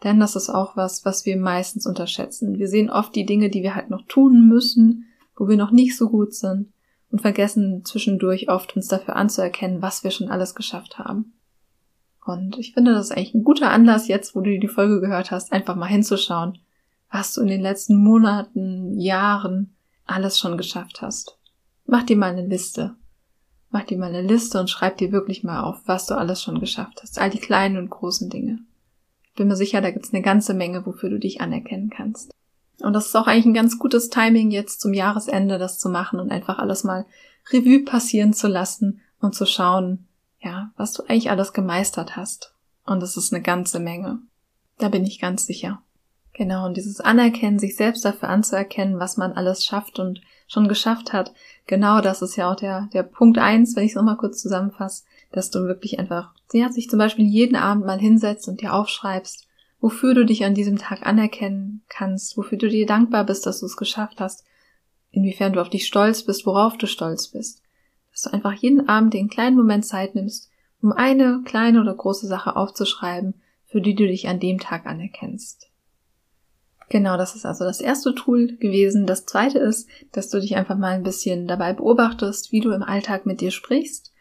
Denn 0.02 0.18
das 0.18 0.34
ist 0.34 0.50
auch 0.50 0.76
was, 0.76 1.04
was 1.04 1.26
wir 1.26 1.36
meistens 1.36 1.86
unterschätzen. 1.86 2.58
Wir 2.58 2.68
sehen 2.68 2.90
oft 2.90 3.14
die 3.14 3.26
Dinge, 3.26 3.50
die 3.50 3.62
wir 3.62 3.74
halt 3.74 3.90
noch 3.90 4.02
tun 4.08 4.48
müssen, 4.48 5.06
wo 5.36 5.48
wir 5.48 5.56
noch 5.56 5.70
nicht 5.70 5.96
so 5.96 6.08
gut 6.08 6.34
sind 6.34 6.72
und 7.10 7.20
vergessen 7.20 7.84
zwischendurch 7.84 8.48
oft 8.48 8.74
uns 8.74 8.88
dafür 8.88 9.16
anzuerkennen, 9.16 9.82
was 9.82 10.02
wir 10.02 10.10
schon 10.10 10.28
alles 10.28 10.54
geschafft 10.54 10.98
haben. 10.98 11.34
Und 12.24 12.58
ich 12.58 12.72
finde, 12.72 12.92
das 12.92 13.06
ist 13.06 13.16
eigentlich 13.16 13.34
ein 13.34 13.44
guter 13.44 13.70
Anlass 13.70 14.08
jetzt, 14.08 14.34
wo 14.34 14.40
du 14.40 14.58
die 14.58 14.68
Folge 14.68 15.00
gehört 15.00 15.30
hast, 15.30 15.52
einfach 15.52 15.76
mal 15.76 15.86
hinzuschauen, 15.86 16.58
was 17.10 17.34
du 17.34 17.42
in 17.42 17.48
den 17.48 17.60
letzten 17.60 17.96
Monaten, 17.96 18.98
Jahren 18.98 19.74
alles 20.06 20.38
schon 20.38 20.56
geschafft 20.56 21.02
hast. 21.02 21.38
Mach 21.86 22.04
dir 22.04 22.16
mal 22.16 22.32
eine 22.32 22.46
Liste. 22.46 22.96
Mach 23.72 23.84
dir 23.84 23.96
mal 23.96 24.14
eine 24.14 24.20
Liste 24.20 24.60
und 24.60 24.68
schreib 24.68 24.98
dir 24.98 25.12
wirklich 25.12 25.42
mal 25.42 25.62
auf, 25.62 25.80
was 25.86 26.06
du 26.06 26.14
alles 26.14 26.42
schon 26.42 26.60
geschafft 26.60 27.00
hast. 27.02 27.18
All 27.18 27.30
die 27.30 27.38
kleinen 27.38 27.78
und 27.78 27.88
großen 27.88 28.28
Dinge. 28.28 28.58
Ich 29.24 29.32
bin 29.32 29.48
mir 29.48 29.56
sicher, 29.56 29.80
da 29.80 29.90
gibt's 29.90 30.12
eine 30.12 30.22
ganze 30.22 30.52
Menge, 30.52 30.84
wofür 30.84 31.08
du 31.08 31.18
dich 31.18 31.40
anerkennen 31.40 31.88
kannst. 31.88 32.30
Und 32.80 32.92
das 32.92 33.06
ist 33.06 33.16
auch 33.16 33.26
eigentlich 33.26 33.46
ein 33.46 33.54
ganz 33.54 33.78
gutes 33.78 34.10
Timing, 34.10 34.50
jetzt 34.50 34.82
zum 34.82 34.92
Jahresende 34.92 35.58
das 35.58 35.78
zu 35.78 35.88
machen 35.88 36.20
und 36.20 36.30
einfach 36.30 36.58
alles 36.58 36.84
mal 36.84 37.06
Revue 37.50 37.82
passieren 37.82 38.34
zu 38.34 38.46
lassen 38.46 39.00
und 39.20 39.34
zu 39.34 39.46
schauen, 39.46 40.06
ja, 40.40 40.70
was 40.76 40.92
du 40.92 41.04
eigentlich 41.04 41.30
alles 41.30 41.54
gemeistert 41.54 42.14
hast. 42.14 42.54
Und 42.84 43.00
das 43.00 43.16
ist 43.16 43.32
eine 43.32 43.42
ganze 43.42 43.80
Menge. 43.80 44.18
Da 44.76 44.90
bin 44.90 45.06
ich 45.06 45.18
ganz 45.18 45.46
sicher. 45.46 45.82
Genau, 46.34 46.64
und 46.64 46.76
dieses 46.76 47.00
Anerkennen, 47.00 47.58
sich 47.58 47.76
selbst 47.76 48.04
dafür 48.04 48.30
anzuerkennen, 48.30 48.98
was 48.98 49.16
man 49.16 49.32
alles 49.32 49.64
schafft 49.64 49.98
und 49.98 50.22
schon 50.46 50.66
geschafft 50.68 51.12
hat, 51.12 51.32
genau 51.66 52.00
das 52.00 52.22
ist 52.22 52.36
ja 52.36 52.50
auch 52.50 52.56
der, 52.56 52.88
der 52.92 53.02
Punkt 53.02 53.38
eins, 53.38 53.76
wenn 53.76 53.84
ich 53.84 53.92
es 53.92 53.96
nochmal 53.96 54.16
kurz 54.16 54.40
zusammenfasse, 54.40 55.04
dass 55.30 55.50
du 55.50 55.60
wirklich 55.60 55.98
einfach, 55.98 56.32
ja, 56.52 56.70
sich 56.70 56.88
zum 56.88 56.98
Beispiel 56.98 57.26
jeden 57.26 57.56
Abend 57.56 57.84
mal 57.84 57.98
hinsetzt 57.98 58.48
und 58.48 58.60
dir 58.60 58.72
aufschreibst, 58.72 59.46
wofür 59.80 60.14
du 60.14 60.24
dich 60.24 60.44
an 60.44 60.54
diesem 60.54 60.78
Tag 60.78 61.06
anerkennen 61.06 61.82
kannst, 61.88 62.36
wofür 62.36 62.56
du 62.56 62.68
dir 62.68 62.86
dankbar 62.86 63.24
bist, 63.24 63.44
dass 63.46 63.60
du 63.60 63.66
es 63.66 63.76
geschafft 63.76 64.20
hast, 64.20 64.44
inwiefern 65.10 65.52
du 65.52 65.60
auf 65.60 65.70
dich 65.70 65.86
stolz 65.86 66.22
bist, 66.22 66.46
worauf 66.46 66.78
du 66.78 66.86
stolz 66.86 67.28
bist. 67.28 67.62
Dass 68.10 68.22
du 68.22 68.32
einfach 68.32 68.52
jeden 68.52 68.88
Abend 68.88 69.12
den 69.12 69.28
kleinen 69.28 69.56
Moment 69.56 69.84
Zeit 69.84 70.14
nimmst, 70.14 70.50
um 70.80 70.92
eine 70.92 71.42
kleine 71.44 71.80
oder 71.80 71.94
große 71.94 72.26
Sache 72.26 72.56
aufzuschreiben, 72.56 73.34
für 73.64 73.80
die 73.80 73.94
du 73.94 74.06
dich 74.06 74.28
an 74.28 74.40
dem 74.40 74.58
Tag 74.58 74.86
anerkennst. 74.86 75.71
Genau, 76.88 77.16
das 77.16 77.34
ist 77.34 77.46
also 77.46 77.64
das 77.64 77.80
erste 77.80 78.14
Tool 78.14 78.56
gewesen. 78.56 79.06
Das 79.06 79.24
zweite 79.24 79.58
ist, 79.58 79.88
dass 80.12 80.28
du 80.28 80.40
dich 80.40 80.56
einfach 80.56 80.76
mal 80.76 80.92
ein 80.92 81.02
bisschen 81.02 81.46
dabei 81.46 81.72
beobachtest, 81.72 82.52
wie 82.52 82.60
du 82.60 82.70
im 82.72 82.82
Alltag 82.82 83.26
mit 83.26 83.40
dir 83.40 83.50
sprichst 83.50 84.12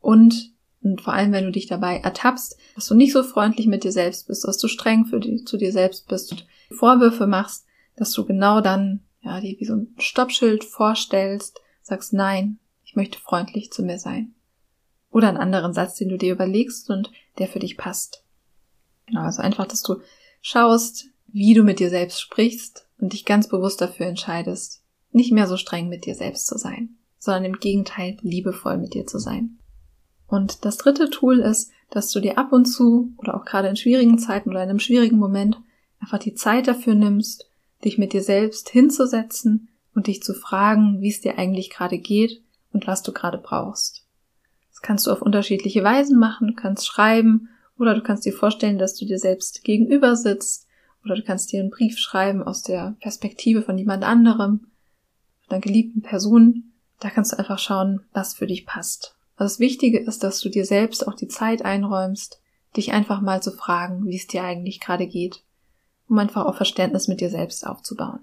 und, 0.00 0.52
und 0.82 1.00
vor 1.00 1.14
allem, 1.14 1.32
wenn 1.32 1.44
du 1.44 1.52
dich 1.52 1.66
dabei 1.66 1.98
ertappst, 1.98 2.56
dass 2.74 2.86
du 2.86 2.94
nicht 2.94 3.12
so 3.12 3.22
freundlich 3.22 3.66
mit 3.66 3.84
dir 3.84 3.92
selbst 3.92 4.28
bist, 4.28 4.46
dass 4.46 4.58
du 4.58 4.68
streng 4.68 5.06
für 5.06 5.18
die, 5.18 5.44
zu 5.44 5.56
dir 5.56 5.72
selbst 5.72 6.08
bist 6.08 6.30
und 6.32 6.46
Vorwürfe 6.70 7.26
machst, 7.26 7.66
dass 7.96 8.12
du 8.12 8.24
genau 8.24 8.60
dann, 8.60 9.00
ja, 9.22 9.40
dir 9.40 9.58
wie 9.58 9.64
so 9.64 9.74
ein 9.74 9.94
Stoppschild 9.98 10.64
vorstellst, 10.64 11.60
sagst, 11.82 12.12
nein, 12.12 12.58
ich 12.84 12.96
möchte 12.96 13.18
freundlich 13.18 13.72
zu 13.72 13.82
mir 13.82 13.98
sein. 13.98 14.34
Oder 15.10 15.28
einen 15.28 15.38
anderen 15.38 15.72
Satz, 15.72 15.96
den 15.96 16.08
du 16.08 16.18
dir 16.18 16.32
überlegst 16.32 16.90
und 16.90 17.10
der 17.38 17.48
für 17.48 17.60
dich 17.60 17.76
passt. 17.76 18.24
Genau, 19.06 19.22
also 19.22 19.42
einfach, 19.42 19.66
dass 19.66 19.82
du 19.82 20.00
schaust, 20.42 21.06
wie 21.32 21.54
du 21.54 21.62
mit 21.62 21.80
dir 21.80 21.90
selbst 21.90 22.20
sprichst 22.20 22.86
und 22.98 23.12
dich 23.12 23.24
ganz 23.24 23.48
bewusst 23.48 23.80
dafür 23.80 24.06
entscheidest, 24.06 24.82
nicht 25.10 25.32
mehr 25.32 25.46
so 25.46 25.56
streng 25.56 25.88
mit 25.88 26.06
dir 26.06 26.14
selbst 26.14 26.46
zu 26.46 26.58
sein, 26.58 26.96
sondern 27.18 27.44
im 27.44 27.58
Gegenteil 27.58 28.16
liebevoll 28.22 28.78
mit 28.78 28.94
dir 28.94 29.06
zu 29.06 29.18
sein. 29.18 29.58
Und 30.26 30.64
das 30.64 30.76
dritte 30.76 31.10
Tool 31.10 31.40
ist, 31.40 31.70
dass 31.90 32.10
du 32.10 32.20
dir 32.20 32.38
ab 32.38 32.52
und 32.52 32.64
zu 32.64 33.12
oder 33.18 33.36
auch 33.36 33.44
gerade 33.44 33.68
in 33.68 33.76
schwierigen 33.76 34.18
Zeiten 34.18 34.50
oder 34.50 34.62
in 34.62 34.70
einem 34.70 34.80
schwierigen 34.80 35.18
Moment 35.18 35.60
einfach 36.00 36.18
die 36.18 36.34
Zeit 36.34 36.66
dafür 36.66 36.94
nimmst, 36.94 37.48
dich 37.84 37.98
mit 37.98 38.12
dir 38.12 38.22
selbst 38.22 38.68
hinzusetzen 38.68 39.68
und 39.94 40.06
dich 40.06 40.22
zu 40.22 40.34
fragen, 40.34 41.00
wie 41.00 41.10
es 41.10 41.20
dir 41.20 41.38
eigentlich 41.38 41.70
gerade 41.70 41.98
geht 41.98 42.42
und 42.72 42.86
was 42.86 43.02
du 43.02 43.12
gerade 43.12 43.38
brauchst. 43.38 44.06
Das 44.70 44.82
kannst 44.82 45.06
du 45.06 45.12
auf 45.12 45.22
unterschiedliche 45.22 45.84
Weisen 45.84 46.18
machen, 46.18 46.48
du 46.48 46.54
kannst 46.54 46.86
schreiben 46.86 47.48
oder 47.78 47.94
du 47.94 48.02
kannst 48.02 48.24
dir 48.24 48.32
vorstellen, 48.32 48.78
dass 48.78 48.96
du 48.96 49.04
dir 49.04 49.18
selbst 49.18 49.62
gegenüber 49.62 50.16
sitzt 50.16 50.63
oder 51.04 51.16
du 51.16 51.22
kannst 51.22 51.52
dir 51.52 51.60
einen 51.60 51.70
Brief 51.70 51.98
schreiben 51.98 52.42
aus 52.42 52.62
der 52.62 52.96
Perspektive 53.00 53.62
von 53.62 53.76
jemand 53.76 54.04
anderem, 54.04 54.66
von 55.42 55.54
einer 55.54 55.60
geliebten 55.60 56.02
Person. 56.02 56.72
Da 57.00 57.10
kannst 57.10 57.32
du 57.32 57.38
einfach 57.38 57.58
schauen, 57.58 58.00
was 58.12 58.34
für 58.34 58.46
dich 58.46 58.66
passt. 58.66 59.14
Also 59.36 59.52
das 59.52 59.60
Wichtige 59.60 59.98
ist, 59.98 60.22
dass 60.22 60.40
du 60.40 60.48
dir 60.48 60.64
selbst 60.64 61.06
auch 61.06 61.14
die 61.14 61.28
Zeit 61.28 61.64
einräumst, 61.64 62.40
dich 62.76 62.92
einfach 62.92 63.20
mal 63.20 63.42
zu 63.42 63.52
fragen, 63.52 64.06
wie 64.06 64.16
es 64.16 64.26
dir 64.26 64.44
eigentlich 64.44 64.80
gerade 64.80 65.06
geht, 65.06 65.42
um 66.08 66.18
einfach 66.18 66.46
auch 66.46 66.56
Verständnis 66.56 67.08
mit 67.08 67.20
dir 67.20 67.30
selbst 67.30 67.66
aufzubauen. 67.66 68.20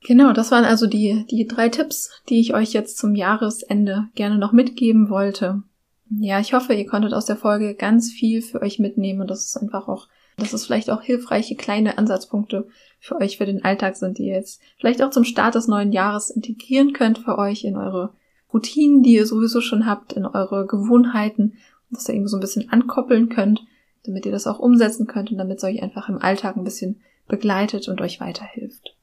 Genau, 0.00 0.32
das 0.32 0.50
waren 0.50 0.64
also 0.64 0.86
die, 0.86 1.26
die 1.30 1.46
drei 1.46 1.68
Tipps, 1.68 2.10
die 2.28 2.40
ich 2.40 2.54
euch 2.54 2.72
jetzt 2.72 2.98
zum 2.98 3.14
Jahresende 3.14 4.08
gerne 4.14 4.38
noch 4.38 4.52
mitgeben 4.52 5.10
wollte. 5.10 5.62
Ja, 6.10 6.40
ich 6.40 6.54
hoffe, 6.54 6.72
ihr 6.72 6.86
konntet 6.86 7.12
aus 7.12 7.26
der 7.26 7.36
Folge 7.36 7.74
ganz 7.74 8.10
viel 8.10 8.40
für 8.40 8.62
euch 8.62 8.78
mitnehmen 8.78 9.20
und 9.20 9.28
das 9.28 9.44
ist 9.44 9.56
einfach 9.56 9.88
auch 9.88 10.08
dass 10.38 10.52
es 10.52 10.64
vielleicht 10.64 10.90
auch 10.90 11.02
hilfreiche 11.02 11.56
kleine 11.56 11.98
Ansatzpunkte 11.98 12.68
für 13.00 13.16
euch 13.16 13.36
für 13.36 13.46
den 13.46 13.64
Alltag 13.64 13.96
sind, 13.96 14.18
die 14.18 14.26
ihr 14.26 14.36
jetzt 14.36 14.60
vielleicht 14.78 15.02
auch 15.02 15.10
zum 15.10 15.24
Start 15.24 15.54
des 15.54 15.68
neuen 15.68 15.92
Jahres 15.92 16.30
integrieren 16.30 16.92
könnt 16.92 17.18
für 17.18 17.38
euch 17.38 17.64
in 17.64 17.76
eure 17.76 18.14
Routinen, 18.52 19.02
die 19.02 19.14
ihr 19.14 19.26
sowieso 19.26 19.60
schon 19.60 19.86
habt, 19.86 20.14
in 20.14 20.24
eure 20.24 20.66
Gewohnheiten, 20.66 21.54
dass 21.90 22.08
ihr 22.08 22.14
irgendwie 22.14 22.30
so 22.30 22.36
ein 22.36 22.40
bisschen 22.40 22.70
ankoppeln 22.70 23.28
könnt, 23.28 23.62
damit 24.04 24.24
ihr 24.26 24.32
das 24.32 24.46
auch 24.46 24.58
umsetzen 24.58 25.06
könnt 25.06 25.30
und 25.30 25.38
damit 25.38 25.58
es 25.58 25.64
euch 25.64 25.82
einfach 25.82 26.08
im 26.08 26.18
Alltag 26.18 26.56
ein 26.56 26.64
bisschen 26.64 27.00
begleitet 27.26 27.88
und 27.88 28.00
euch 28.00 28.20
weiterhilft. 28.20 28.96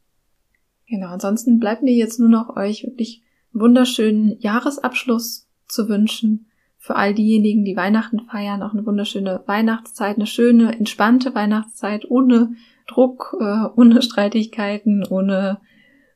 Genau, 0.88 1.08
ansonsten 1.08 1.60
bleibt 1.60 1.84
mir 1.84 1.94
jetzt 1.94 2.20
nur 2.20 2.30
noch 2.30 2.56
euch 2.56 2.84
wirklich 2.84 3.24
wunderschönen 3.54 4.40
Jahresabschluss 4.40 5.48
zu 5.68 5.90
wünschen 5.90 6.48
für 6.86 6.96
all 6.96 7.16
diejenigen, 7.16 7.66
die 7.66 7.76
Weihnachten 7.76 8.20
feiern, 8.20 8.62
auch 8.62 8.74
eine 8.74 8.86
wunderschöne 8.86 9.42
Weihnachtszeit, 9.48 10.18
eine 10.18 10.28
schöne, 10.28 10.78
entspannte 10.78 11.34
Weihnachtszeit, 11.34 12.06
ohne 12.12 12.54
Druck, 12.88 13.36
äh, 13.40 13.66
ohne 13.76 14.04
Streitigkeiten, 14.04 15.04
ohne, 15.10 15.60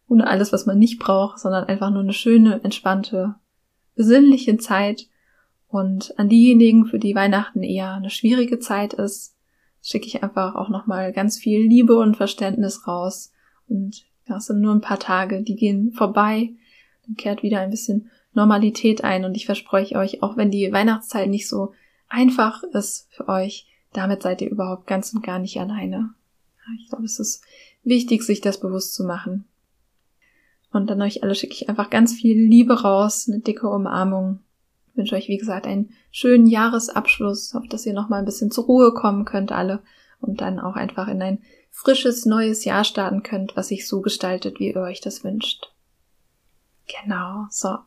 ohne 0.08 0.28
alles, 0.28 0.54
was 0.54 0.68
man 0.68 0.78
nicht 0.78 1.00
braucht, 1.00 1.40
sondern 1.40 1.64
einfach 1.64 1.90
nur 1.90 2.04
eine 2.04 2.14
schöne, 2.14 2.64
entspannte, 2.64 3.34
besinnliche 3.96 4.58
Zeit. 4.58 5.08
Und 5.70 6.14
an 6.20 6.30
diejenigen, 6.30 6.86
für 6.86 7.00
die 7.00 7.16
Weihnachten 7.16 7.64
eher 7.64 7.94
eine 7.94 8.12
schwierige 8.12 8.60
Zeit 8.60 8.94
ist, 8.94 9.36
schicke 9.82 10.06
ich 10.06 10.22
einfach 10.22 10.54
auch 10.54 10.70
nochmal 10.70 11.14
ganz 11.14 11.40
viel 11.40 11.62
Liebe 11.62 11.98
und 11.98 12.16
Verständnis 12.16 12.88
raus. 12.88 13.32
Und 13.68 14.06
ja, 14.28 14.38
es 14.38 14.46
sind 14.46 14.62
nur 14.62 14.76
ein 14.76 14.82
paar 14.82 15.00
Tage, 15.00 15.42
die 15.42 15.56
gehen 15.56 15.94
vorbei. 15.94 16.52
Dann 17.08 17.16
kehrt 17.16 17.42
wieder 17.42 17.60
ein 17.60 17.72
bisschen 17.72 18.12
Normalität 18.40 19.04
ein 19.04 19.26
und 19.26 19.36
ich 19.36 19.46
verspreche 19.46 19.98
euch, 19.98 20.24
auch 20.24 20.38
wenn 20.38 20.50
die 20.50 20.72
Weihnachtszeit 20.72 21.30
nicht 21.30 21.50
so 21.50 21.74
einfach 22.08 22.64
ist 22.64 23.08
für 23.12 23.28
euch, 23.28 23.68
damit 23.92 24.24
seid 24.24 24.42
ihr 24.42 24.50
überhaupt 24.50 24.88
ganz 24.88 25.14
und 25.14 25.24
gar 25.24 25.40
nicht 25.40 25.60
alleine. 25.60 26.14
Ich 26.80 26.88
glaube, 26.90 27.04
es 27.04 27.20
ist 27.20 27.44
wichtig, 27.84 28.24
sich 28.24 28.40
das 28.40 28.60
bewusst 28.60 28.94
zu 28.94 29.04
machen. 29.04 29.46
Und 30.72 30.90
an 30.90 31.02
euch 31.02 31.24
alle 31.24 31.36
schicke 31.36 31.54
ich 31.54 31.68
einfach 31.68 31.90
ganz 31.90 32.14
viel 32.14 32.40
Liebe 32.40 32.82
raus, 32.82 33.28
eine 33.28 33.40
dicke 33.40 33.68
Umarmung. 33.68 34.40
Ich 34.92 34.98
wünsche 34.98 35.16
euch, 35.16 35.28
wie 35.28 35.38
gesagt, 35.38 35.66
einen 35.66 35.90
schönen 36.12 36.48
Jahresabschluss, 36.48 37.56
auf 37.56 37.68
dass 37.68 37.86
ihr 37.86 37.94
nochmal 37.94 38.20
ein 38.20 38.26
bisschen 38.26 38.52
zur 38.52 38.66
Ruhe 38.66 38.94
kommen 38.94 39.26
könnt 39.26 39.52
alle 39.52 39.82
und 40.22 40.42
dann 40.42 40.60
auch 40.60 40.76
einfach 40.76 41.08
in 41.08 41.22
ein 41.22 41.42
frisches 41.72 42.26
neues 42.26 42.64
Jahr 42.64 42.84
starten 42.84 43.24
könnt, 43.24 43.58
was 43.58 43.70
sich 43.70 43.88
so 43.88 44.02
gestaltet, 44.02 44.60
wie 44.60 44.70
ihr 44.70 44.78
euch 44.78 45.02
das 45.02 45.24
wünscht. 45.24 45.72
Genau, 46.88 47.48
so. 47.50 47.78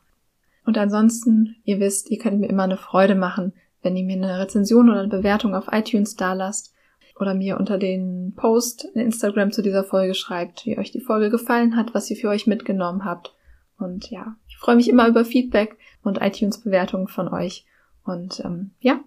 Und 0.65 0.77
ansonsten, 0.77 1.55
ihr 1.63 1.79
wisst, 1.79 2.09
ihr 2.09 2.17
könnt 2.17 2.39
mir 2.39 2.49
immer 2.49 2.63
eine 2.63 2.77
Freude 2.77 3.15
machen, 3.15 3.53
wenn 3.81 3.95
ihr 3.95 4.05
mir 4.05 4.15
eine 4.15 4.39
Rezension 4.39 4.89
oder 4.89 4.99
eine 4.99 5.09
Bewertung 5.09 5.55
auf 5.55 5.67
iTunes 5.71 6.15
da 6.15 6.33
lasst 6.33 6.73
oder 7.19 7.33
mir 7.33 7.59
unter 7.59 7.77
den 7.77 8.33
Post 8.35 8.85
in 8.93 9.01
Instagram 9.01 9.51
zu 9.51 9.61
dieser 9.61 9.83
Folge 9.83 10.15
schreibt, 10.15 10.65
wie 10.65 10.77
euch 10.77 10.91
die 10.91 11.01
Folge 11.01 11.29
gefallen 11.29 11.75
hat, 11.75 11.93
was 11.93 12.09
ihr 12.09 12.17
für 12.17 12.29
euch 12.29 12.47
mitgenommen 12.47 13.05
habt. 13.05 13.35
Und 13.77 14.09
ja, 14.09 14.35
ich 14.47 14.57
freue 14.57 14.75
mich 14.75 14.89
immer 14.89 15.07
über 15.07 15.25
Feedback 15.25 15.77
und 16.03 16.21
iTunes-Bewertungen 16.21 17.07
von 17.07 17.27
euch. 17.27 17.65
Und 18.05 18.39
ähm, 18.43 18.71
ja, 18.79 19.01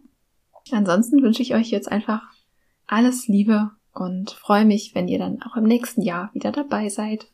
ansonsten 0.70 1.22
wünsche 1.22 1.42
ich 1.42 1.54
euch 1.54 1.70
jetzt 1.70 1.90
einfach 1.90 2.22
alles 2.86 3.26
Liebe 3.26 3.70
und 3.92 4.30
freue 4.30 4.64
mich, 4.64 4.94
wenn 4.94 5.08
ihr 5.08 5.18
dann 5.18 5.42
auch 5.42 5.56
im 5.56 5.64
nächsten 5.64 6.02
Jahr 6.02 6.30
wieder 6.32 6.52
dabei 6.52 6.88
seid. 6.88 7.26